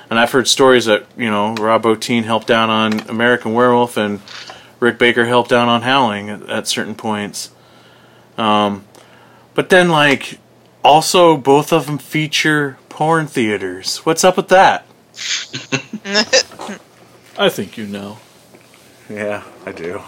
[0.08, 4.20] and I've heard stories that you know Rob Bottin helped out on American Werewolf and
[4.80, 7.50] Rick Baker helped out on Howling at, at certain points.
[8.38, 8.86] Um,
[9.54, 10.38] but then like
[10.82, 13.98] also both of them feature porn theaters.
[13.98, 14.86] What's up with that?
[17.38, 18.18] I think you know.
[19.08, 20.02] Yeah, I do.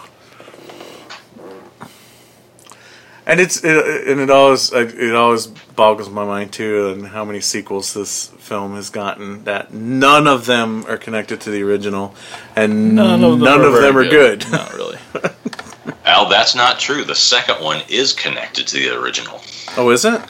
[3.25, 7.39] And it's it, and it always it always boggles my mind too, and how many
[7.39, 12.13] sequels this film has gotten that none of them are connected to the original,
[12.55, 14.51] and None of them, none are, of very them are good.
[14.51, 14.97] Not really.
[16.05, 17.05] Al, that's not true.
[17.05, 19.41] The second one is connected to the original.
[19.77, 20.21] oh, is it?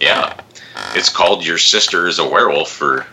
[0.00, 0.40] Yeah.
[0.94, 3.04] It's called Your Sister is a Werewolf for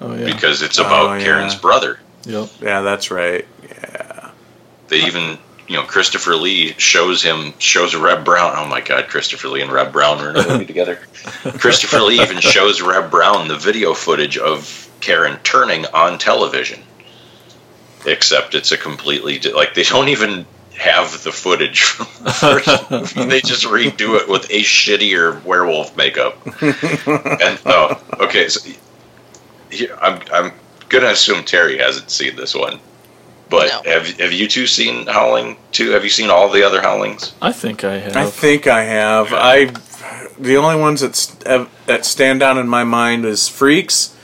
[0.00, 0.26] Oh yeah.
[0.26, 1.24] because it's about Oh, yeah.
[1.24, 1.98] Karen's brother.
[2.24, 2.48] Yep.
[2.60, 3.46] Yeah, that's right.
[3.62, 4.30] Yeah.
[4.88, 8.52] They even, you know, Christopher Lee shows him shows Reb Brown.
[8.56, 10.98] Oh my God, Christopher Lee and Reb Brown are in a movie together.
[11.58, 16.80] Christopher Lee even shows Reb Brown the video footage of Karen turning on television.
[18.06, 20.46] Except it's a completely like they don't even
[20.78, 23.24] have the footage from the first movie.
[23.30, 26.36] They just redo it with a shittier werewolf makeup.
[26.62, 28.70] and oh, okay, so
[29.70, 30.52] here, I'm I'm
[30.88, 32.78] gonna assume Terry hasn't seen this one.
[33.48, 33.92] But No.
[33.92, 35.90] have have you two seen Howling too?
[35.90, 37.32] Have you seen all the other Howlings?
[37.40, 38.16] I think I have.
[38.16, 39.32] I think I have.
[39.32, 39.66] I
[40.38, 44.14] the only ones that that stand out in my mind is Freaks.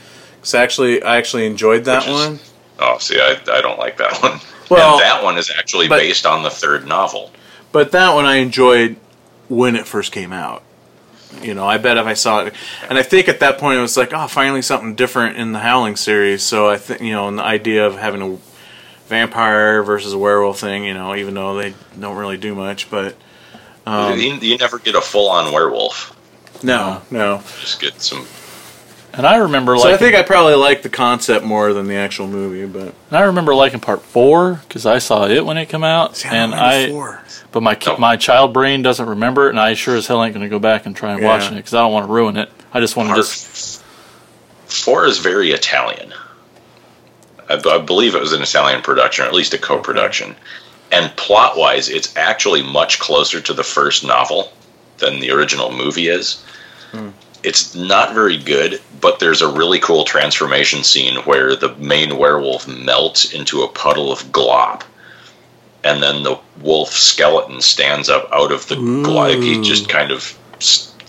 [0.41, 2.39] Cause actually, I actually enjoyed that Which is- one.
[2.79, 4.39] Oh, see, I, I don't like that one.
[4.69, 7.31] Well, and that one is actually but- based on the third novel.
[7.71, 8.97] But that one I enjoyed
[9.47, 10.63] when it first came out.
[11.41, 12.53] You know, I bet if I saw it,
[12.89, 15.59] and I think at that point it was like, oh, finally something different in the
[15.59, 16.43] Howling series.
[16.43, 18.37] So I think you know, and the idea of having a
[19.07, 23.15] vampire versus a werewolf thing, you know, even though they don't really do much, but
[23.85, 26.17] um, you, you never get a full on werewolf.
[26.63, 27.37] no, no.
[27.59, 28.25] Just get some.
[29.13, 32.27] And I remember So I think I probably like the concept more than the actual
[32.27, 35.83] movie, but and I remember liking part four because I saw it when it came
[35.83, 36.89] out, See, I and I.
[36.89, 37.21] four.
[37.51, 37.97] But my ki- No.
[37.97, 40.59] my child brain doesn't remember it, and I sure as hell ain't going to go
[40.59, 42.49] back and try and watch it because I don't want to ruin it.
[42.73, 43.83] I just want to Part just.
[44.65, 46.13] four is very Italian.
[47.49, 50.35] I, I believe it was an Italian production, or at least a co production.
[50.91, 54.51] And plot wise, it's actually much closer to the first novel
[54.97, 56.43] than the original movie is.
[56.91, 57.09] Hmm.
[57.43, 62.67] It's not very good, but there's a really cool transformation scene where the main werewolf
[62.67, 64.83] melts into a puddle of glop.
[65.83, 69.43] and then the wolf skeleton stands up out of the glop.
[69.43, 70.33] He just kind of,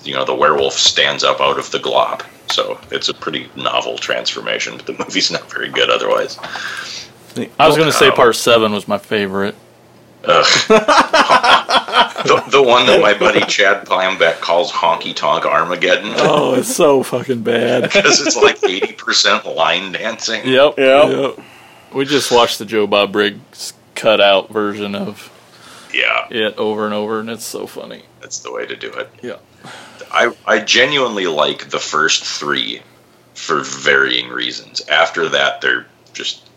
[0.02, 2.22] you know, the werewolf stands up out of the glop.
[2.50, 6.38] So it's a pretty novel transformation, but the movie's not very good otherwise.
[7.58, 9.54] I was going to say part seven was my favorite.
[10.26, 10.46] Ugh.
[12.26, 17.02] the, the one that my buddy Chad Plambeck calls Honky Tonk Armageddon Oh, it's so
[17.02, 17.82] fucking bad.
[17.92, 20.46] because it's like 80% line dancing.
[20.46, 20.78] Yep.
[20.78, 21.38] Yep.
[21.92, 25.30] We just watched the Joe Bob Briggs cutout version of
[25.92, 28.02] Yeah, it over and over, and it's so funny.
[28.20, 29.08] that's the way to do it.
[29.22, 29.36] Yeah.
[30.10, 32.82] I, I genuinely like the first three
[33.34, 34.80] for varying reasons.
[34.88, 36.48] After that, they're just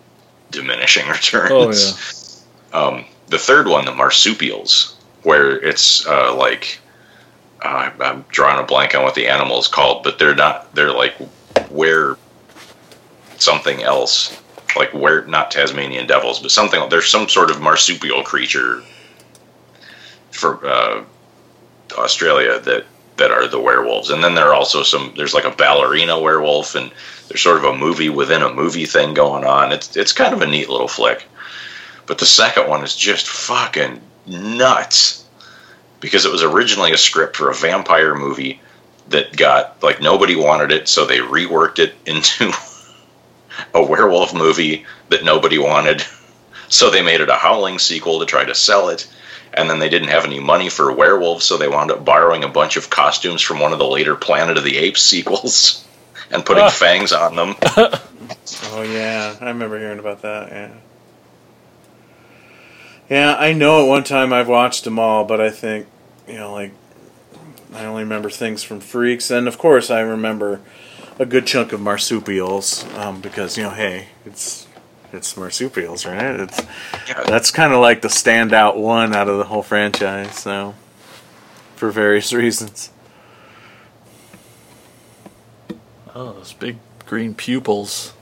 [0.52, 2.44] diminishing returns.
[2.74, 6.80] Um, the third one, the marsupials, where it's uh, like
[7.62, 10.74] uh, I'm drawing a blank on what the animal is called, but they're not.
[10.76, 11.16] They're like
[11.70, 12.18] where
[13.38, 14.40] something else,
[14.76, 16.88] like where not Tasmanian devils, but something.
[16.90, 18.84] There's some sort of marsupial creature
[20.32, 21.04] for uh,
[21.98, 22.86] Australia that
[23.18, 25.14] that are the werewolves, and then there are also some.
[25.18, 26.92] There's like a ballerina werewolf, and
[27.28, 29.72] there's sort of a movie within a movie thing going on.
[29.72, 31.26] It's it's kind of a neat little flick.
[32.08, 35.26] But the second one is just fucking nuts
[36.00, 38.62] because it was originally a script for a vampire movie
[39.10, 42.52] that got like nobody wanted it, so they reworked it into
[43.74, 46.04] a werewolf movie that nobody wanted.
[46.70, 49.08] So they made it a Howling sequel to try to sell it.
[49.54, 52.50] And then they didn't have any money for werewolves, so they wound up borrowing a
[52.50, 55.86] bunch of costumes from one of the later Planet of the Apes sequels
[56.30, 56.70] and putting Ah.
[56.70, 57.56] fangs on them.
[57.78, 60.50] Oh yeah, I remember hearing about that.
[60.52, 60.72] Yeah.
[63.10, 65.88] Yeah, I know at one time I've watched them all, but I think
[66.28, 66.72] you know, like
[67.74, 70.62] I only remember things from Freaks, and of course I remember
[71.20, 74.68] a good chunk of marsupials um, because you know, hey, it's
[75.14, 76.40] it's marsupials, right?
[76.40, 76.62] It's
[77.28, 80.38] that's kind of like the standout one out of the whole franchise.
[80.40, 80.76] So,
[81.76, 82.92] for various reasons.
[86.14, 88.14] Oh, those big green pupils.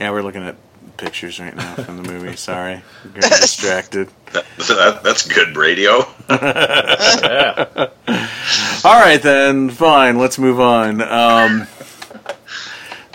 [0.00, 0.56] Yeah, we're looking at
[0.96, 2.36] pictures right now from the movie.
[2.36, 4.08] Sorry, I'm getting distracted.
[4.32, 6.06] that, that, that's good radio.
[6.28, 7.88] yeah.
[8.84, 9.70] All right, then.
[9.70, 10.18] Fine.
[10.18, 11.00] Let's move on.
[11.02, 11.66] Um,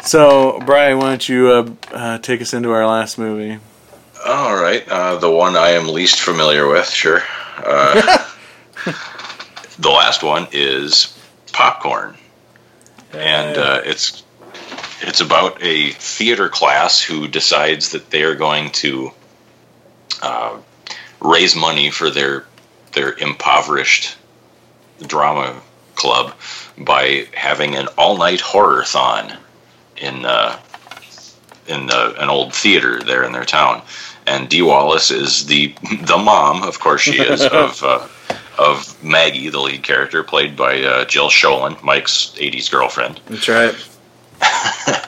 [0.01, 3.59] so, Brian, why don't you uh, uh, take us into our last movie?
[4.25, 7.21] All right, uh, the one I am least familiar with, sure.
[7.57, 8.25] Uh,
[9.79, 11.17] the last one is
[11.53, 12.17] Popcorn,
[13.13, 14.23] and uh, it's
[15.01, 19.11] it's about a theater class who decides that they are going to
[20.21, 20.57] uh,
[21.21, 22.45] raise money for their
[22.93, 24.17] their impoverished
[25.05, 25.61] drama
[25.95, 26.33] club
[26.77, 29.37] by having an all night horror thon
[29.97, 30.59] in uh,
[31.67, 33.81] in the, an old theater there in their town.
[34.25, 38.07] And Dee Wallace is the the mom, of course she is, of uh,
[38.57, 43.21] of Maggie, the lead character, played by uh, Jill Schoelen, Mike's '80s girlfriend.
[43.27, 43.73] That's right.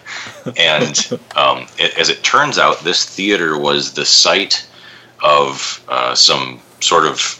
[0.57, 4.67] And um, it, as it turns out, this theater was the site
[5.23, 7.39] of uh, some sort of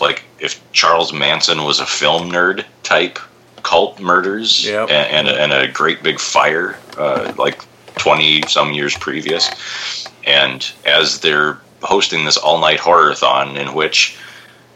[0.00, 3.18] like if Charles Manson was a film nerd type
[3.62, 4.90] cult murders Yep.
[4.90, 7.62] and, and, a, and a great big fire uh, like
[7.98, 10.08] 20 some years previous.
[10.26, 14.16] And as they're hosting this all night horror-thon in which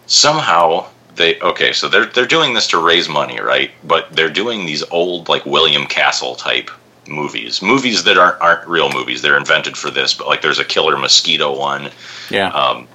[0.06, 0.86] somehow
[1.16, 4.82] they okay so they're they're doing this to raise money right but they're doing these
[4.90, 6.70] old like william castle type
[7.09, 10.64] movies movies that aren't aren't real movies they're invented for this but like there's a
[10.64, 11.90] killer mosquito one
[12.30, 12.48] Yeah.
[12.48, 12.88] um,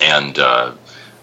[0.00, 0.72] and uh,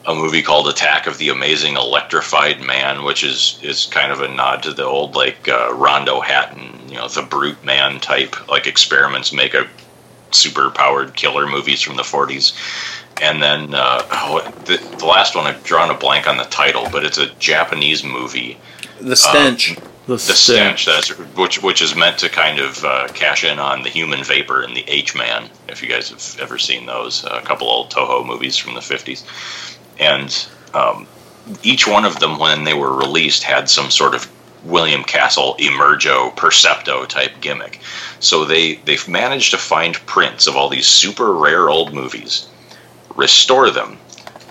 [0.05, 4.27] a movie called Attack of the Amazing Electrified Man, which is is kind of a
[4.29, 8.67] nod to the old like uh, Rondo Hatton, you know, the brute man type like
[8.67, 9.67] experiments make a
[10.31, 12.53] super powered killer movies from the 40s.
[13.21, 16.87] And then uh, oh, the, the last one I've drawn a blank on the title,
[16.91, 18.57] but it's a Japanese movie
[18.99, 19.75] the stench.
[20.05, 23.83] The, the stench that's which which is meant to kind of uh, cash in on
[23.83, 25.49] the human vapor and the H man.
[25.67, 29.25] If you guys have ever seen those, a couple old Toho movies from the fifties,
[29.99, 31.07] and um,
[31.61, 34.31] each one of them when they were released had some sort of
[34.63, 37.81] William Castle Emergo Percepto type gimmick.
[38.19, 42.47] So they they've managed to find prints of all these super rare old movies,
[43.17, 43.97] restore them,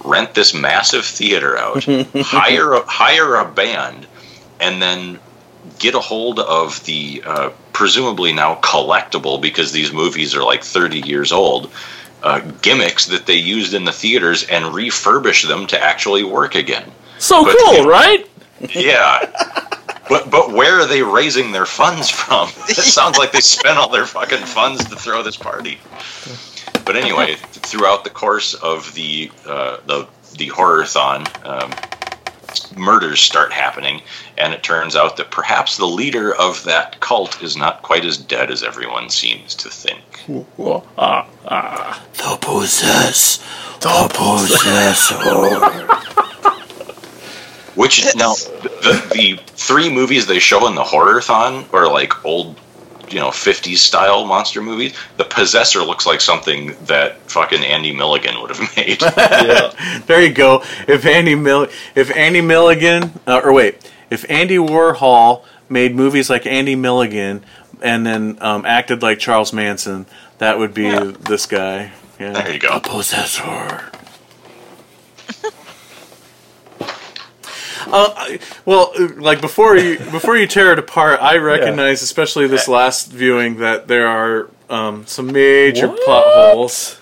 [0.05, 1.85] rent this massive theater out,
[2.15, 4.07] hire a, hire a band,
[4.61, 5.19] and then
[5.79, 11.01] get a hold of the uh, presumably now collectible because these movies are like 30
[11.01, 11.71] years old
[12.23, 16.91] uh, gimmicks that they used in the theaters and refurbish them to actually work again.
[17.19, 18.29] So But- cool, right?
[18.75, 19.31] Yeah.
[20.09, 22.49] But but where are they raising their funds from?
[22.69, 25.79] It sounds like they spent all their fucking funds to throw this party.
[26.87, 30.07] But anyway, throughout the course of the uh, the
[30.37, 31.73] the horror-thon, um,
[32.77, 34.01] murders start happening,
[34.39, 38.17] and it turns out that perhaps the leader of that cult is not quite as
[38.17, 40.01] dead as everyone seems to think.
[40.99, 42.03] Ah, ah.
[42.15, 43.39] The possess.
[43.81, 45.17] The possessor.
[47.75, 52.59] Which now the the three movies they show in the horrorthon are like old,
[53.11, 54.95] you know, 50s style monster movies.
[55.17, 59.01] The Possessor looks like something that fucking Andy Milligan would have made.
[59.47, 60.01] Yeah.
[60.07, 60.63] There you go.
[60.89, 66.47] If Andy Mill, if Andy Milligan, uh, or wait, if Andy Warhol made movies like
[66.47, 67.45] Andy Milligan
[67.83, 70.07] and then um, acted like Charles Manson,
[70.39, 71.13] that would be Yeah.
[71.21, 71.93] this guy.
[72.19, 72.33] yeah.
[72.33, 72.81] there you go.
[72.81, 73.91] Possessor.
[77.87, 82.69] Uh, well, uh, like before you before you tear it apart, I recognize, especially this
[82.69, 86.03] last viewing, that there are um, some major What?
[86.03, 87.01] plot holes.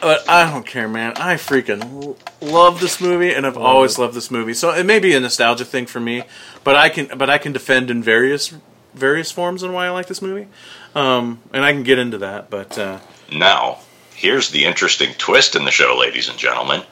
[0.00, 1.14] But I don't care, man.
[1.16, 4.52] I freaking love this movie, and I've always loved this movie.
[4.52, 6.22] So it may be a nostalgia thing for me,
[6.64, 8.54] but I can but I can defend in various
[8.94, 10.48] various forms on why I like this movie,
[10.94, 12.50] um, and I can get into that.
[12.50, 13.00] But uh,
[13.32, 13.78] Now,
[14.14, 16.82] here's the interesting twist in the show, ladies and gentlemen.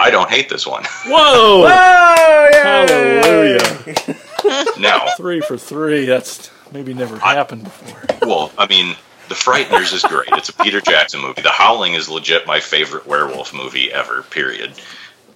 [0.00, 0.82] I don't hate this one.
[1.06, 1.64] Whoa!
[1.66, 4.16] oh Hallelujah!
[4.80, 6.06] now, Three for three.
[6.06, 8.28] That's maybe never happened before.
[8.28, 8.96] well, I mean,
[9.28, 10.28] The Frighteners is great.
[10.32, 11.42] It's a Peter Jackson movie.
[11.42, 14.72] The Howling is legit my favorite werewolf movie ever, period.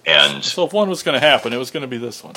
[0.05, 2.35] And So if one was going to happen, it was going to be this one.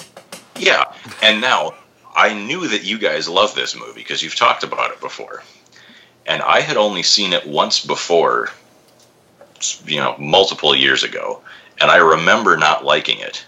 [0.57, 0.85] Yeah,
[1.23, 1.75] and now
[2.15, 5.43] I knew that you guys love this movie because you've talked about it before,
[6.27, 8.49] and I had only seen it once before,
[9.87, 11.43] you know, multiple years ago,
[11.81, 13.45] and I remember not liking it.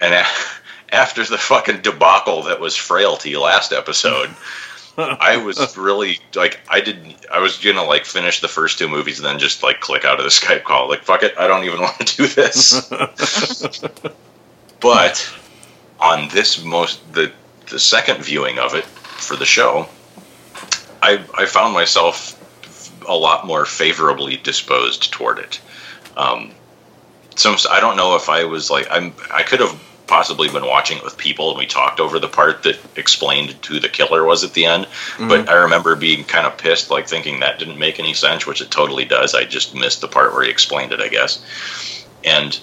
[0.00, 0.14] And
[0.92, 4.30] after the fucking debacle that was Frailty last episode,
[4.98, 7.24] I was really like I didn't.
[7.30, 10.18] I was gonna like finish the first two movies and then just like click out
[10.18, 10.88] of the Skype call.
[10.88, 12.88] Like fuck it, I don't even want to do this.
[14.80, 15.34] but
[15.98, 17.32] on this most the
[17.70, 19.88] the second viewing of it for the show,
[21.00, 22.38] I I found myself
[23.08, 25.60] a lot more favorably disposed toward it.
[26.16, 26.52] Um,
[27.36, 30.98] some I don't know if I was like I'm I could have possibly been watching
[30.98, 34.44] it with people and we talked over the part that explained who the killer was
[34.44, 34.84] at the end.
[34.84, 35.28] Mm-hmm.
[35.28, 38.60] But i remember being kind of pissed like thinking that didn't make any sense which
[38.60, 39.34] it totally does.
[39.34, 41.44] I just missed the part where he explained it i guess.
[42.24, 42.58] And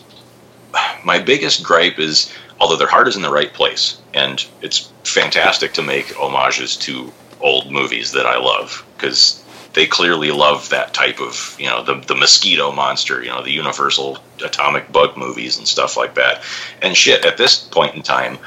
[1.04, 5.74] my biggest gripe is although their heart is in the right place and it's fantastic
[5.74, 9.44] to make homages to old movies that i love because
[9.74, 13.52] they clearly love that type of you know the the mosquito monster you know the
[13.52, 16.44] universal atomic bug movies and stuff like that.
[16.82, 18.38] And shit at this point in time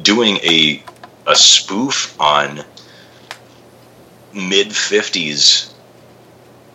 [0.00, 0.82] doing a
[1.26, 2.64] a spoof on
[4.32, 5.72] mid 50s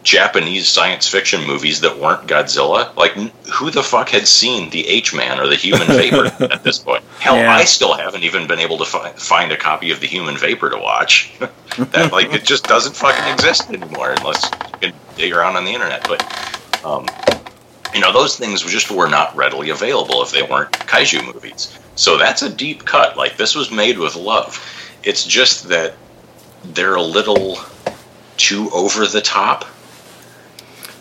[0.04, 2.96] Japanese science fiction movies that weren't Godzilla.
[2.96, 3.12] Like,
[3.54, 7.04] who the fuck had seen the H Man or the Human Vapor at this point?
[7.20, 7.52] Hell, Yeah.
[7.54, 10.70] I still haven't even been able to fi- find a copy of the Human Vapor
[10.72, 11.32] to watch.
[11.78, 14.44] that like it just doesn't fucking exist anymore unless
[14.82, 16.08] you can dig around on the internet.
[16.08, 17.08] But um,
[17.94, 21.78] you know, those things just were not readily available if they weren't kaiju movies.
[21.96, 23.18] So that's a deep cut.
[23.18, 24.60] Like this was made with love.
[25.04, 25.94] It's just that
[26.64, 27.58] they're a little
[28.38, 29.66] too over the top.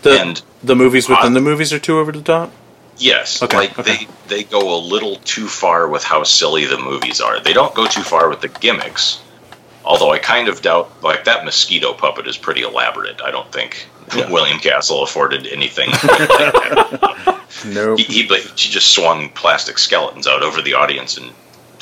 [0.02, 2.50] The and the movies within Uh, the movies are too over the top.
[2.98, 3.96] yes, Okay, like okay.
[3.96, 7.40] they they go a little too far with how silly the movies are.
[7.40, 9.20] They don't go too far with the gimmicks.
[9.84, 13.20] Although I kind of doubt, like that mosquito puppet is pretty elaborate.
[13.22, 13.86] I don't think
[14.30, 15.90] William Castle afforded anything.
[15.90, 17.36] no.
[17.66, 17.98] Nope.
[17.98, 21.30] he, he, he just swung plastic skeletons out over the audience and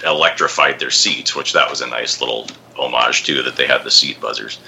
[0.05, 3.90] electrified their seats, which that was a nice little homage too that they had the
[3.90, 4.59] seat buzzers.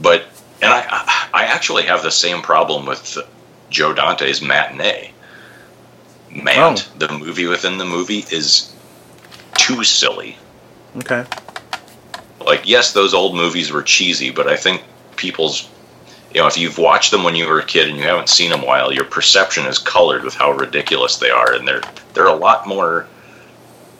[0.00, 0.26] But
[0.62, 3.18] and I I actually have the same problem with
[3.70, 5.12] Joe Dante's matinee.
[6.30, 6.98] Mant, oh.
[6.98, 8.72] the movie within the movie, is
[9.56, 10.36] too silly.
[10.96, 11.24] Okay.
[12.40, 14.82] Like, yes, those old movies were cheesy, but I think
[15.16, 15.68] people's,
[16.32, 18.50] you know, if you've watched them when you were a kid and you haven't seen
[18.50, 21.82] them while, your perception is colored with how ridiculous they are, and they're
[22.14, 23.06] they're a lot more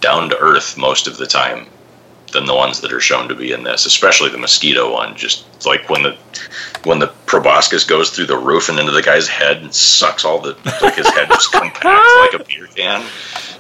[0.01, 1.67] down to earth most of the time
[2.33, 5.17] than the ones that are shown to be in this, especially the mosquito one.
[5.17, 6.17] Just like when the
[6.85, 10.41] when the proboscis goes through the roof and into the guy's head and sucks all
[10.41, 13.05] the like his head just compacts like a beer can.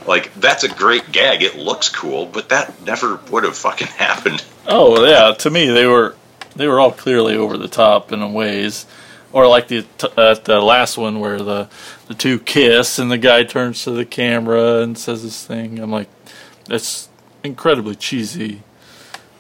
[0.06, 1.42] Like that's a great gag.
[1.42, 4.44] It looks cool, but that never would have fucking happened.
[4.66, 6.16] Oh yeah, to me they were
[6.56, 8.86] they were all clearly over the top in ways,
[9.32, 9.84] or like the
[10.16, 11.68] uh, the last one where the
[12.08, 15.78] the two kiss and the guy turns to the camera and says this thing.
[15.78, 16.08] I'm like,
[16.64, 17.09] that's
[17.44, 18.62] incredibly cheesy.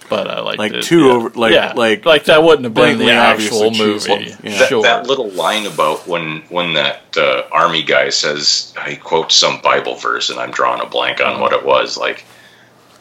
[0.08, 0.82] but I liked Like it.
[0.82, 1.12] too yeah.
[1.12, 1.72] over- like- yeah.
[1.76, 4.36] like like that wouldn't have been the actual obviously choose- movie.
[4.42, 4.58] Yeah.
[4.58, 4.82] That, Sure.
[4.82, 9.94] that little line about when when that uh, army guy says he quotes some Bible
[9.94, 11.96] verse, and I'm drawing a blank on what it was.
[11.96, 12.24] Like,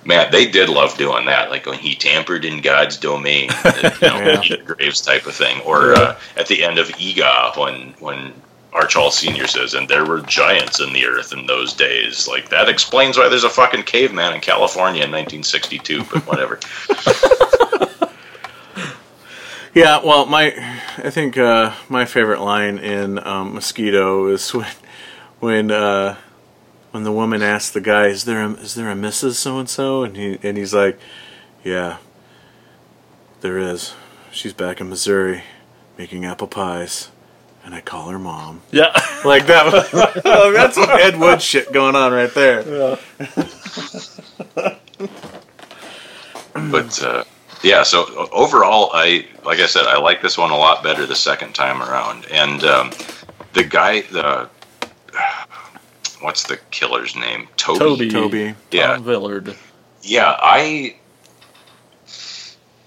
[0.06, 1.50] man, they did love doing that.
[1.50, 4.58] Like when he tampered in God's domain, you know, Yeah.
[4.64, 5.62] Graves type of thing.
[5.62, 8.34] Or uh, at the end of Eegah, when when
[8.72, 12.50] Arch Hall Senior says, "And there were giants in the earth in those days." Like
[12.50, 16.04] that explains why there's a fucking caveman in California in 1962.
[16.04, 16.60] But whatever.
[19.74, 20.48] Yeah, well, my
[20.98, 24.68] I think uh, my favorite line in um, Mosquito is when
[25.40, 26.18] when uh,
[26.92, 29.34] when the woman asks the guy, "Is there a, is there a Mrs.
[29.34, 31.00] So and So?" and he and he's like,
[31.64, 31.98] "Yeah,
[33.42, 33.94] there is.
[34.32, 35.44] She's back in Missouri
[35.98, 37.10] making apple pies,
[37.70, 38.92] and I call her mom." yeah.
[39.26, 39.66] Like that.
[40.26, 42.98] oh, that's some Ed Wood shit going on right there.
[46.54, 47.24] but uh,
[47.64, 51.16] yeah so overall i like i said i like this one a lot better the
[51.16, 52.92] second time around and um,
[53.54, 54.50] the guy the
[56.22, 58.10] what's the killer's name toby, Toby.
[58.10, 58.56] Toby.
[58.72, 59.56] yeah Tom Villard.
[60.02, 60.96] yeah i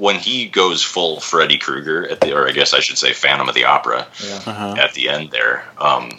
[0.02, 3.48] when he goes full freddy krueger at the or i guess i should say phantom
[3.48, 4.00] of the opera
[4.46, 4.74] Uh-huh.
[4.78, 6.10] at the end there um,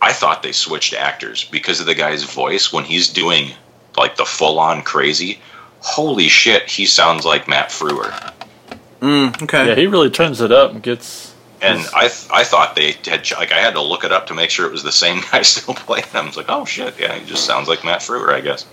[0.00, 3.50] i thought they switched actors because of the guy's voice when he's doing
[3.98, 5.40] like the full-on crazy
[5.80, 8.10] holy shit he sounds like matt frewer
[9.02, 9.66] Mm, okay.
[9.66, 11.34] Yeah, he really turns it up and gets.
[11.60, 14.34] And I, th- I thought they had like I had to look it up to
[14.34, 16.04] make sure it was the same guy still playing.
[16.14, 18.64] I was like, oh shit, yeah, he just sounds like Matt Frewer, I guess.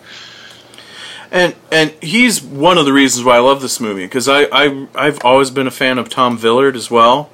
[1.31, 4.87] And and he's one of the reasons why I love this movie because I, I
[4.95, 7.29] I've always been a fan of Tom Villard as well.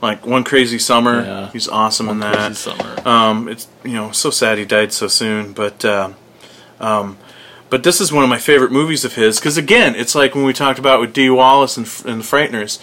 [0.00, 1.50] Like One Crazy Summer, Yeah.
[1.50, 2.56] he's awesome in Crazy that.
[2.56, 2.96] Summer.
[3.08, 6.14] Um, it's you know so sad he died so soon, but um,
[6.78, 7.18] um,
[7.70, 10.44] but this is one of my favorite movies of his because again, it's like when
[10.44, 12.78] we talked about with Dee Wallace and, and the Frighteners.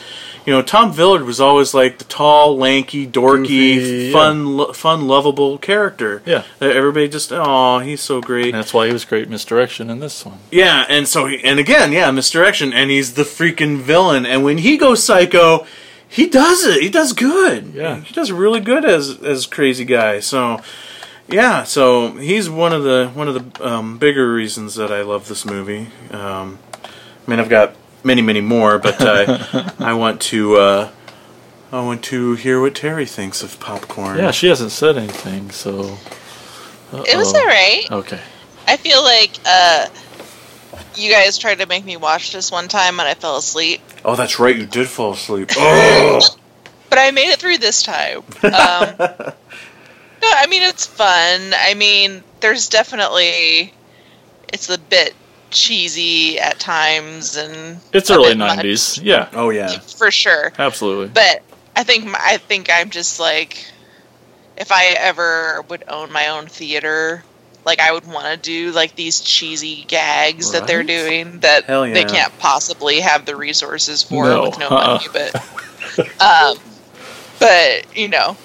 [0.45, 5.05] You know, Tom Villard was always like the tall, lanky, dorky, Goofy, fun, lo- fun,
[5.05, 6.23] lovable character.
[6.25, 6.45] Yeah.
[6.59, 8.45] That everybody just, oh, he's so great.
[8.45, 10.37] And that's why he was great misdirection in this one.
[10.49, 14.25] Yeah, and so he, and again, yeah, misdirection, and he's the freaking villain.
[14.25, 15.67] And when he goes psycho,
[16.07, 16.81] he does it.
[16.81, 17.73] He does good.
[17.73, 17.99] Yeah.
[17.99, 20.21] he does really good as as crazy guy.
[20.21, 20.61] So
[21.29, 25.27] yeah, so he's one of the one of the um, bigger reasons that I love
[25.27, 25.87] this movie.
[26.11, 30.91] Um, I mean, I've got many, many more, but I I want to uh,
[31.71, 34.17] I want to hear what Terry thinks of popcorn.
[34.17, 35.97] Yeah, she hasn't said anything, so.
[36.93, 37.91] It was alright.
[37.91, 38.21] Okay.
[38.65, 39.87] I feel like uh,
[40.95, 44.15] you guys tried to make me watch this one time and I fell asleep, Oh,
[44.15, 44.55] that's right.
[44.55, 45.49] You did fall asleep.
[45.57, 46.21] Oh.
[46.89, 48.23] but I made it through this time.
[48.41, 49.33] Um,
[50.21, 51.53] no, I mean it's fun.
[51.55, 53.73] I mean, there's definitely
[54.53, 55.13] it's a bit
[55.49, 58.99] cheesy at times and It's early bit much, 90s.
[59.03, 59.79] Yeah, oh yeah.
[59.79, 60.51] for sure.
[60.57, 61.07] absolutely.
[61.07, 61.41] But
[61.75, 63.65] I think my- I think I'm just like,
[64.57, 67.23] if I ever would own my own theater,
[67.65, 71.83] like I would want to do like these cheesy gags that they're doing that Hell
[71.83, 74.99] they can't possibly have the resources for No, with no uh-uh.
[74.99, 75.05] money.
[75.13, 76.57] But, um,
[77.39, 78.35] but you know,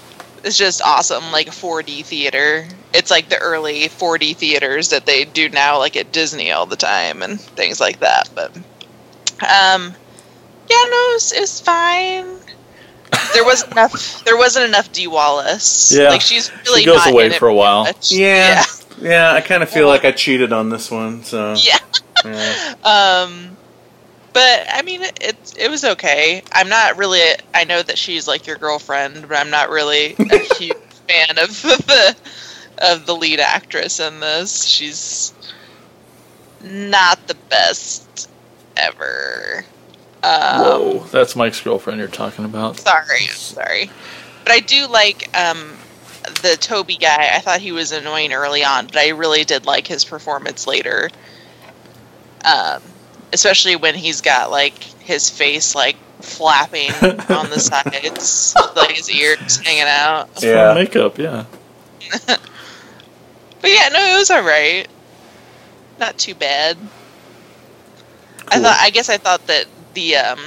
[0.45, 1.33] it's just awesome.
[1.33, 2.67] Like a 4D theater.
[2.93, 6.77] It's like the early 4D theaters that they do now, like at Disney all the
[6.77, 8.29] time and things like that.
[8.35, 9.95] But, um,
[10.69, 12.27] yeah, no, it was, it fine.
[13.35, 14.25] There wasn't enough.
[14.25, 15.93] There wasn't enough Dee Wallace.
[15.93, 16.09] Yeah.
[16.09, 17.85] like she's really she goes not away in it for a while.
[17.85, 18.13] much.
[18.13, 18.65] Yeah.
[19.01, 21.25] Yeah, I kind of feel like I cheated on this one.
[21.25, 21.79] So yeah.
[22.25, 22.75] yeah.
[22.85, 23.57] Um,
[24.33, 26.43] but I mean, it, it it was okay.
[26.53, 27.21] I'm not really.
[27.55, 30.77] I know that she's like your girlfriend, but I'm not really a huge
[31.09, 32.17] fan of the
[32.79, 34.65] of the lead actress in this.
[34.65, 35.33] She's
[36.63, 38.31] not the best
[38.77, 39.65] ever.
[40.25, 42.79] Um, Whoa, that's Mike's girlfriend you're talking about.
[42.79, 43.91] Sorry, sorry.
[44.45, 45.77] But I do like um,
[46.43, 47.31] the Toby guy.
[47.35, 51.11] I thought he was annoying early on, but I really did like his performance later.
[52.45, 52.83] Um,
[53.33, 56.93] especially when he's got like his face like flapping
[57.31, 60.29] on the sides, like his ears hanging out.
[60.33, 60.75] It's Yeah.
[60.75, 61.45] fun makeup, yeah.
[63.61, 64.89] But yeah, no, it was alright.
[66.01, 66.77] Not too bad.
[68.49, 68.77] I thought.
[68.81, 70.41] I guess I thought that the um,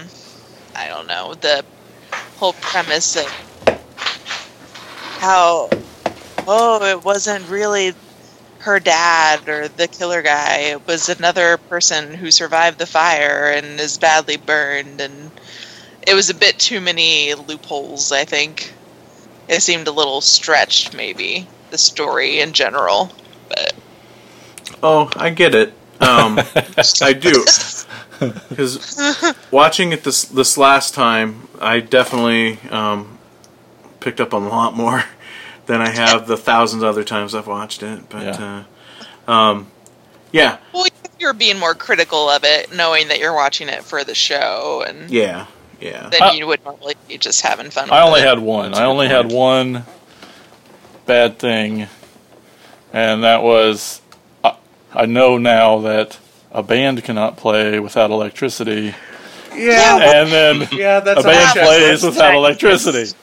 [0.76, 1.64] I don't know, the
[2.38, 3.26] whole premise of
[5.20, 5.70] how
[6.46, 7.94] oh, it wasn't really
[8.66, 10.76] her dad or the killer guy.
[10.88, 15.32] Was another person who survived the fire and is badly burned, and
[16.06, 18.12] it was a bit too many loopholes.
[18.12, 18.74] I think
[19.48, 23.12] it seemed a little stretched, maybe the story in general.
[23.50, 23.74] But
[24.82, 25.70] Oh, I get it.
[26.00, 26.40] Um,
[27.02, 27.46] I do.
[28.50, 33.18] because watching it this this last time, I definitely um,
[34.00, 35.04] picked up on a lot more
[35.66, 38.08] than I have the thousands of other times I've watched it.
[38.10, 38.64] But Yeah.
[39.28, 39.68] uh, um,
[40.32, 40.86] yeah, Well,
[41.20, 45.10] you're being more critical of it, knowing that you're watching it for the show, and
[45.10, 45.46] yeah,
[45.80, 46.10] yeah.
[46.10, 47.90] then I- you would normally be just having fun.
[47.90, 48.28] I only it.
[48.28, 48.72] had one.
[48.72, 49.86] That's I a good only had one
[51.06, 51.88] bad thing,
[52.94, 54.02] and that was
[54.44, 54.56] I,
[54.94, 56.18] I know now that
[56.52, 58.94] a band cannot play without electricity,
[59.56, 63.16] Yeah, and then yeah, that's a band plays without electricity.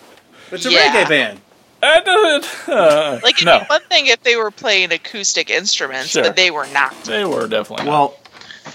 [0.50, 1.04] It's a Yeah.
[1.04, 1.40] reggae band.
[1.82, 2.68] That doesn't.
[2.68, 6.22] Uh, Like it'd no, be one thing if they were playing acoustic instruments, Sure.
[6.22, 6.94] but they were not.
[7.04, 7.86] they were definitely.
[7.86, 7.90] Not.
[7.92, 8.18] Well,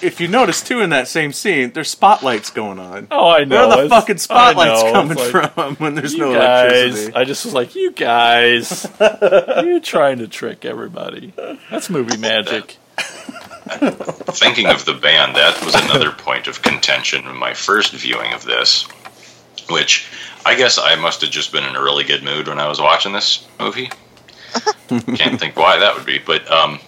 [0.01, 3.07] if you notice too in that same scene, there's spotlights going on.
[3.09, 3.55] oh, I know.
[3.55, 7.13] Where are the it's- fucking spotlights coming like, from when there's you no guys, electricity?
[7.15, 8.85] I just was like, you guys,
[9.63, 11.33] you trying to trick everybody.
[11.71, 12.75] That's movie magic.
[13.69, 18.43] Thinking of the band, that was another point of contention in my first viewing of
[18.45, 18.83] this,
[19.69, 20.07] which
[20.47, 22.79] I guess I must have just been in a really good mood when I was
[22.79, 23.89] watching this movie.
[24.87, 26.79] Can't think why that would be, but um,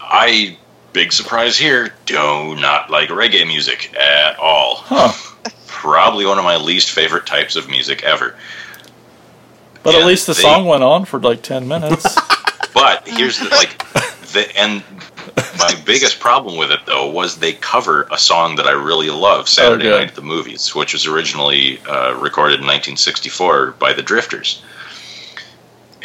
[0.00, 0.58] I
[0.92, 4.76] big surprise here do not like reggae music at all.
[4.76, 5.12] Huh.
[5.66, 8.36] Probably one of my least favorite types of music ever.
[9.82, 12.04] But Yeah, at least the they- song went on for like 10 minutes.
[12.74, 13.76] But here's the like
[14.32, 14.84] the and
[15.58, 19.48] my biggest problem with it though was they cover a song that I really love,
[19.48, 19.98] Saturday good.
[19.98, 24.62] Night at the Movies, which was originally uh, recorded in 1964 by the Drifters,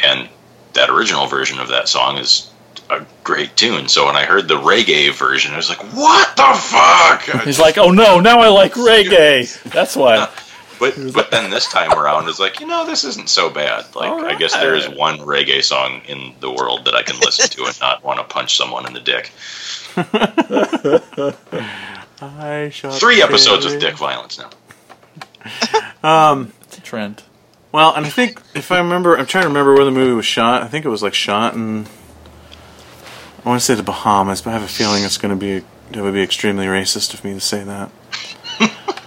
[0.02, 0.28] and
[0.74, 2.50] that original version of that song is
[2.90, 3.88] a great tune.
[3.88, 7.78] So when I heard the reggae version, I was like, "What the fuck?" He's like,
[7.78, 9.62] oh no, now I like reggae.
[9.64, 10.28] That's why.
[10.78, 13.94] But but then this time around, it's like you know this isn't so bad.
[13.94, 17.48] Like I guess there is one reggae song in the world that I can listen
[17.50, 19.30] to and not want to punch someone in the dick.
[22.20, 23.80] I shot Three episodes of Terry.
[23.80, 24.50] dick violence now.
[26.02, 27.22] Um, It's a trend.
[27.72, 30.26] well, and I think if I remember, I'm trying to remember where the movie was
[30.26, 30.62] shot.
[30.62, 31.86] I think it was like shot in.
[33.44, 35.64] I want to say the Bahamas, but I have a feeling it's going to be
[35.96, 37.90] it would be extremely racist of me to say that.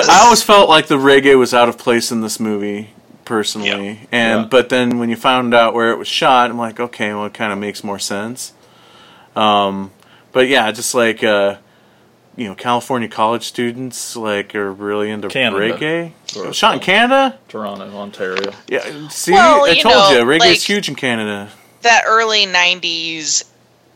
[0.00, 2.90] but I always felt like the reggae was out of place in this movie,
[3.24, 4.00] personally.
[4.10, 4.46] And Yeah.
[4.50, 7.34] but then when you found out where it was shot, I'm like, okay, well, it
[7.34, 8.52] kind of makes more sense.
[9.36, 9.90] Um,
[10.32, 11.56] but yeah, just like uh,
[12.36, 15.60] you know, California college students like are really into Canada.
[15.76, 16.12] reggae.
[16.36, 17.38] Or- Shot in Canada?
[17.48, 18.52] Toronto, Ontario.
[18.68, 19.08] Yeah.
[19.08, 21.50] See, Well, I you told know, you, reggae like- huge in Canada.
[21.82, 23.44] that early 90s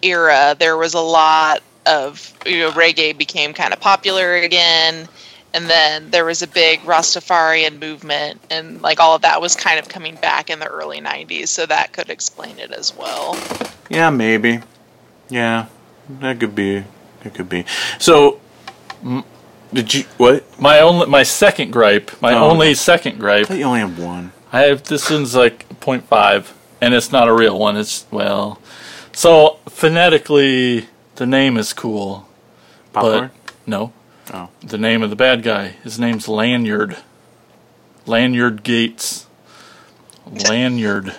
[0.02, 5.08] era there was a lot of you know reggae became kind of popular again
[5.56, 9.78] and then there was a big rastafarian movement and like all of that was kind
[9.78, 13.34] of coming back in the early 90s so that could explain it as well
[13.88, 14.60] Yeah, maybe.
[15.30, 15.66] Yeah,
[16.20, 16.84] that could be.
[17.24, 17.64] It could be.
[17.98, 18.38] So,
[19.02, 19.24] m-
[19.72, 20.44] did you what?
[20.60, 23.42] My only, my second gripe, my Oh, only second gripe.
[23.42, 24.32] I thought you only have one.
[24.52, 27.76] I have this one's like 0.5, and it's not a real one.
[27.76, 28.60] It's well,
[29.12, 32.28] so phonetically the name is cool,
[32.92, 33.30] Popcorn.
[33.44, 33.92] but no,
[34.32, 34.48] Oh.
[34.60, 35.68] the name of the bad guy.
[35.84, 36.96] His name's Lanyard.
[38.06, 39.26] Lanyard Gates.
[40.48, 41.14] Lanyard.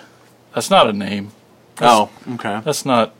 [0.54, 1.32] That's not a name.
[1.80, 2.60] oh, okay.
[2.64, 3.14] That's not.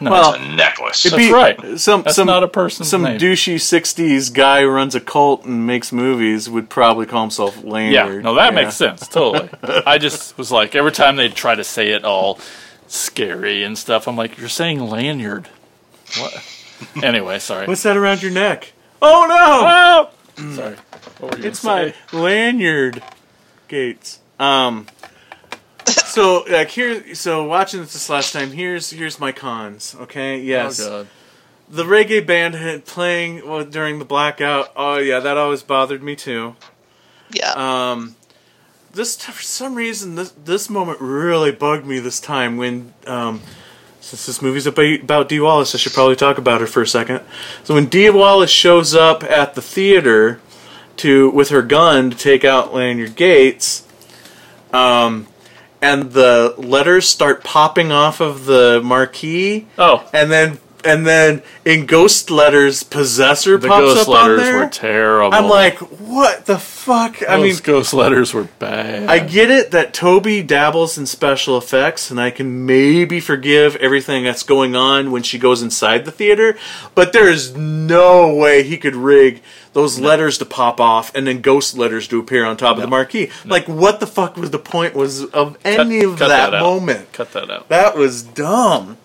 [0.00, 1.02] No, Well, It's a necklace.
[1.04, 1.78] That's right.
[1.78, 3.18] Some that's some not a person's some name.
[3.20, 8.14] douchey '60s guy who runs a cult and makes movies would probably call himself Lanyard.
[8.16, 8.62] Yeah, no, that Yeah.
[8.62, 9.48] makes sense totally.
[9.86, 12.40] I just was like, every time they try to say it all
[12.88, 15.48] scary and stuff, I'm like, you're saying lanyard.
[16.18, 16.42] What?
[17.02, 17.66] Anyway, sorry.
[17.68, 18.72] What's that around your neck?
[19.04, 20.10] Oh no!
[20.46, 20.54] Oh!
[20.54, 20.76] sorry.
[21.18, 21.94] What were you It's my say?
[22.12, 23.02] lanyard
[23.68, 24.20] gates.
[24.38, 24.86] Um.
[25.86, 28.52] So like here, so watching this this last time.
[28.52, 29.96] Here's here's my cons.
[30.00, 30.40] Okay.
[30.40, 30.80] Yes.
[30.80, 31.08] Oh god.
[31.68, 34.70] the reggae band had playing well, during the blackout.
[34.76, 36.54] Oh yeah, that always bothered me too.
[37.32, 38.14] yeah Um,
[38.92, 43.40] this for some reason this this moment really bugged me this time when um,
[44.02, 47.20] since this movie's about Dee Wallace, I should probably talk about her for a second.
[47.62, 50.40] So when Dee Wallace shows up at the theater
[50.96, 53.86] to with her gun to take out Lanyard Gates,
[54.72, 55.28] um,
[55.80, 61.86] and the letters start popping off of the marquee Oh, and then and then in
[61.86, 65.34] ghost letters possessor the pops ghost up on letters there were terrible.
[65.34, 69.08] i'm like what the fuck i Those mean ghost letters were bad.
[69.08, 74.24] i get it that toby dabbles in special effects and i can maybe forgive everything
[74.24, 76.56] that's going on when she goes inside the theater
[76.94, 79.40] but there is no way he could rig
[79.74, 82.88] those letters to pop off and then ghost letters to appear on top of the
[82.88, 86.60] marquee like what the fuck was the point was of any of cut that, that
[86.60, 87.68] moment Cut that out.
[87.68, 88.98] that was dumb.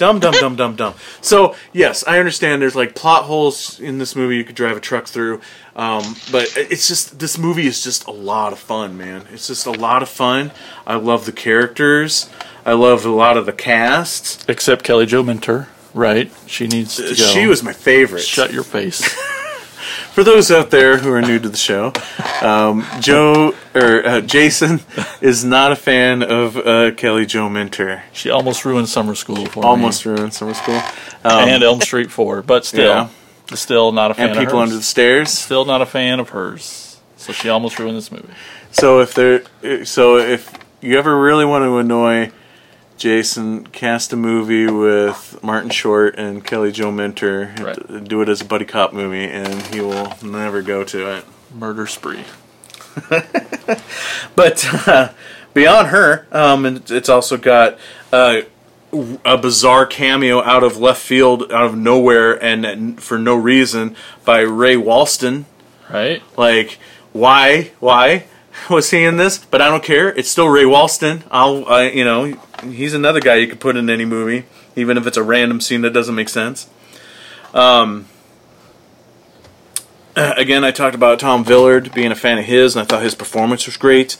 [0.00, 0.94] Dumb, dumb, dumb, dumb, dumb.
[1.20, 2.62] So yes, I understand.
[2.62, 5.42] There's like plot holes in this movie you could drive a truck through,
[5.76, 9.26] um, but it's just this movie is just a lot of fun, man.
[9.30, 10.52] It's just a lot of fun.
[10.86, 12.30] I love the characters.
[12.64, 14.48] I love a lot of the cast.
[14.48, 16.32] Except Kelly Jo Minter, right?
[16.46, 17.14] She needs to go.
[17.14, 18.22] She was my favorite.
[18.22, 19.02] Shut your face.
[20.12, 21.92] For those out there who are new to the show,
[22.42, 24.80] um, Joe or uh, Jason
[25.20, 28.02] is not a fan of uh, Kelly Jo Minter.
[28.12, 29.68] She almost ruined summer school for me.
[29.68, 30.12] Almost me.
[30.12, 30.80] ruined summer school.
[31.24, 33.08] Um, and Elm Street 4, but still, Yeah.
[33.54, 35.30] still not a fan and of people under the stairs.
[35.30, 36.98] Still not a fan of hers.
[37.16, 38.32] So she almost ruined this movie.
[38.72, 39.44] So if there,
[39.84, 42.32] so if you ever really want to annoy
[43.00, 47.54] Jason, cast a movie with Martin Short and Kelly Jo Minter.
[47.58, 48.04] Right.
[48.04, 51.24] Do it as a buddy cop movie, and he will never go to it.
[51.54, 52.24] Murder spree.
[54.36, 55.12] But uh,
[55.54, 57.78] beyond her, um, and it's also got
[58.12, 58.42] uh,
[59.24, 63.96] a bizarre cameo out of left field, out of nowhere, and for no reason
[64.26, 65.44] by Ray Walston.
[65.88, 66.22] Right?
[66.36, 66.78] Like,
[67.12, 67.70] why?
[67.80, 68.24] Why
[68.70, 69.38] was he in this?
[69.38, 70.08] But I don't care.
[70.08, 71.22] It's still Ray Walston.
[71.30, 74.44] I'll, I, you know, he's another guy you could put in any movie,
[74.76, 76.68] even if it's a random scene that doesn't make sense.
[77.54, 78.06] Um.
[80.16, 83.02] uh, Again, I talked about Tom Villard being a fan of his, and I thought
[83.02, 84.16] his performance was great.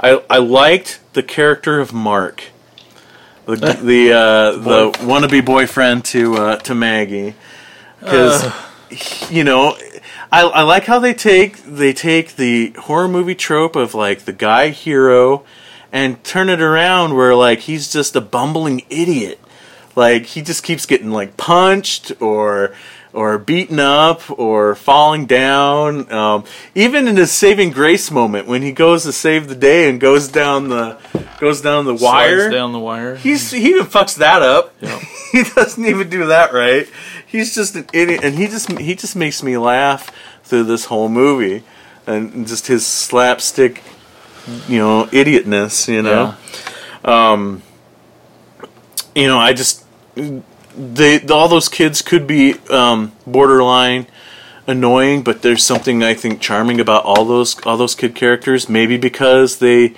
[0.00, 2.44] I I liked the character of Mark,
[3.46, 7.34] the the uh, the wannabe boyfriend to uh, to Maggie,
[8.00, 8.52] because
[9.30, 9.76] you know
[10.30, 14.32] I, I like how they take they take the horror movie trope of like the
[14.32, 15.44] guy hero
[15.90, 19.40] and turn it around where like he's just a bumbling idiot.
[19.96, 22.74] Like he just keeps getting like punched or
[23.18, 26.44] or beaten up or falling down um,
[26.76, 30.28] even in his saving grace moment when he goes to save the day and goes
[30.28, 30.96] down the
[31.40, 33.16] goes down the wire Slides down the wire.
[33.16, 34.72] He's he even fucks that up.
[34.80, 35.00] Yeah.
[35.32, 36.88] he doesn't even do that right.
[37.26, 40.12] He's just an idiot, and he just he just makes me laugh
[40.44, 41.64] through this whole movie,
[42.06, 43.82] and just his slapstick,
[44.68, 45.88] you know, idiotness.
[45.92, 46.34] You know,
[47.04, 47.58] Yeah.
[49.14, 49.84] you know, I just
[50.78, 54.06] they all those kids could be um, borderline
[54.66, 58.68] annoying, but there's something I think charming about all those all those kid characters.
[58.68, 59.94] Maybe because they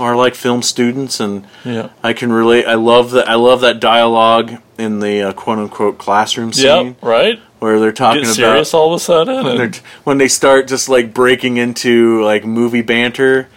[0.00, 1.90] are like film students and Yeah.
[2.02, 2.66] I can relate.
[2.66, 3.28] I love that.
[3.28, 7.38] I love that dialogue in the uh, quote unquote classroom scene Yep, right?
[7.60, 9.44] where they're talking Get about serious all of a sudden.
[9.44, 13.48] when, when they start just like breaking into like movie banter.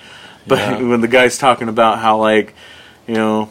[0.46, 0.82] But Yeah.
[0.90, 2.54] when the guy's talking about how like
[3.08, 3.50] you know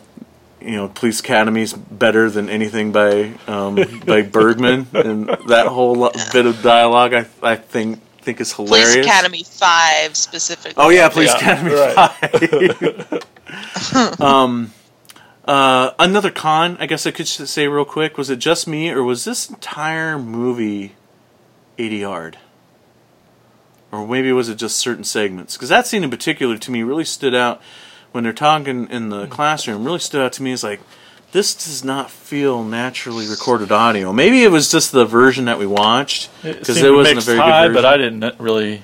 [0.67, 6.13] you know Police Academy's better than anything by um, by Bergman and that whole lo-
[6.33, 8.93] bit of dialogue, I I think think is hilarious.
[8.95, 10.75] Police Academy Five specifically.
[10.77, 13.25] Oh yeah, Police Yeah, Academy right.
[13.95, 14.21] Five.
[14.21, 14.73] um,
[15.45, 18.19] uh, another con, I guess I could say real quick.
[18.19, 20.97] Was it just me, or was this entire movie
[21.79, 22.39] ADR'd?
[23.93, 25.57] Or maybe was it just certain segments?
[25.57, 27.63] Because that scene in particular, to me, really stood out
[28.17, 29.85] when they're talking in the classroom.
[29.85, 30.81] Really stood out to me as like,
[31.33, 34.11] this does not feel naturally recorded audio.
[34.11, 37.39] Maybe it was just the version that we watched because seemed it wasn't a very
[37.39, 37.83] high, good version.
[37.83, 38.83] but I didn't really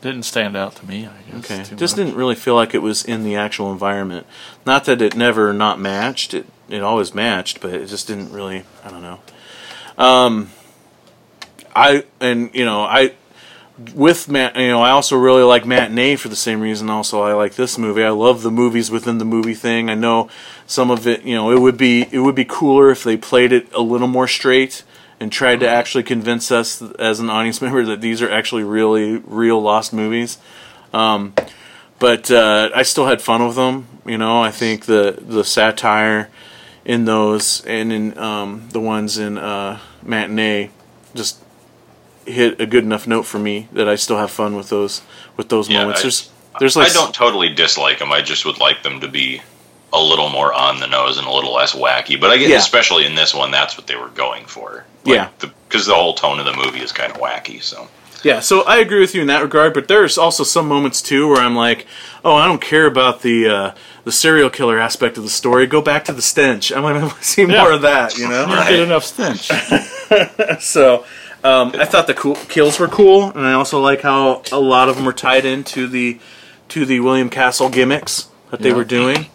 [0.00, 1.06] didn't stand out to me.
[1.06, 1.50] I guess.
[1.50, 2.06] Okay, just much.
[2.06, 4.26] didn't really feel like it was in the actual environment.
[4.64, 8.64] Not that it never not matched; it it always matched, but it just didn't really.
[8.82, 9.20] I don't know.
[9.98, 10.50] Um,
[11.76, 13.12] I and you know I
[13.94, 16.90] with Matt, you know I also really like Matinee for the same reason.
[16.90, 18.04] Also, I like this movie.
[18.04, 19.90] I love the movies within the movie thing.
[19.90, 20.28] I know
[20.66, 21.22] some of it.
[21.22, 24.08] You know, it would be it would be cooler if they played it a little
[24.08, 24.84] more straight
[25.20, 29.16] and tried to actually convince us as an audience member that these are actually really
[29.16, 30.38] real lost movies
[31.98, 33.86] but uh, I still had fun with them.
[34.06, 36.30] You know, I think the the satire
[36.84, 40.70] in those and in um, the ones in uh, matinee
[41.14, 41.42] just
[42.26, 45.02] hit a good enough note for me that I still have fun with those
[45.36, 46.00] with those Yeah, moments.
[46.00, 46.30] I- there's
[46.60, 48.12] there's like I don't totally dislike them.
[48.12, 49.42] I just would like them to be
[49.92, 52.20] a little more on the nose and a little less wacky.
[52.20, 52.56] But I guess, Yeah.
[52.58, 54.84] especially in this one, that's what they were going for.
[55.04, 55.28] Yeah.
[55.38, 57.62] because the, whole tone of the movie is kind of wacky.
[57.62, 57.88] So
[58.22, 61.28] Yeah, so I agree with you in that regard, but there's also some moments too
[61.28, 61.86] where I'm like,
[62.24, 63.74] oh, I don't care about the uh,
[64.04, 65.66] the serial killer aspect of the story.
[65.66, 66.72] Go back to the stench.
[66.72, 67.62] I want to see Yeah.
[67.62, 68.16] more of that.
[68.16, 69.50] You know, Didn't get enough stench.
[70.60, 71.04] So
[71.44, 74.88] um, I thought the cool kills were cool, and I also like how a lot
[74.88, 76.18] of them were tied into the
[76.70, 78.76] to the William Castle gimmicks that they Yeah.
[78.76, 79.26] were doing.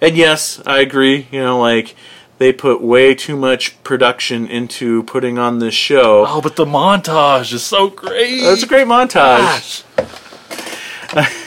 [0.00, 1.26] And yes, I agree.
[1.30, 1.94] You know, like
[2.38, 6.24] they put way too much production into putting on this show.
[6.26, 8.40] oh, but the montage is so great.
[8.42, 9.84] It's a great montage.
[9.96, 11.28] Gosh.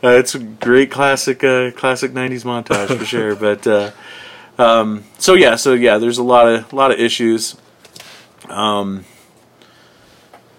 [0.00, 3.34] Uh, it's a great classic, uh, classic '90s montage for sure.
[3.46, 3.90] But uh,
[4.56, 7.56] Um, so yeah, so yeah, there's a lot of a lot of issues.
[8.50, 9.04] Um,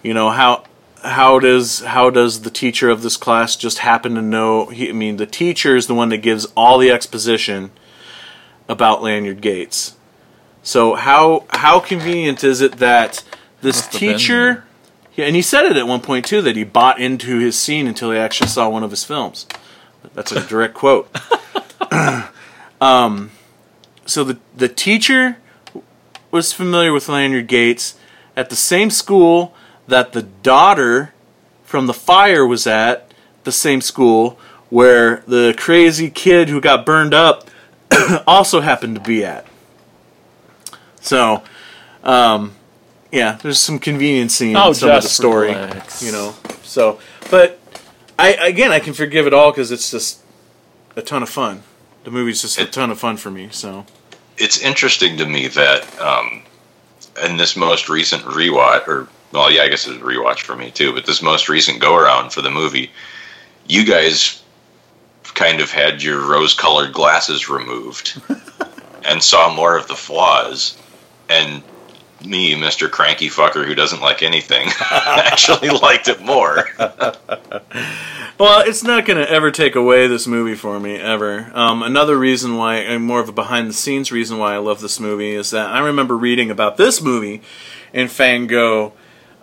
[0.03, 0.63] you know how
[1.03, 4.67] how does how does the teacher of this class just happen to know?
[4.67, 7.71] He, I mean, the teacher is the one that gives all the exposition
[8.67, 9.95] about Lanyard Gates.
[10.63, 13.23] So how how convenient is it that
[13.61, 14.65] this Must teacher?
[15.15, 17.87] Yeah, and he said it at one point too that he bought into his scene
[17.87, 19.47] until he actually saw one of his films.
[20.13, 21.09] That's a direct quote.
[22.81, 23.31] um,
[24.05, 25.37] so the the teacher
[26.31, 27.95] was familiar with Lanyard Gates
[28.35, 29.53] at the same school
[29.87, 31.13] that the daughter
[31.63, 34.39] from the fire was at, the same school
[34.69, 37.49] where the crazy kid who got burned up
[38.27, 39.47] also happened to be at.
[41.01, 41.43] So,
[42.03, 42.55] um,
[43.11, 46.03] yeah, there's some conveniency in Oh, some of the story, relax.
[46.03, 46.35] you know.
[46.61, 46.99] So,
[47.31, 47.59] but
[48.19, 50.19] I again, I can forgive it all because it's just
[50.95, 51.63] a ton of fun.
[52.03, 53.49] The movie's just a ton of fun for me.
[53.51, 53.85] So,
[54.39, 56.41] it's interesting to me that um,
[57.23, 60.55] in this most recent rewatch, or well, yeah, I guess it was a rewatch for
[60.55, 62.89] me too, but this most recent go around for the movie,
[63.67, 64.41] you guys
[65.35, 68.19] kind of had your rose-colored glasses removed
[69.05, 70.77] and saw more of the flaws,
[71.29, 71.61] and
[72.25, 72.89] me, Mr.
[72.89, 76.65] Cranky Fucker who doesn't like anything, actually liked it more.
[78.39, 81.51] Well, it's not going to ever take away this movie for me, ever.
[81.53, 84.79] Um, another reason why, and more of a behind the scenes reason why I love
[84.79, 87.41] this movie, is that I remember reading about this movie
[87.91, 88.93] in Fango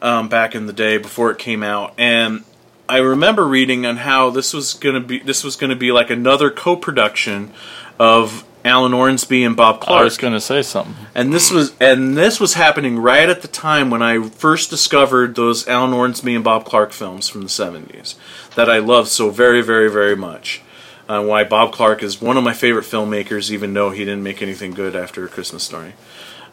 [0.00, 2.42] um, back in the day before it came out, and
[2.88, 5.92] I remember reading on how this was going to be this was going to be
[5.92, 7.52] like another co-production
[7.98, 10.00] of Alan Ormsby and Bob Clark.
[10.00, 10.94] I was going to say something.
[11.14, 15.36] And this was and this was happening right at the time when I first discovered
[15.36, 18.16] those Alan Ormsby and Bob Clark films from the '70s
[18.56, 20.62] that I love so very, very, very much.
[21.08, 24.42] Uh, why Bob Clark is one of my favorite filmmakers, even though he didn't make
[24.42, 25.92] anything good after A Christmas Story.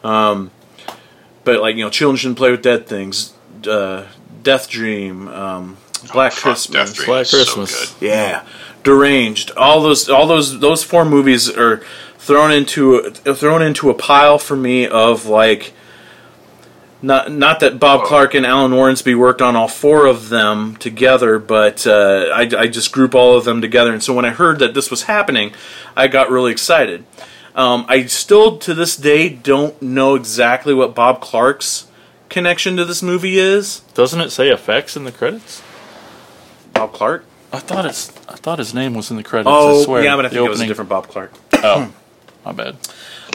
[0.04, 0.52] Um,
[1.42, 3.32] but like you know, Children Shouldn't Play with Dead Things,
[3.66, 4.06] uh,
[4.44, 5.76] Death Dream, um,
[6.12, 6.90] Black Fuck, Christmas.
[6.90, 7.94] Death Dream Black is so Christmas.
[7.94, 8.06] good.
[8.06, 8.46] Yeah,
[8.84, 9.50] deranged.
[9.56, 11.78] All those, all those, those four movies are
[12.18, 15.72] thrown into thrown into a pile for me of like.
[17.02, 21.38] Not, not that Bob Clark and Alan Ormsby worked on all four of them together,
[21.38, 23.92] but uh, I, I just group all of them together.
[23.92, 25.52] And so when I heard that this was happening,
[25.94, 27.04] I got really excited.
[27.54, 31.88] Um, I still, to this day, don't know exactly what Bob Clark's
[32.30, 33.80] connection to this movie is.
[33.92, 35.62] Doesn't it say effects in the credits?
[36.72, 37.26] Bob Clark?
[37.54, 38.10] I thought it's.
[38.28, 39.48] I thought his name was in the credits.
[39.52, 40.02] Oh, I swear.
[40.04, 41.32] yeah, but I The think it was a opening- different Bob Clark.
[41.66, 41.92] Oh,
[42.44, 42.76] my bad.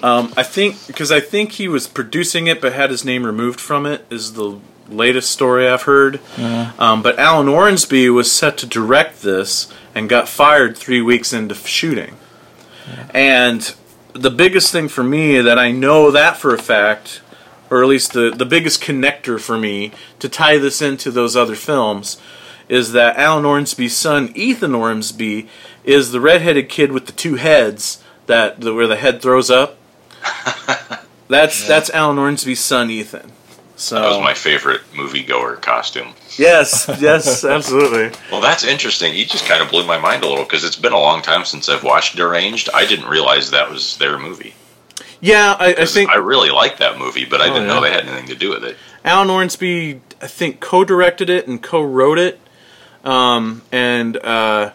[0.03, 3.59] Um, I think because I think he was producing it, but had his name removed
[3.59, 4.05] from it.
[4.11, 6.19] Is the latest story I've heard.
[6.37, 11.55] Um, but Alan Ormsby was set to direct this and got fired three weeks into
[11.55, 12.17] f- shooting.
[13.13, 13.73] And
[14.13, 17.21] the biggest thing for me that I know that for a fact,
[17.69, 21.55] or at least the the biggest connector for me to tie this into those other
[21.55, 22.17] films,
[22.69, 25.47] is that Alan Ormsby's son Ethan Ormsby
[25.83, 29.77] is the redheaded kid with the two heads that the, where the head throws up.
[31.27, 33.31] That's that's Alan Ormsby's son Ethan.
[33.75, 36.13] So That was my favorite moviegoer costume.
[36.37, 38.11] yes, yes, absolutely.
[38.31, 39.13] Well, that's interesting.
[39.13, 41.45] You just kind of blew my mind a little because it's been a long time
[41.45, 42.69] since I've watched Deranged.
[42.73, 44.53] I didn't realize that was their movie.
[45.21, 47.73] Yeah, I, I think I really liked that movie, but I Oh, didn't yeah.
[47.75, 48.75] know they had anything to do with it.
[49.05, 52.39] Alan Ormsby, I think, co-directed it and co-wrote it,
[53.03, 54.71] um, and uh,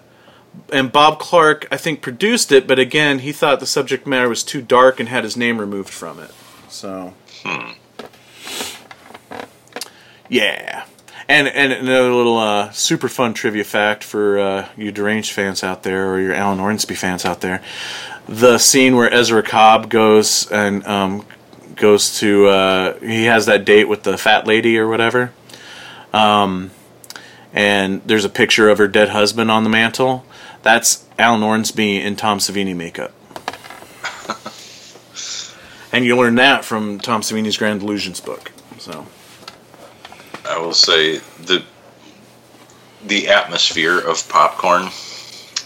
[0.73, 2.67] and Bob Clark, I think, produced it.
[2.67, 5.91] But again, he thought the subject matter was too dark and had his name removed
[5.91, 6.31] from it.
[6.69, 7.15] So,
[10.29, 10.87] yeah.
[11.27, 15.83] And and another little uh, super fun trivia fact for uh, you deranged fans out
[15.83, 17.63] there or your Alan Ormsby fans out there:
[18.29, 21.25] the scene where Ezra Cobb goes and um,
[21.77, 25.33] goes to uh, he has that date with the fat lady or whatever,
[26.13, 26.71] um,
[27.55, 30.27] and there's a picture of her dead husband on the mantle.
[30.63, 33.13] That's Alan Ormsby in Tom Savini makeup.
[35.93, 38.51] and you learn that from Tom Savini's Grand Illusions book.
[38.79, 39.07] So.
[40.47, 41.65] I will say the
[43.07, 44.89] the atmosphere of popcorn.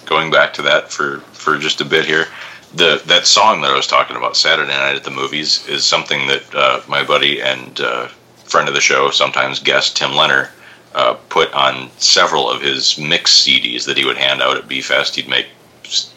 [0.04, 2.26] Going back to that for for just a bit here,
[2.74, 6.26] the that song that I was talking about, Saturday Night at the Movies, is something
[6.28, 8.08] that uh, my buddy and uh,
[8.44, 10.48] friend of the show, sometimes guest Tim Lenner,
[10.94, 14.80] uh, put on several of his mix CDs that he would hand out at B
[14.80, 15.16] Fest.
[15.16, 15.46] He'd make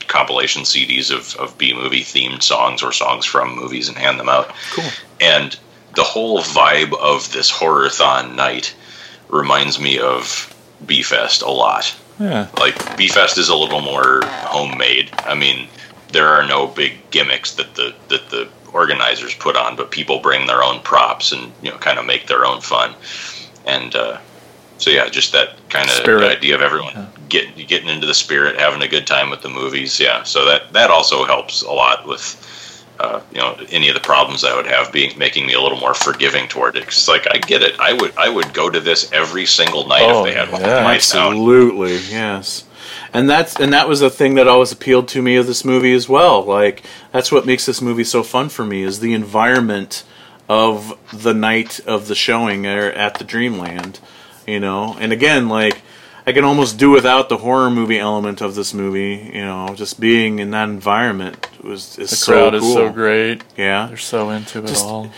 [0.08, 4.30] compilation CDs of, of B movie themed songs or songs from movies and hand them
[4.30, 4.52] out.
[4.72, 4.90] Cool.
[5.20, 5.58] And
[5.96, 8.76] the whole vibe of this horror-thon night
[9.30, 10.54] reminds me of
[10.86, 11.96] B Fest a lot.
[12.20, 12.48] Yeah.
[12.58, 15.10] Like B Fest is a little more homemade.
[15.20, 15.68] I mean,
[16.12, 20.48] there are no big gimmicks that the that the organizers put on, but people bring
[20.48, 22.94] their own props and you know kind of make their own fun.
[23.66, 24.20] And uh,
[24.82, 28.82] so yeah, just that kind of idea of everyone getting getting into the spirit, having
[28.82, 30.00] a good time with the movies.
[30.00, 32.48] Yeah, so that that also helps a lot with.
[33.00, 35.80] Uh, you know, any of the problems I would have being making me a little
[35.80, 36.84] more forgiving toward it.
[36.86, 37.74] 'Cause it's like I get it.
[37.80, 40.62] I would I would go to this every single night Oh, if they had one
[40.62, 40.78] yeah.
[40.80, 41.32] in my town.
[41.32, 42.66] Absolutely, yes.
[43.12, 45.94] And that's and that was the thing that always appealed to me of this movie
[45.96, 46.44] as well.
[46.46, 50.04] Like that's what makes this movie so fun for me is the environment
[50.48, 54.00] of the night of the showing or at the Dreamland,
[54.52, 54.96] you know.
[55.00, 55.82] And again, like
[56.28, 59.74] I can almost do without the horror movie element of this movie, you know.
[59.76, 62.68] Just being in that environment was is The so crowd cool.
[62.70, 63.44] is so great.
[63.58, 63.88] Yeah.
[63.88, 65.10] They're so into it Just- all.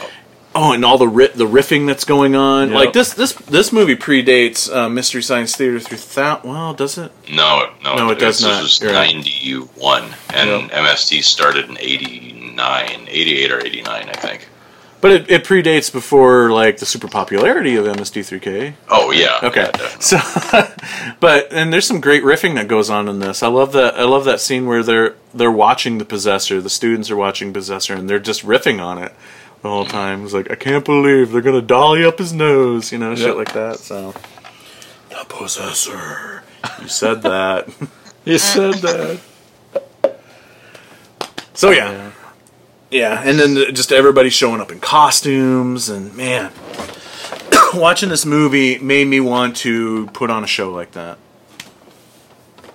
[0.55, 2.67] Oh, and all the ri- the riffing that's going on.
[2.69, 2.75] Yep.
[2.77, 6.45] Like this this this movie predates uh, Mystery Science Theater through that.
[6.45, 7.11] Well, does it?
[7.31, 8.49] No, no, No, it does not.
[8.49, 8.61] this not.
[8.61, 9.15] was You're right.
[9.15, 14.47] 91, and MST started in 89, 88 or 89, I think.
[15.03, 18.73] But it, it predates before like the super popularity of MSD3K.
[18.87, 19.37] Oh, yeah.
[19.43, 20.17] Okay, yeah, so
[21.19, 23.43] but and there's some great riffing that goes on in this.
[23.43, 23.95] I love that.
[23.95, 26.61] I love that scene where they're they're watching the possessor.
[26.61, 29.13] The students are watching possessor, and they're just riffing on it
[29.61, 29.91] the whole mm-hmm.
[29.91, 30.23] time.
[30.23, 33.51] It's like I can't believe they're gonna dolly up his nose, you know, shit like
[33.51, 33.79] that.
[33.79, 34.13] So
[35.09, 36.43] the possessor.
[36.81, 37.67] You said that.
[38.23, 39.19] You said that.
[41.55, 41.91] So yeah.
[41.91, 42.11] yeah,
[43.01, 46.51] and then the- just everybody showing up in costumes, and man,
[47.73, 51.17] watching this movie made me want to put on a show like that.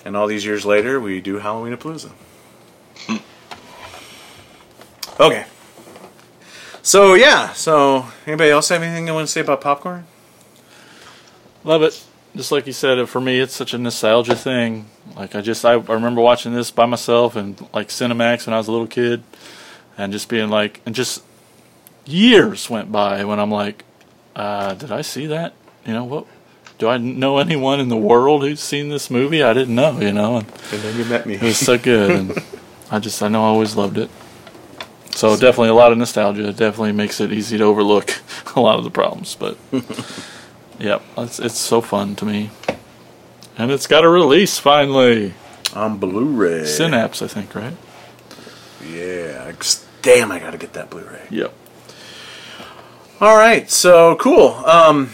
[0.05, 2.11] And all these years later, we do Halloween Palooza.
[3.07, 3.17] Hmm.
[5.21, 5.47] okay.
[6.83, 10.07] So yeah, so anybody else have anything they want to say about popcorn?
[11.65, 12.03] Love it.
[12.35, 14.89] Just like you said, for me, it's such a nostalgia thing.
[15.17, 18.59] Like I just, I, I remember watching this by myself and like Cinemax when I
[18.59, 19.23] was a little kid,
[19.99, 21.23] and just being like, and just
[22.07, 23.85] years went by when I'm like,
[24.35, 25.53] uh, did I see that?
[25.85, 26.27] You know what?
[26.79, 29.43] Do I know anyone in the world who's seen this movie?
[29.43, 29.99] I didn't know.
[30.01, 31.35] You know, and And then you met me.
[31.35, 32.39] it was so good, and
[32.91, 34.09] I just, I know I always loved it.
[35.15, 36.49] So definitely a lot of nostalgia.
[36.49, 38.13] It definitely makes it easy to overlook
[38.57, 39.59] a lot of the problems, but.
[40.79, 42.51] yeah, it's it's so fun to me,
[43.57, 45.35] and it's got a release finally.
[45.75, 46.65] On Blu-ray.
[46.65, 47.75] Synapse, I think, right?
[48.89, 49.53] Yeah.
[50.03, 51.27] Damn, I gotta get that Blu-ray.
[51.31, 51.53] Yep.
[53.21, 54.55] All right, so cool.
[54.65, 55.09] Um,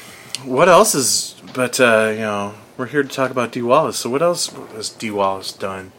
[0.44, 1.34] what else is?
[1.54, 3.96] But uh, you know, we're here to talk about Dee Wallace.
[3.96, 5.92] So what else has Dee Wallace done?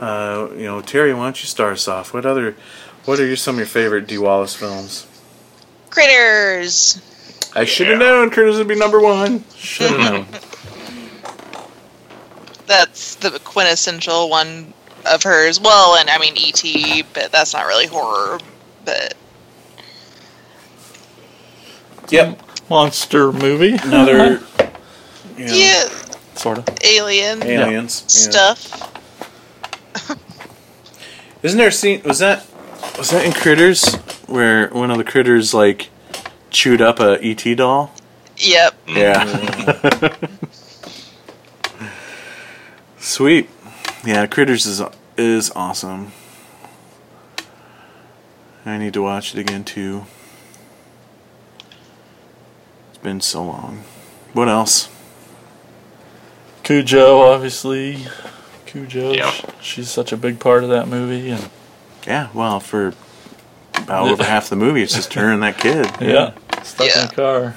[0.00, 2.12] Uh, you know, Terry, why don't you start us off?
[2.12, 2.56] What other?
[3.04, 5.06] What are your, some of your favorite Dee Wallace films?
[5.90, 7.00] Critters.
[7.54, 9.44] I should have known Critters would be number one.
[9.54, 10.26] Should have known.
[12.66, 14.74] That's the quintessential one
[15.12, 15.60] of hers.
[15.60, 18.38] Well, and I mean E.T., but that's not really horror.
[18.84, 19.14] But
[22.10, 22.40] Yep.
[22.70, 23.74] Monster movie.
[23.82, 24.40] Another.
[25.36, 25.88] You know, yeah,
[26.34, 26.66] sort of.
[26.82, 28.54] alien Aliens yeah.
[28.54, 28.96] stuff.
[31.42, 32.00] Isn't there a scene?
[32.04, 32.46] Was that
[32.96, 33.96] was that in Critters
[34.26, 35.90] where one of the critters like
[36.48, 37.92] chewed up a ET doll?
[38.38, 38.74] Yep.
[38.88, 40.16] Yeah.
[42.98, 43.50] Sweet.
[44.06, 44.80] Yeah, Critters is
[45.16, 46.12] is awesome.
[48.64, 50.06] I need to watch it again too.
[52.90, 53.82] It's been so long.
[54.32, 54.88] What else?
[56.62, 58.06] Cujo, obviously.
[58.66, 59.12] Cujo.
[59.12, 59.32] Yeah.
[59.60, 61.48] She's such a big part of that movie, and
[62.06, 62.94] Yeah, well, for
[63.76, 65.88] about over half the movie, it's just her and that kid.
[66.00, 67.04] yeah, stuck in Yeah.
[67.04, 67.56] a car.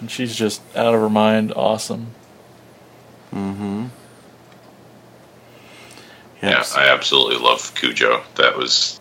[0.00, 2.08] And she's just out of her mind, awesome.
[3.34, 3.86] Mm-hmm.
[6.42, 8.22] Yeah, I absolutely love Cujo.
[8.36, 9.00] That was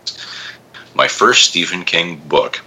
[0.96, 2.62] my first Stephen King book.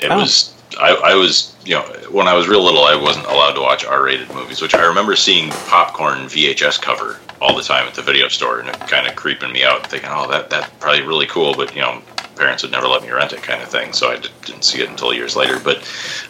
[0.00, 0.18] It Oh.
[0.18, 3.60] was I, I was you know when I was real little I wasn't allowed to
[3.60, 8.02] watch R-rated movies, which I remember seeing popcorn VHS cover all the time at the
[8.02, 11.26] video store, and it kind of creeping me out, thinking, oh that that's probably really
[11.26, 12.02] cool, but you know
[12.36, 13.92] parents would never let me rent it, kind of thing.
[13.92, 15.60] So I d- didn't see it until years later.
[15.60, 15.78] But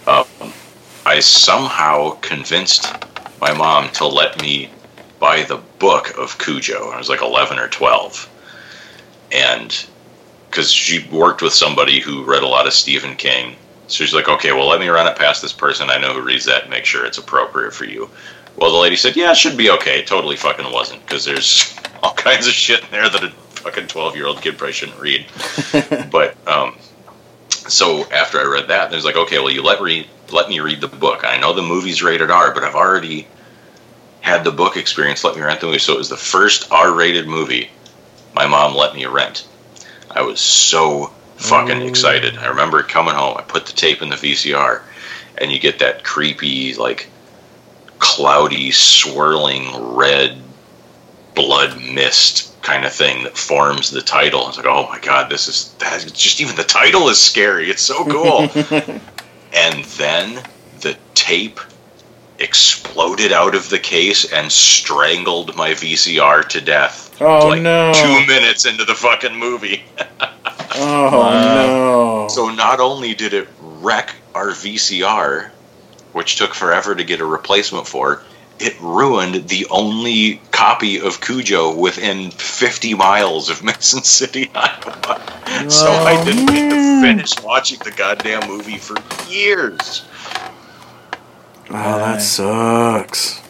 [0.06, 0.52] um,
[1.06, 2.86] I somehow convinced
[3.40, 4.68] my mom to let me
[5.24, 6.90] buy the book of Cujo.
[6.90, 8.28] I was like 11 or 12.
[9.32, 9.86] And
[10.50, 13.56] because she worked with somebody who read a lot of Stephen King.
[13.86, 16.20] So she's like, okay, well, let me run it past this person I know who
[16.20, 18.10] reads that and make sure it's appropriate for you.
[18.56, 20.00] Well, the lady said, yeah, it should be okay.
[20.00, 23.86] It totally fucking wasn't because there's all kinds of shit in there that a fucking
[23.86, 25.24] 12 year old kid probably shouldn't read.
[26.10, 26.76] but, um,
[27.48, 30.82] so after I read that, there's like, okay, well, you let me let me read
[30.82, 31.24] the book.
[31.24, 33.26] I know the movie's rated R, but I've already
[34.24, 35.22] had the book experience.
[35.22, 35.78] Let me rent the movie.
[35.78, 37.70] So it was the first R-rated movie
[38.34, 39.46] my mom let me rent.
[40.10, 41.88] I was so fucking mm.
[41.88, 42.36] excited.
[42.36, 43.36] I remember coming home.
[43.38, 44.82] I put the tape in the VCR,
[45.38, 47.08] and you get that creepy, like
[47.98, 50.38] cloudy, swirling red
[51.34, 54.44] blood mist kind of thing that forms the title.
[54.44, 57.70] I was like, oh my god, this is that's just even the title is scary.
[57.70, 58.40] It's so cool.
[59.52, 60.42] and then
[60.80, 61.60] the tape
[62.38, 67.20] exploded out of the case and strangled my VCR to death.
[67.20, 67.92] Oh, like no.
[67.94, 69.84] Two minutes into the fucking movie.
[70.76, 72.28] Oh no!
[72.28, 75.50] So not only did it wreck our VCR,
[76.12, 78.24] which took forever to get a replacement for,
[78.58, 85.70] it ruined the only copy of Cujo within 50 miles of Mason City, Iowa.
[85.70, 88.96] so I oh, didn't get to finish watching the goddamn movie for
[89.30, 90.04] years.
[91.70, 93.40] Oh, that sucks.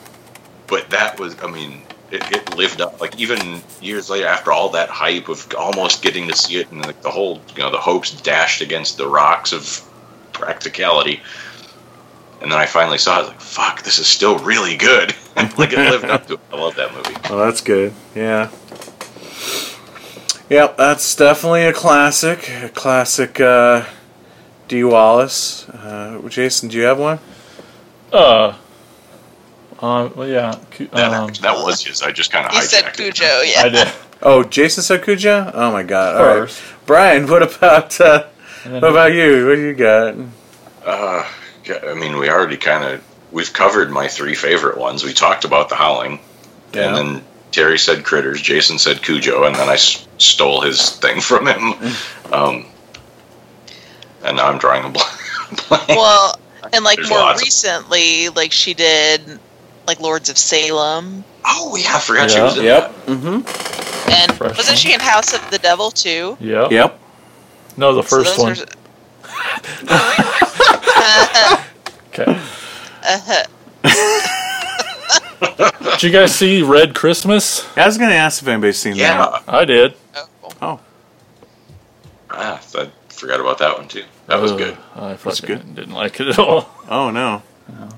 [0.67, 3.01] But that was, I mean, it, it lived up.
[3.01, 6.85] Like even years later, after all that hype of almost getting to see it, and
[6.85, 9.83] like the whole, you know, the hopes dashed against the rocks of
[10.33, 11.21] practicality.
[12.41, 13.17] And then I finally saw it.
[13.17, 16.41] I was like, "Fuck, this is still really good." like it lived up to it.
[16.53, 17.17] I love that movie.
[17.31, 17.93] Oh, that's good.
[18.15, 18.51] Yeah.
[20.51, 22.51] Yep, that's definitely a classic.
[22.63, 23.87] A classic uh,
[24.69, 25.67] Dee Wallace.
[25.71, 27.19] Uh, Jason, do you have one?
[28.15, 28.55] Uh,
[29.81, 30.59] uh, well, yeah.
[30.71, 32.03] Cu- That, Um, that was his.
[32.03, 32.95] I just kind of He hijacked said it.
[32.97, 33.63] Cujo, yeah.
[33.63, 33.89] I did
[34.23, 35.51] Oh, Jason said Cujo?
[35.53, 36.17] Oh my god.
[36.17, 36.35] All right.
[36.49, 36.63] first.
[36.87, 38.25] Brian, what about uh,
[38.67, 39.47] what about you?
[39.47, 40.15] What do you got?
[40.85, 41.29] Uh,
[41.87, 45.03] I mean, we already kind of we've covered my three favorite ones.
[45.05, 46.21] We talked about the Howling,
[46.73, 46.89] Yeah.
[46.89, 51.21] and then Terry said Critters, Jason said Cujo, and then I s- stole his thing
[51.21, 51.75] from him.
[52.33, 52.67] Um,
[54.25, 54.89] and now I'm drawing a
[55.69, 55.89] blank.
[55.89, 56.39] Well,
[56.73, 59.39] and like There's more lots of- recently, like she did
[59.87, 61.25] like Lords of Salem.
[61.45, 62.93] oh yeah, I forgot she was in Yep.
[63.07, 64.11] Mm-hmm.
[64.11, 64.77] And Fresh wasn't one.
[64.77, 66.37] she in House of the Devil too?
[66.41, 66.71] Yep.
[66.73, 66.99] Yep.
[67.77, 68.57] No, the first those one.
[68.59, 68.67] are-
[72.09, 72.25] Okay.
[73.07, 73.45] Uh-huh.
[75.95, 77.67] Did you guys see Red Christmas?
[77.77, 79.43] I was gonna ask if anybody's seen Yeah, that.
[79.49, 79.95] I did.
[80.63, 80.81] oh.
[82.31, 82.91] ah, I
[83.25, 84.05] forgot about that one too.
[84.27, 84.77] That was Ugh, good.
[84.95, 85.75] I Was fucking it good?
[85.75, 86.69] didn't like it at all.
[86.89, 87.43] Oh no.
[87.71, 87.89] Oh,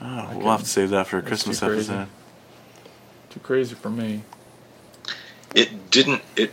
[0.00, 1.92] oh we'll have to save that for a That's Christmas too crazy.
[1.92, 2.08] episode.
[3.30, 4.22] Too crazy for me.
[5.54, 6.22] It didn't.
[6.36, 6.52] It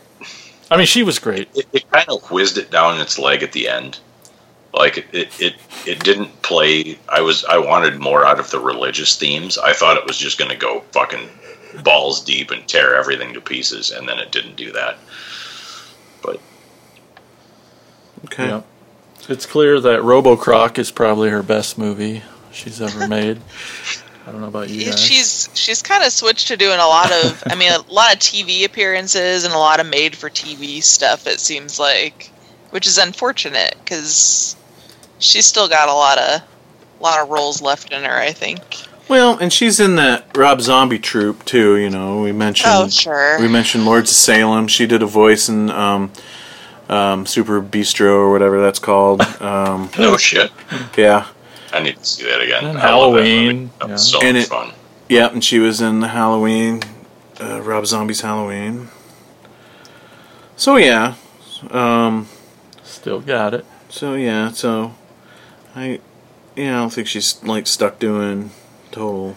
[0.69, 1.47] I mean, she was great.
[1.55, 3.99] it, it kind of whizzed it down its leg at the end.
[4.73, 5.55] Like it, it, it,
[5.87, 6.99] it didn't play.
[7.07, 9.57] I was I wanted more out of the religious themes.
[9.57, 11.27] I thought it was just going to go fucking
[11.83, 14.97] balls deep and tear everything to pieces, and then it didn't do that.
[18.23, 18.47] But Okay.
[18.47, 18.65] Yep.
[19.29, 23.39] It's clear that RoboCroc is probably her best movie she's ever made.
[24.25, 24.99] I don't know about you guys.
[24.99, 28.19] she's she's kind of switched to doing a lot of I mean a lot of
[28.19, 32.29] TV appearances and a lot of made for TV stuff it seems like
[32.69, 34.55] which is unfortunate cuz
[35.17, 36.41] she's still got a lot of
[36.99, 38.61] a lot of roles left in her I think.
[39.07, 41.77] Well, and she's in that Rob Zombie troupe too.
[41.77, 42.71] You know, we mentioned.
[42.75, 43.39] Oh, sure.
[43.39, 44.67] We mentioned Lords of Salem.
[44.67, 46.11] She did a voice in um,
[46.89, 49.21] um, Superbeasto or whatever that's called.
[49.41, 50.51] Um, no shit.
[50.97, 51.27] yeah,
[51.73, 52.65] I need to see that again.
[52.65, 53.29] And I that movie.
[53.29, 54.19] Halloween, That was yeah.
[54.19, 54.73] so And much it- fun.
[55.07, 56.81] yeah, and she was in the Halloween,
[57.41, 58.89] uh, Rob Zombie's Halloween.
[60.57, 61.15] So yeah,
[61.71, 62.27] um,
[62.83, 63.65] Still got it.
[63.87, 64.93] so yeah, so
[65.75, 66.01] I,
[66.55, 68.51] yeah, I don't think she's like stuck doing
[68.91, 69.35] total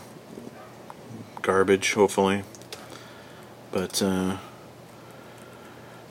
[1.42, 1.92] garbage.
[1.94, 2.42] Hopefully,
[3.70, 4.38] but uh,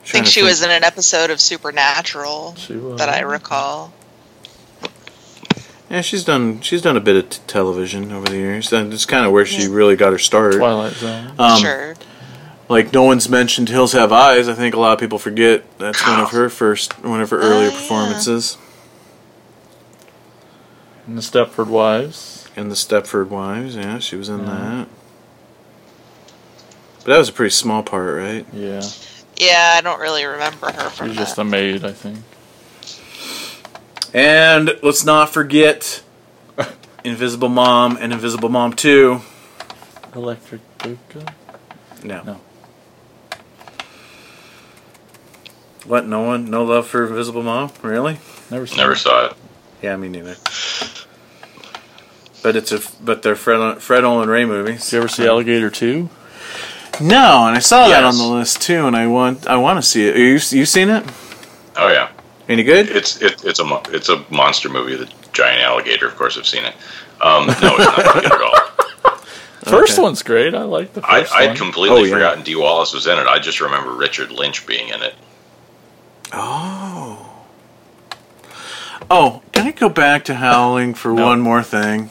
[0.02, 2.98] I think she was in an episode of Supernatural She was.
[2.98, 3.92] that I recall.
[5.88, 6.60] Yeah, she's done.
[6.60, 8.72] She's done a bit of t- television over the years.
[8.72, 10.54] And it's kind of where she really got her start.
[10.54, 11.32] Twilight Zone.
[11.38, 11.94] Um, sure.
[12.68, 14.48] Like no one's mentioned Hills Have Eyes.
[14.48, 17.38] I think a lot of people forget that's one of her first, one of her
[17.38, 17.70] earlier Oh, yeah.
[17.70, 18.56] performances.
[21.06, 22.48] And the Stepford Wives.
[22.56, 23.76] And the Stepford Wives.
[23.76, 24.88] Yeah, she was in that.
[26.98, 28.46] But that was a pretty small part, right?
[28.52, 28.80] Yeah.
[29.36, 31.22] Yeah, I don't really remember her from She's that.
[31.22, 32.18] just a maid, I think.
[34.14, 36.02] And let's not forget
[37.04, 39.20] Invisible Mom and Invisible Mom Two.
[40.14, 41.32] Electric Boogaloo?
[42.04, 42.22] No.
[42.22, 42.40] No.
[45.86, 46.06] What?
[46.06, 46.50] No one?
[46.50, 47.72] No love for Invisible Mom?
[47.82, 48.18] Really?
[48.50, 48.96] Never seen Never it.
[48.98, 49.32] saw it.
[49.80, 50.36] Yeah, me neither.
[52.42, 54.84] But it's a but they're Fred Fred Olen Ray movies.
[54.84, 56.08] Did you ever see Alligator 2?
[57.02, 59.82] No, and I saw that on the list too, and I want I want to
[59.82, 60.16] see it.
[60.16, 61.04] You you seen it?
[61.76, 62.10] Oh yeah,
[62.48, 62.88] Any good?
[62.90, 64.96] it's it, it's a it's a monster movie.
[64.96, 66.74] The giant alligator, of course, I've seen it.
[67.20, 67.62] Um, no, it's
[67.96, 69.16] not good at all.
[69.64, 70.02] first Okay.
[70.02, 70.54] one's great.
[70.54, 72.12] I like the I, first I'd completely Oh, yeah.
[72.14, 73.26] forgotten Dee Wallace was in it.
[73.26, 75.14] I just remember Richard Lynch being in it.
[76.32, 77.28] Oh.
[79.10, 81.26] Oh, can I go back to Howling for No.
[81.26, 82.10] one more thing?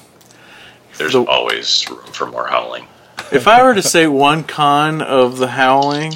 [0.97, 2.88] There's The- always room for more howling.
[3.31, 6.13] If I were to say one con of the Howling,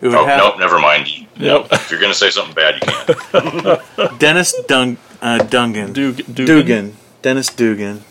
[0.00, 1.08] it would Oh, have nope, never mind.
[1.36, 1.68] Yep.
[1.72, 2.80] If you're going to say something bad, you
[4.00, 4.18] can't.
[4.20, 5.92] Dennis Dung, uh, Dungan.
[5.92, 6.44] Dug- Dugan.
[6.46, 6.96] Dugan.
[7.22, 8.02] Dennis Dugan.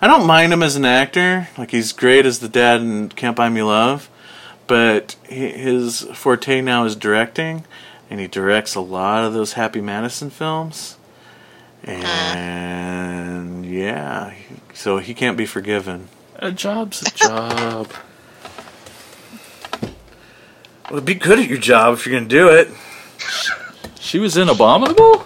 [0.00, 1.48] I don't mind him as an actor.
[1.56, 4.10] Like he's great as the dad in Can't Buy Me Love,
[4.66, 7.64] but he, his forte now is directing,
[8.10, 10.96] and he directs a lot of those Happy Madison films.
[11.84, 14.34] And yeah,
[14.72, 16.08] so he can't be forgiven.
[16.44, 17.88] A job's a job.
[20.90, 22.68] Well, be good at your job if you're gonna do it.
[23.98, 25.24] she was in Abominable.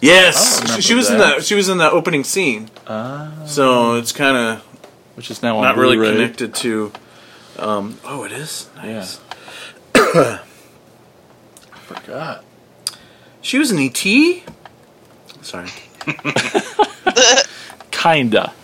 [0.00, 1.36] Yes, I remember she, she was in that.
[1.36, 2.70] the she was in the opening scene.
[3.46, 4.60] So it's kind of
[5.14, 6.12] which is now on not really Blu-ray.
[6.12, 6.90] connected to.
[7.58, 8.70] Um, oh, it is.
[8.76, 9.20] Nice.
[9.94, 10.40] I
[11.82, 12.42] forgot.
[13.42, 14.42] She was in ET.
[15.42, 15.68] Sorry.
[17.90, 18.54] Kinda.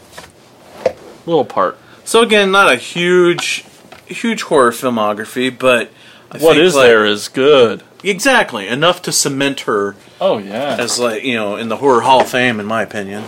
[1.27, 1.77] Little part.
[2.05, 3.65] So again, not a huge,
[4.07, 5.91] huge horror filmography, but
[6.31, 7.83] I What think, is like- there is good.
[8.05, 12.21] exactly enough to cement her Oh yeah, as like you know in the horror hall
[12.23, 13.25] of fame, in my opinion.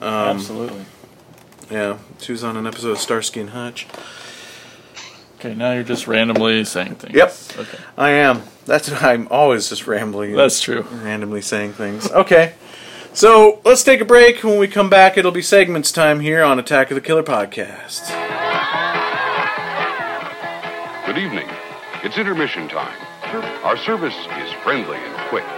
[0.00, 0.84] Um, absolutely.
[1.70, 3.86] Yeah, she was on an episode of Starsky and Hutch.
[5.38, 7.14] Okay, now you're just randomly saying things.
[7.14, 7.34] Yep.
[7.58, 8.42] Okay, I am.
[8.66, 10.34] That's I'm always just rambling.
[10.36, 10.82] that's true.
[10.82, 12.10] randomly saying things.
[12.10, 12.52] Okay.
[13.16, 14.44] So let's take a break.
[14.44, 18.12] When we come back, it'll be segments time here on Attack of the Killer podcast.
[21.06, 21.48] Good evening.
[22.04, 22.92] It's intermission time.
[23.64, 25.48] Our service is friendly and quick.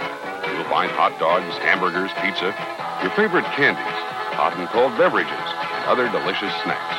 [0.55, 2.55] You'll find hot dogs, hamburgers, pizza,
[3.03, 3.99] your favorite candies,
[4.39, 6.95] hot and cold beverages, and other delicious snacks.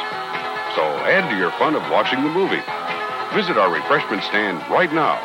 [0.76, 2.60] So add to your fun of watching the movie.
[3.32, 5.16] Visit our refreshment stand right now.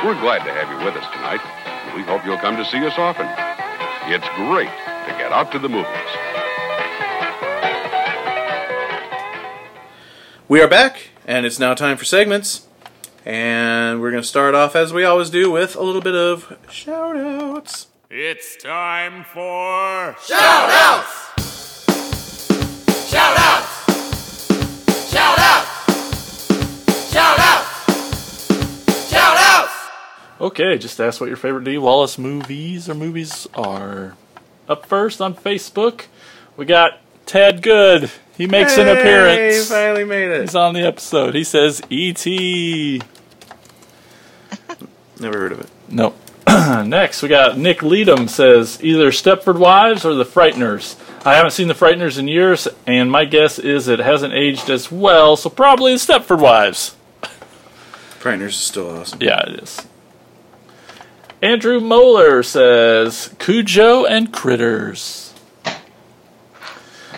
[0.00, 1.44] We're glad to have you with us tonight.
[1.44, 3.28] and We hope you'll come to see us often.
[4.10, 5.86] It's great to get out to the movies.
[10.48, 12.66] We are back, and it's now time for segments.
[13.26, 16.56] And we're going to start off, as we always do, with a little bit of
[16.70, 17.88] shout outs.
[18.08, 21.27] It's time for Shout outs!
[30.40, 34.16] Okay, just ask what your favorite Dee Wallace movies or movies are.
[34.68, 36.04] Up first on Facebook,
[36.56, 38.10] we got Ted Good.
[38.36, 39.36] He makes an appearance.
[39.36, 39.68] Hey, appearance.
[39.68, 40.42] finally made it.
[40.42, 41.34] He's on the episode.
[41.34, 43.02] He says E.T.
[45.18, 45.70] Never heard of it.
[45.88, 46.16] Nope.
[46.46, 50.96] Next, we got Nick Leadham says either Stepford Wives or The Frighteners.
[51.26, 54.92] I haven't seen The Frighteners in years, and my guess is it hasn't aged as
[54.92, 56.94] well, so probably The Stepford Wives.
[58.20, 59.18] Frighteners is still awesome.
[59.20, 59.84] Yeah, it is.
[61.40, 65.32] Andrew Moeller says Cujo and Critters.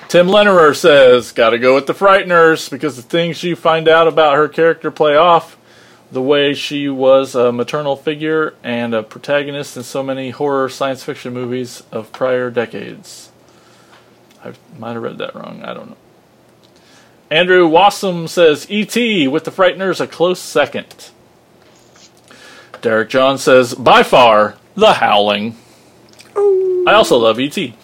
[0.08, 4.36] Tim Lennerer says, Gotta go with the Frighteners because the things you find out about
[4.36, 5.56] her character play off
[6.12, 11.02] the way she was a maternal figure and a protagonist in so many horror science
[11.02, 13.30] fiction movies of prior decades.
[14.44, 15.62] I might have read that wrong.
[15.62, 15.96] I don't know.
[17.30, 19.28] Andrew Wassum says E.T.
[19.28, 21.10] with the Frighteners a close second.
[22.80, 25.56] Derek John says by far The Howling.
[26.36, 27.74] I also love E.T.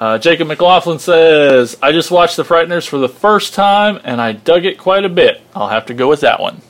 [0.00, 4.32] Uh, Jacob McLaughlin says I just watched The Frighteners for the first time and I
[4.32, 5.42] dug it quite a bit.
[5.54, 6.62] I'll have to go with that one.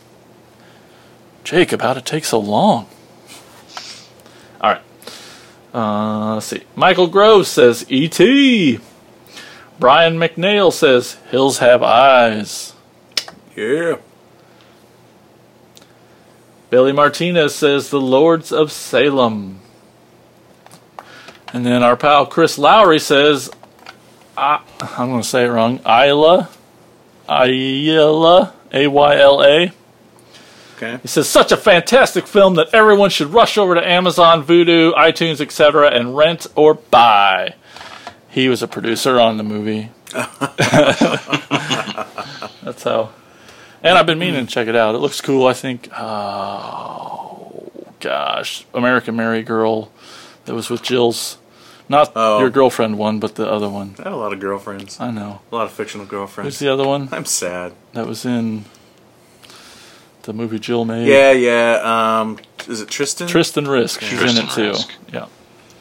[1.45, 2.89] Jacob, how'd it take so long?
[4.61, 4.83] All right.
[5.75, 6.63] Uh, let's see.
[6.75, 8.81] Michael Groves says E.T.
[9.79, 12.73] Brian McNeil says Hills Have Eyes.
[13.55, 13.99] Yeah.
[16.71, 19.61] Billy Martinez says The Lords of Salem.
[21.53, 23.51] And then our pal Chris Lowry says,
[24.37, 26.51] I, I'm going to say it wrong, Isla.
[27.29, 28.55] Ayala.
[28.73, 29.73] A Y L A.
[30.77, 30.99] Okay.
[31.03, 35.41] He says, such a fantastic film that everyone should rush over to Amazon, Vudu, iTunes,
[35.41, 37.55] etc., and rent or buy.
[38.29, 39.91] He was a producer on the movie.
[42.63, 43.11] That's how.
[43.83, 44.95] And I've been meaning to check it out.
[44.95, 45.47] It looks cool.
[45.47, 45.89] I think.
[45.93, 49.91] Oh gosh, American Mary Girl,
[50.45, 51.39] that was with Jill's,
[51.89, 52.39] not Oh.
[52.41, 53.95] your girlfriend one, but the other one.
[53.99, 55.01] I have a lot of girlfriends.
[55.01, 55.41] I know.
[55.51, 56.47] A lot of fictional girlfriends.
[56.55, 57.73] Who's the other one I'm sad.
[57.95, 58.65] that was in
[60.23, 61.07] the movie Jill made?
[61.09, 62.21] Yeah, yeah.
[62.21, 62.39] Um,
[62.69, 63.27] is it Tristan?
[63.29, 64.01] Tristan Risk.
[64.01, 64.69] She's in it too.
[64.71, 64.91] Risk.
[65.13, 65.27] Yeah.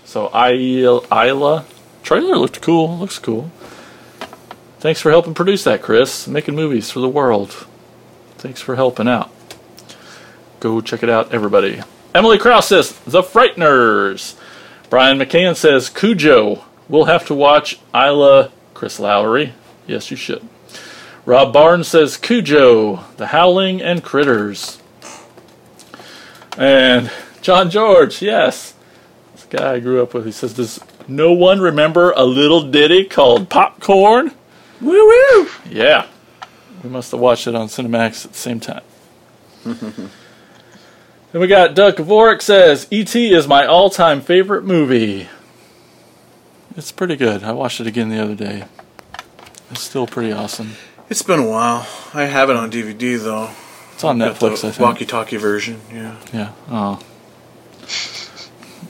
[0.06, 1.65] So Ayla, Ayla
[2.03, 2.98] trailer looked cool.
[2.98, 3.52] Looks cool.
[4.80, 6.28] Thanks for helping produce that, Chris.
[6.28, 7.65] Making movies for the world.
[8.38, 9.32] Thanks for helping out.
[10.60, 11.82] Go check it out, everybody.
[12.14, 14.36] Emily Krause says, The Frighteners.
[14.90, 16.64] Brian McCann says, Cujo.
[16.88, 19.54] We'll have to watch Ayla Chris Lowry.
[19.86, 20.48] Yes, you should.
[21.26, 24.82] Rob Barnes says, Cujo, The Howling, and Critters.
[26.58, 27.12] And
[27.42, 28.74] John George, yes.
[29.34, 33.04] This guy I grew up with, he says, Does no one remember a little ditty
[33.04, 34.32] called Popcorn?
[34.80, 35.48] Woo woo!
[35.70, 36.08] Yeah.
[36.88, 38.82] We must have watched it on Cinemax at the same time.
[39.66, 40.10] then
[41.34, 43.34] we got Doug Kavorik says, E.T.
[43.34, 45.28] is my all time favorite movie.
[46.78, 47.44] It's pretty good.
[47.44, 48.64] I watched it again the other day.
[49.70, 50.76] It's still pretty awesome.
[51.10, 51.86] It's been a while.
[52.14, 53.50] I have it on DVD though.
[53.94, 54.80] It's on Got Netflix, the I think.
[54.80, 55.82] walkie-talkie version.
[55.92, 56.16] Yeah.
[56.32, 56.52] Yeah.
[56.70, 57.02] Oh.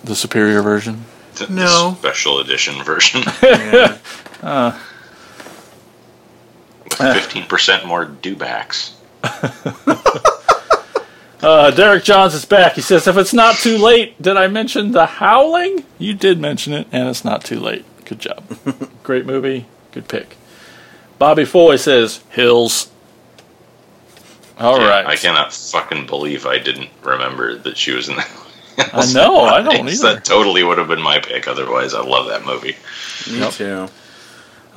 [0.04, 1.06] The superior version.
[1.34, 1.96] The- the No.
[1.98, 3.24] special edition version.
[3.42, 3.98] yeah.
[4.44, 4.78] Uh.
[7.00, 8.94] With 15% more dewbacks.
[11.40, 12.74] Uh, Derek Johns is back.
[12.74, 15.86] He says, if it's not too late, did I mention The Howling?
[16.00, 17.86] You did mention it, and it's not too late.
[18.06, 18.44] Good job.
[19.04, 19.68] Great movie.
[19.92, 20.36] Good pick.
[21.20, 22.90] Bobby Foy says, Hills.
[24.58, 25.06] All Yeah, right.
[25.06, 28.32] I cannot fucking believe I didn't remember that she was in that.
[28.94, 30.00] I know, I don't Nice.
[30.04, 30.16] either.
[30.16, 31.94] That totally would have been my pick otherwise.
[31.94, 32.76] I love that movie.
[33.32, 33.54] Me Yep.
[33.54, 33.88] too.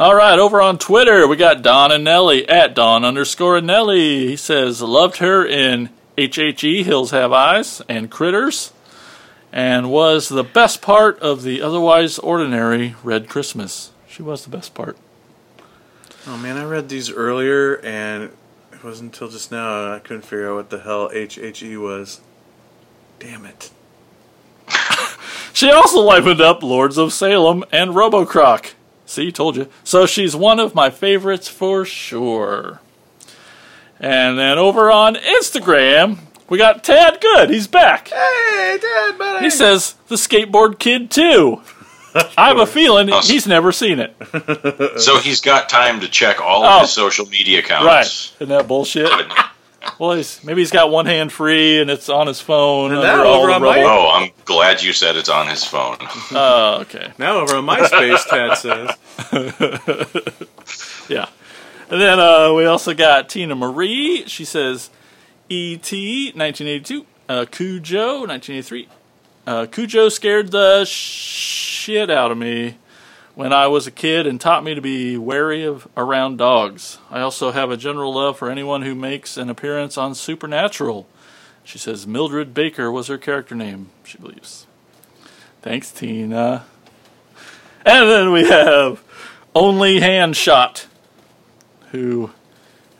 [0.01, 4.29] All right, over on Twitter, we got Don and Nelly at Don underscore Nelly.
[4.29, 8.73] He says, loved her in HHE, Hills Have Eyes, and Critters,
[9.53, 13.93] and was the best part of the otherwise ordinary Red Christmas.
[14.09, 14.97] She was the best part.
[16.27, 18.31] Oh man, I read these earlier, and
[18.73, 22.23] it wasn't until just now I couldn't figure out what the hell HHE was.
[23.19, 23.71] Damn it.
[25.53, 28.71] She also livened up Lords of Salem and Robocroc.
[29.11, 29.69] See, told you.
[29.83, 32.81] So she's one of my favorites for sure.
[33.99, 36.19] And then over on Instagram,
[36.49, 37.51] we got Tad Good.
[37.51, 38.07] He's back.
[38.09, 39.45] Hey, Dad, buddy.
[39.47, 41.61] He says the skateboard kid too.
[42.39, 43.33] I have a feeling Awesome.
[43.33, 44.15] he's never seen it.
[45.01, 46.77] So he's got time to check all Oh.
[46.77, 47.87] of his social media accounts.
[47.87, 48.07] Right?
[48.43, 49.11] Isn't that bullshit?
[49.81, 49.93] Good.
[49.99, 52.91] Well, he's, maybe he's got one hand free and it's on his phone.
[52.93, 55.47] And under now all over the on my- Oh, I'm glad you said it's on
[55.49, 55.97] his phone.
[56.33, 57.13] Oh, okay.
[57.19, 58.97] Now over on MySpace, Tad says.
[61.09, 61.29] Yeah.
[61.91, 64.25] And then uh, we also got Tina Marie.
[64.29, 64.91] She says
[65.49, 66.27] E.T.
[66.37, 68.89] 1982, uh, Cujo 1983.
[69.47, 72.77] Uh, Cujo scared the shit out of me
[73.41, 76.99] when I was a kid and taught me to be wary of around dogs.
[77.11, 81.07] I also have a general love for anyone who makes an appearance on Supernatural.
[81.65, 84.67] She says Mildred Baker was her character name, she believes.
[85.63, 86.67] Thanks, Tina.
[87.87, 89.03] And then we have
[89.55, 90.87] Only Hand Shot,
[91.93, 92.33] who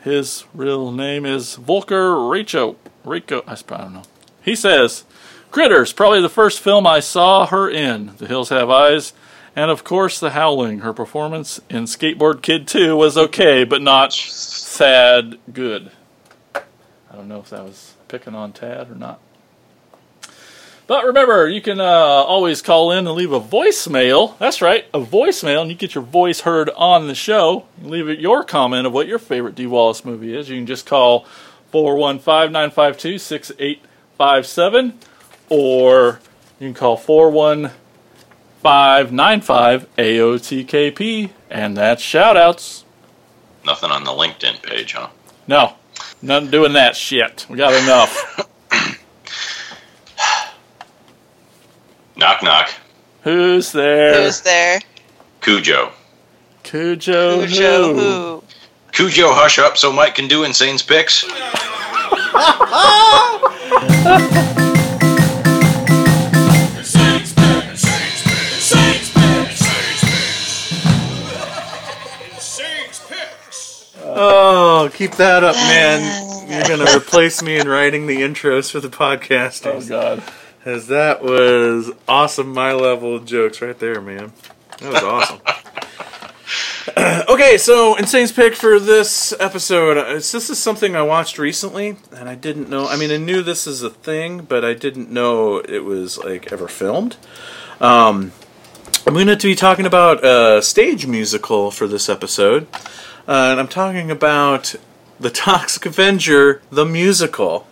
[0.03, 4.03] his real name is Volker I sp- I don't know.
[4.41, 5.03] He says,
[5.51, 8.15] Critters, probably the first film I saw her in.
[8.17, 9.13] The Hills Have Eyes.
[9.55, 10.79] And of course, The Howling.
[10.79, 15.91] Her performance in Skateboard Kid 2 was okay, but not sad good.
[16.55, 19.19] I don't know if that was picking on Tad or not.
[20.87, 24.37] But remember, you can uh, always call in and leave a voicemail.
[24.39, 27.65] That's right, a voicemail, and you get your voice heard on the show.
[27.81, 30.49] Leave it your comment of what your favorite Dee Wallace movie is.
[30.49, 31.25] You can just call
[31.71, 34.99] 415 952 6857,
[35.49, 36.19] or
[36.59, 36.97] you can call
[38.61, 42.83] 41595 AOTKP, and that's shoutouts.
[43.65, 45.09] Nothing on the LinkedIn page, huh?
[45.47, 45.73] No,
[46.21, 47.47] nothing doing that shit.
[47.49, 48.47] We got enough.
[52.15, 52.69] Knock knock.
[53.23, 54.23] Who's there?
[54.23, 54.79] Who's there?
[55.41, 55.91] Cujo.
[56.61, 57.47] Cujo.
[57.47, 57.99] Cujo who?
[57.99, 58.43] who?
[58.91, 61.25] Cujo, hush up so Mike can do Insane's picks.
[74.23, 76.47] Oh, keep that up, man.
[76.49, 79.65] You're going to replace me in writing the intros for the podcast.
[79.65, 80.21] Oh, God.
[80.63, 84.31] As that was awesome, my level of jokes right there, man.
[84.79, 85.39] That was awesome.
[87.29, 89.97] okay, so Insane's pick for this episode.
[89.97, 92.87] uh, This is something I watched recently, and I didn't know.
[92.87, 96.51] I mean, I knew this is a thing, but I didn't know it was like
[96.51, 97.17] ever filmed.
[97.79, 98.33] Um,
[99.07, 102.67] I'm going to be talking about a stage musical for this episode,
[103.27, 104.75] uh, and I'm talking about
[105.19, 107.67] the Toxic Avenger, the musical.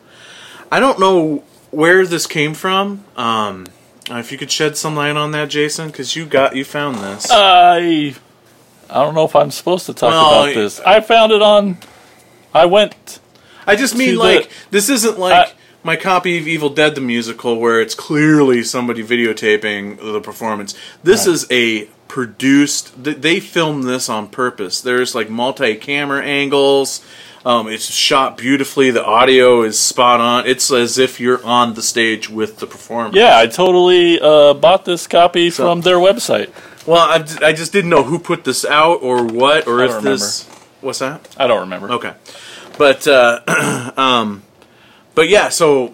[0.72, 3.04] I don't know where this came from.
[3.16, 3.68] Um,
[4.10, 7.28] if you could shed some light on that, Jason, because you got you found this.
[7.32, 8.16] I
[8.90, 10.80] I don't know if I'm supposed to talk Well, about this.
[10.82, 11.78] I found it on.
[12.54, 13.20] I went.
[13.68, 15.52] I just mean See, the- like this isn't like I-
[15.84, 20.74] my copy of Evil Dead the musical where it's clearly somebody videotaping the performance.
[21.04, 21.34] This Right.
[21.34, 23.02] is a produced.
[23.02, 24.81] They filmed this on purpose.
[24.81, 27.02] There's like multi-camera angles.
[27.45, 28.91] Um, it's shot beautifully.
[28.91, 30.45] The audio is spot on.
[30.45, 33.11] It's as if you're on the stage with the performer.
[33.14, 36.49] Yeah, I totally uh, bought this copy So- from their website.
[36.86, 37.07] Well,
[37.44, 40.48] I just didn't know who put this out or what or I if this.
[40.81, 41.27] What's that?
[41.38, 41.91] I don't remember.
[41.91, 42.14] Okay,
[42.80, 44.41] but uh, um,
[45.14, 45.49] but yeah.
[45.49, 45.94] So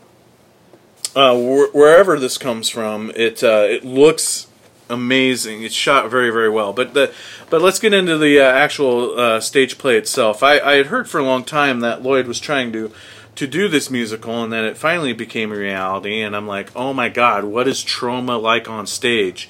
[1.15, 4.47] uh, wh- wherever this comes from, it uh, it looks
[4.89, 5.63] amazing.
[5.63, 6.73] It's shot very very well.
[6.73, 7.13] But the
[7.49, 10.43] but let's get into the uh, actual uh, stage play itself.
[10.43, 12.91] I, I had heard for a long time that Lloyd was trying to
[13.35, 16.21] to do this musical, and then it finally became a reality.
[16.21, 19.49] And I'm like, oh my god, what is Troma like on stage?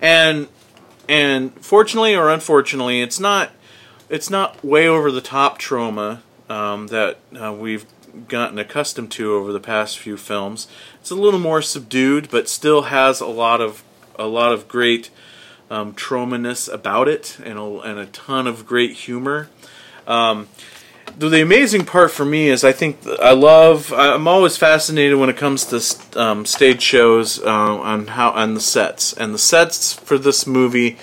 [0.00, 0.48] And
[1.08, 3.50] and fortunately or unfortunately, it's not
[4.08, 7.86] it's not way over the top Troma um, that uh, we've
[8.28, 10.66] gotten accustomed to over the past few films.
[11.00, 13.84] It's a little more subdued, but still has a lot of
[14.16, 15.10] a lot of great
[15.70, 19.48] um, Tromaness about it, and a, and a ton of great humor.
[20.06, 20.48] Um,
[21.16, 25.36] the, amazing part for me is I think I love I'm always fascinated when it
[25.36, 30.18] comes to um, stage shows uh, on how on the sets and the sets for
[30.18, 30.98] this movie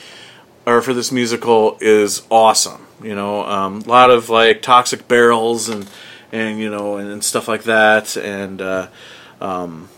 [0.66, 2.88] or for this musical is awesome.
[3.02, 5.90] You know, um, a lot of like toxic barrels and
[6.32, 8.88] and you know and, and stuff like that, and uh,
[9.40, 9.90] um,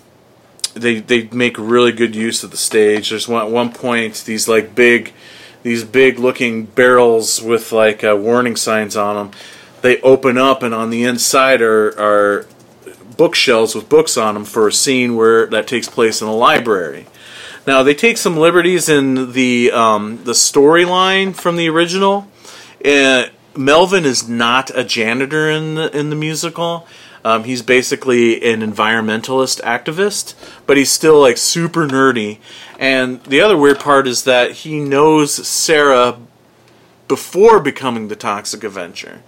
[0.79, 3.09] they they make really good use of the stage.
[3.09, 5.13] There's one at one point these like big
[5.63, 9.31] these big looking barrels with like uh, warning signs on them.
[9.81, 12.47] They open up and on the inside are are
[13.17, 17.05] bookshelves with books on them for a scene where that takes place in a library.
[17.67, 22.27] Now they take some liberties in the um, the storyline from the original.
[22.83, 23.25] Uh,
[23.55, 26.87] Melvin is not a janitor in the in the musical.
[27.23, 30.33] Um, he's basically an environmentalist activist,
[30.65, 32.39] but he's still like super nerdy.
[32.77, 36.17] And the other weird part is that he knows Sarah
[37.07, 39.21] before becoming the Toxic Avenger.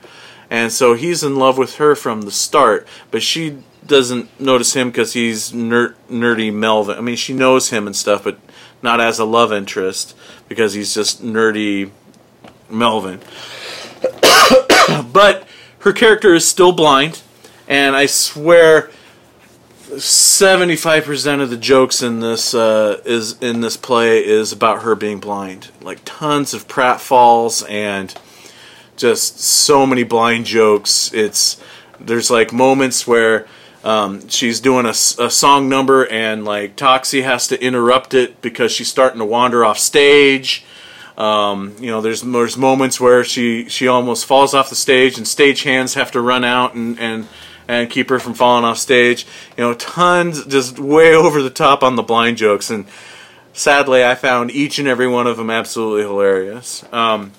[0.50, 4.90] And so he's in love with her from the start, but she doesn't notice him
[4.90, 6.98] because he's ner- nerdy Melvin.
[6.98, 8.38] I mean, she knows him and stuff, but
[8.82, 10.16] not as a love interest
[10.48, 11.92] because he's just nerdy
[12.70, 13.20] Melvin.
[15.12, 15.48] but
[15.80, 17.22] her character is still blind,
[17.72, 18.92] and I swear.
[19.92, 25.20] 75% of the jokes in this uh, is in this play is about her being
[25.20, 28.16] blind like tons of pratfalls and
[28.96, 31.12] just so many blind jokes.
[31.14, 31.62] It's
[32.00, 33.48] there's like moments where
[33.84, 38.88] um, she's doing a song number and like Toxie has to interrupt it because she's
[38.88, 40.64] starting to wander off stage.
[41.18, 45.28] Um, you know, there's there's moments where she she almost falls off the stage and
[45.28, 47.28] stage hands have to run out and and
[47.72, 49.26] and keep her from falling off stage.
[49.58, 52.86] You know, tons just way over the top on the blind jokes and
[53.54, 56.84] sadly I found each and every one of them absolutely hilarious.
[56.92, 57.32] Um,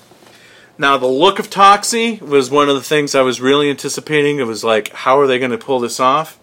[0.78, 4.38] now, the look of Toxie was one of the things I was really anticipating.
[4.38, 6.38] It was like, how are they going to pull this off?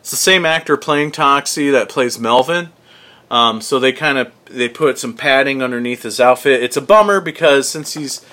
[0.00, 2.70] It's the same actor playing Toxie that plays Melvin.
[3.30, 6.62] Um, so they kind of they put some padding underneath his outfit.
[6.62, 8.24] It's a bummer because since he's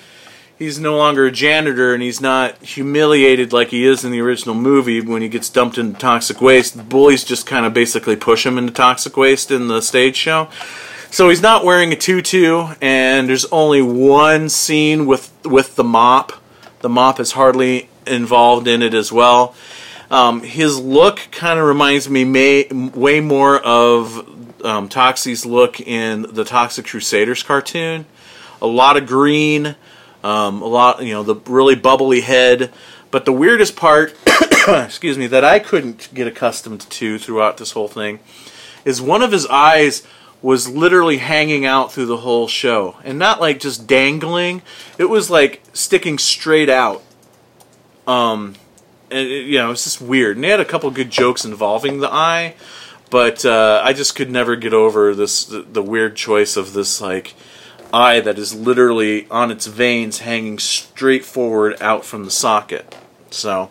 [0.60, 4.54] he's no longer a janitor and he's not humiliated like he is in the original
[4.54, 8.44] movie when he gets dumped into toxic waste, the bullies just kind of basically push
[8.46, 10.48] him into toxic waste in the stage show.
[11.10, 16.32] So he's not wearing a tutu, and there's only one scene with with the mop.
[16.82, 19.56] The mop is hardly involved in it as well.
[20.10, 26.22] Um, his look kind of reminds me may, way more of um, Toxie's look in
[26.30, 28.06] the Toxic Crusaders cartoon.
[28.62, 29.74] A lot of green,
[30.22, 32.72] um, a lot you know the really bubbly head.
[33.10, 34.14] But the weirdest part,
[34.68, 38.20] excuse me, that I couldn't get accustomed to throughout this whole thing
[38.84, 40.06] is one of his eyes
[40.42, 42.96] was literally hanging out through the whole show.
[43.04, 44.62] And not like just dangling.
[44.98, 47.02] It was like sticking straight out.
[48.06, 48.54] Um
[49.10, 50.36] and it, you know it's just weird.
[50.36, 52.54] And they had a couple good jokes involving the eye.
[53.10, 57.00] But uh, i just could never get over this the, the weird choice of this
[57.00, 57.34] like
[57.92, 62.96] eye that is literally on its veins hanging straight forward out from the socket
[63.30, 63.70] so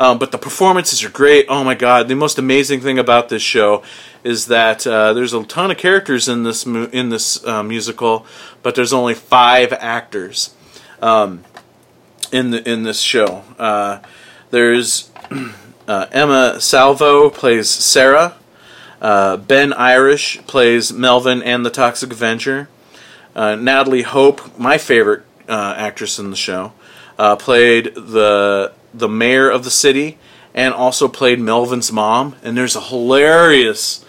[0.00, 1.46] um, but the performances are great.
[1.48, 2.08] Oh my god!
[2.08, 3.82] The most amazing thing about this show
[4.22, 8.24] is that uh, there's a ton of characters in this mu- in this uh, musical,
[8.62, 10.54] but there's only five actors
[11.02, 11.44] um,
[12.30, 13.42] in the in this show.
[13.58, 13.98] Uh,
[14.50, 15.10] there's
[15.88, 18.36] uh, Emma Salvo plays Sarah.
[19.00, 22.68] Uh, ben Irish plays Melvin and the Toxic Avenger.
[23.38, 26.72] Uh, Natalie Hope, my favorite uh, actress in the show,
[27.18, 30.18] uh, played the the mayor of the city
[30.54, 32.34] and also played Melvin's mom.
[32.42, 34.04] And there's a hilarious.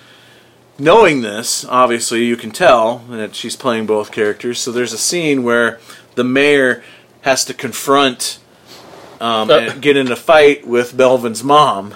[0.80, 4.60] Knowing this, obviously, you can tell that she's playing both characters.
[4.60, 5.80] So there's a scene where
[6.16, 6.82] the mayor
[7.22, 8.40] has to confront
[9.20, 9.60] um, Uh.
[9.60, 11.94] and get in a fight with Melvin's mom.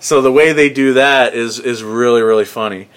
[0.00, 2.88] So the way they do that is is really really funny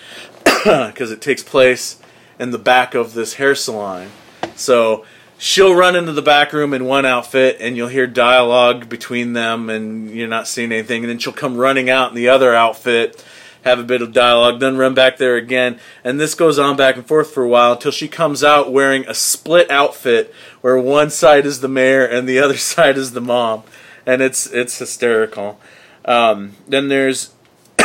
[0.66, 1.98] because it takes place
[2.44, 4.12] in the back of this hair salon.
[4.56, 5.06] So
[5.38, 9.70] she'll run into the back room in one outfit, and you'll hear dialogue between them,
[9.70, 11.04] and you're not seeing anything.
[11.04, 13.24] And then she'll come running out in the other outfit,
[13.64, 15.80] have a bit of dialogue, then run back there again.
[16.04, 19.06] And this goes on back and forth for a while until she comes out wearing
[19.08, 23.22] a split outfit where one side is the mayor and the other side is the
[23.22, 23.64] mom,
[24.06, 25.62] and it's it's hysterical.
[26.04, 27.34] Um, then there's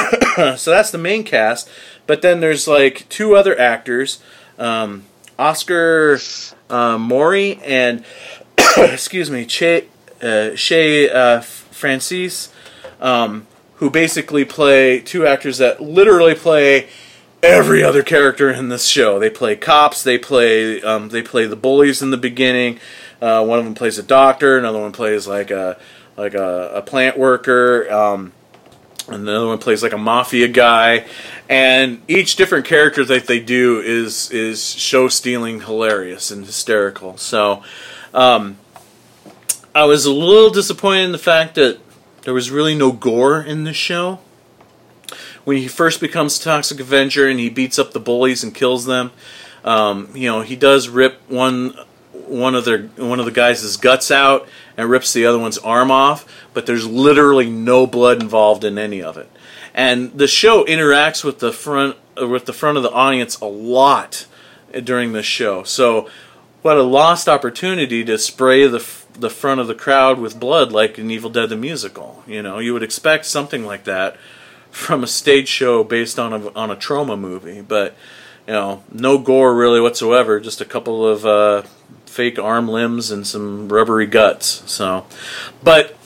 [0.57, 1.69] so that's the main cast,
[2.09, 4.21] but then there's like two other actors,
[4.59, 5.05] um,
[5.39, 6.19] Oscar
[6.69, 8.05] uh, Mori and
[8.77, 9.87] excuse me, Che,
[10.21, 12.53] uh, Shay uh, Francis,
[13.01, 16.89] um, who basically play two actors that literally play
[17.43, 19.19] every other character in this show.
[19.19, 20.03] They play cops.
[20.03, 22.81] They play um, they play the bullies in the beginning.
[23.21, 24.59] Uh, one of them plays a doctor.
[24.59, 25.79] Another one plays like a
[26.17, 27.91] like a, a plant worker.
[27.93, 28.33] Um,
[29.09, 31.07] another one plays like a mafia guy,
[31.49, 37.17] and each different character that they do is is show stealing, hilarious and hysterical.
[37.17, 37.63] So,
[38.15, 38.59] um,
[39.75, 41.79] I was a little disappointed in the fact that
[42.23, 44.21] there was really no gore in this show.
[45.45, 49.13] When he first becomes Toxic Avenger and he beats up the bullies and kills them,
[49.65, 51.75] um, you know he does rip one
[52.13, 54.47] one of their one of the guys' guts out
[54.79, 56.25] and rips the other one's arm off,
[56.55, 59.29] but there's literally no blood involved in any of it.
[59.75, 63.47] And the show interacts with the front uh, with the front of the audience a
[63.47, 64.27] lot
[64.85, 65.65] during this show.
[65.65, 66.09] So
[66.63, 68.85] what a lost opportunity to spray the
[69.19, 72.23] the front of the crowd with blood like in Evil Dead the musical.
[72.27, 74.17] You know, you would expect something like that
[74.71, 77.97] from a stage show based on a on a Troma movie, but
[78.47, 80.39] you know, no gore really whatsoever.
[80.39, 81.63] Just a couple of uh,
[82.09, 84.63] fake arm limbs and some rubbery guts.
[84.71, 85.07] So,
[85.63, 85.97] but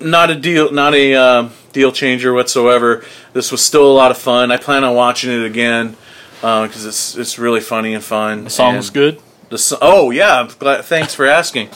[0.00, 3.04] not a deal, not a uh, deal changer whatsoever.
[3.32, 4.50] This was still a lot of fun.
[4.50, 5.96] I plan on watching it again
[6.40, 8.44] because it's it's really funny and fun.
[8.44, 9.22] The song was And good.
[9.50, 11.68] The so- oh yeah, glad, thanks for asking.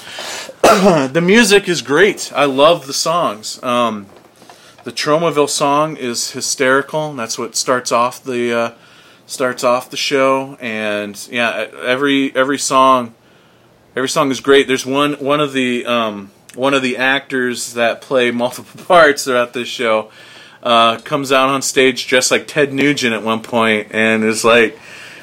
[0.62, 2.32] the music is great.
[2.34, 3.62] I love the songs.
[3.62, 4.07] Um,
[4.84, 7.12] the Tromaville song is hysterical.
[7.15, 8.70] That's what starts off the uh,
[9.27, 13.15] starts off the show, and yeah, every every song
[13.97, 14.67] every song is great.
[14.67, 19.53] There's one one of the um, one of the actors that play multiple parts throughout
[19.53, 20.11] this show
[20.62, 24.78] uh, comes out on stage dressed like Ted Nugent at one point, and is like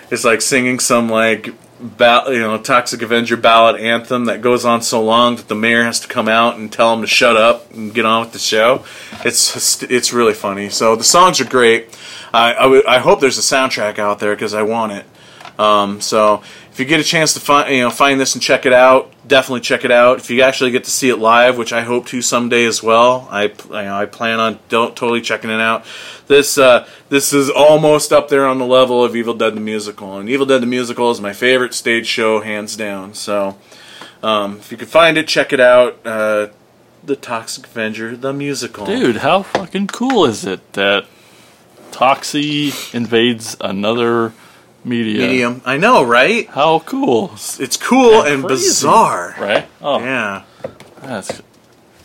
[0.09, 5.03] is like singing some like you know Toxic Avenger ballad anthem that goes on so
[5.03, 7.93] long that the mayor has to come out and tell him to shut up and
[7.93, 8.85] get on with the show.
[9.25, 10.69] It's it's really funny.
[10.69, 11.97] So the songs are great.
[12.33, 15.05] I I, w- I hope there's a soundtrack out there because I want it.
[15.59, 18.65] Um, so if you get a chance to find you know find this and check
[18.65, 20.19] it out, definitely check it out.
[20.19, 23.29] If you actually get to see it live, which I hope to someday as well,
[23.31, 25.85] I you know, I plan on don't totally checking it out.
[26.27, 30.19] This uh, this is almost up there on the level of Evil Dead the musical,
[30.19, 33.13] and Evil Dead the musical is my favorite stage show, hands down.
[33.13, 33.57] So
[34.21, 36.05] um, if you can find it, check it out.
[36.05, 36.47] Uh,
[37.03, 41.05] the Toxic Avenger, the musical, Dude, how fucking cool is it that
[41.91, 44.33] Toxie invades another
[44.83, 45.27] media?
[45.27, 45.61] medium.
[45.65, 46.47] I know, right?
[46.49, 48.67] How cool, It's cool Yeah, and crazy.
[48.67, 49.35] bizarre.
[49.39, 49.67] right?
[49.81, 50.43] Oh, Yeah.
[51.01, 51.41] that's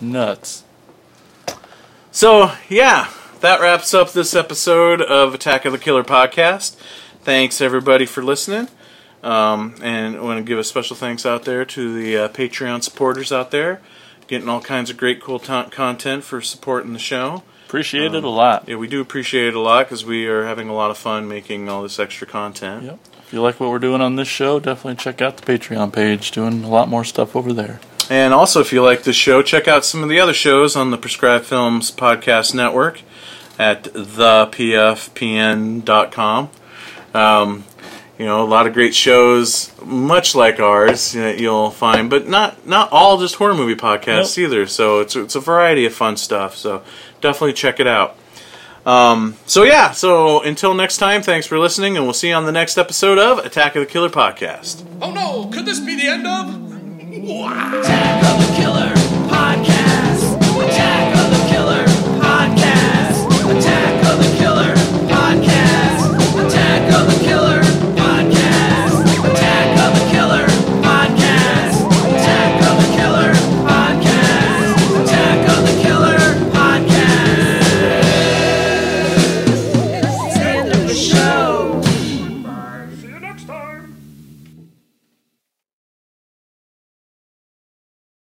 [0.00, 0.64] nuts.
[2.10, 3.08] So, yeah,
[3.40, 6.76] that wraps up this episode of Attack of the Killer podcast.
[7.22, 8.68] Thanks, everybody, for listening.
[9.22, 12.82] Um, and I want to give a special thanks out there to the uh, Patreon
[12.82, 13.80] supporters out there,
[14.28, 17.42] getting all kinds of great, cool content for supporting the show.
[17.66, 18.64] Appreciate Um, it a lot.
[18.68, 21.26] Yeah, we do appreciate it a lot because we are having a lot of fun
[21.28, 22.84] making all this extra content.
[22.84, 22.98] Yep.
[23.26, 26.30] If you like what we're doing on this show, definitely check out the Patreon page.
[26.30, 27.80] Doing a lot more stuff over there.
[28.08, 30.92] And also, if you like this show, check out some of the other shows on
[30.92, 33.00] the Prescribed Films Podcast Network
[33.58, 33.82] at
[35.26, 36.50] thepfpn.com.
[37.14, 37.64] Um,
[38.18, 42.66] you know, a lot of great shows, much like ours, that you'll find, but not
[42.66, 44.66] not all just horror movie podcasts either.
[44.66, 46.56] So it's it's a variety of fun stuff.
[46.56, 46.82] So
[47.20, 48.16] definitely check it out.
[48.86, 52.46] Um, so yeah, so until next time, thanks for listening, and we'll see you on
[52.46, 54.86] the next episode of Attack of the Killer podcast.
[55.02, 56.62] Oh no, could this be the end of?
[57.82, 60.05] Attack of the Killer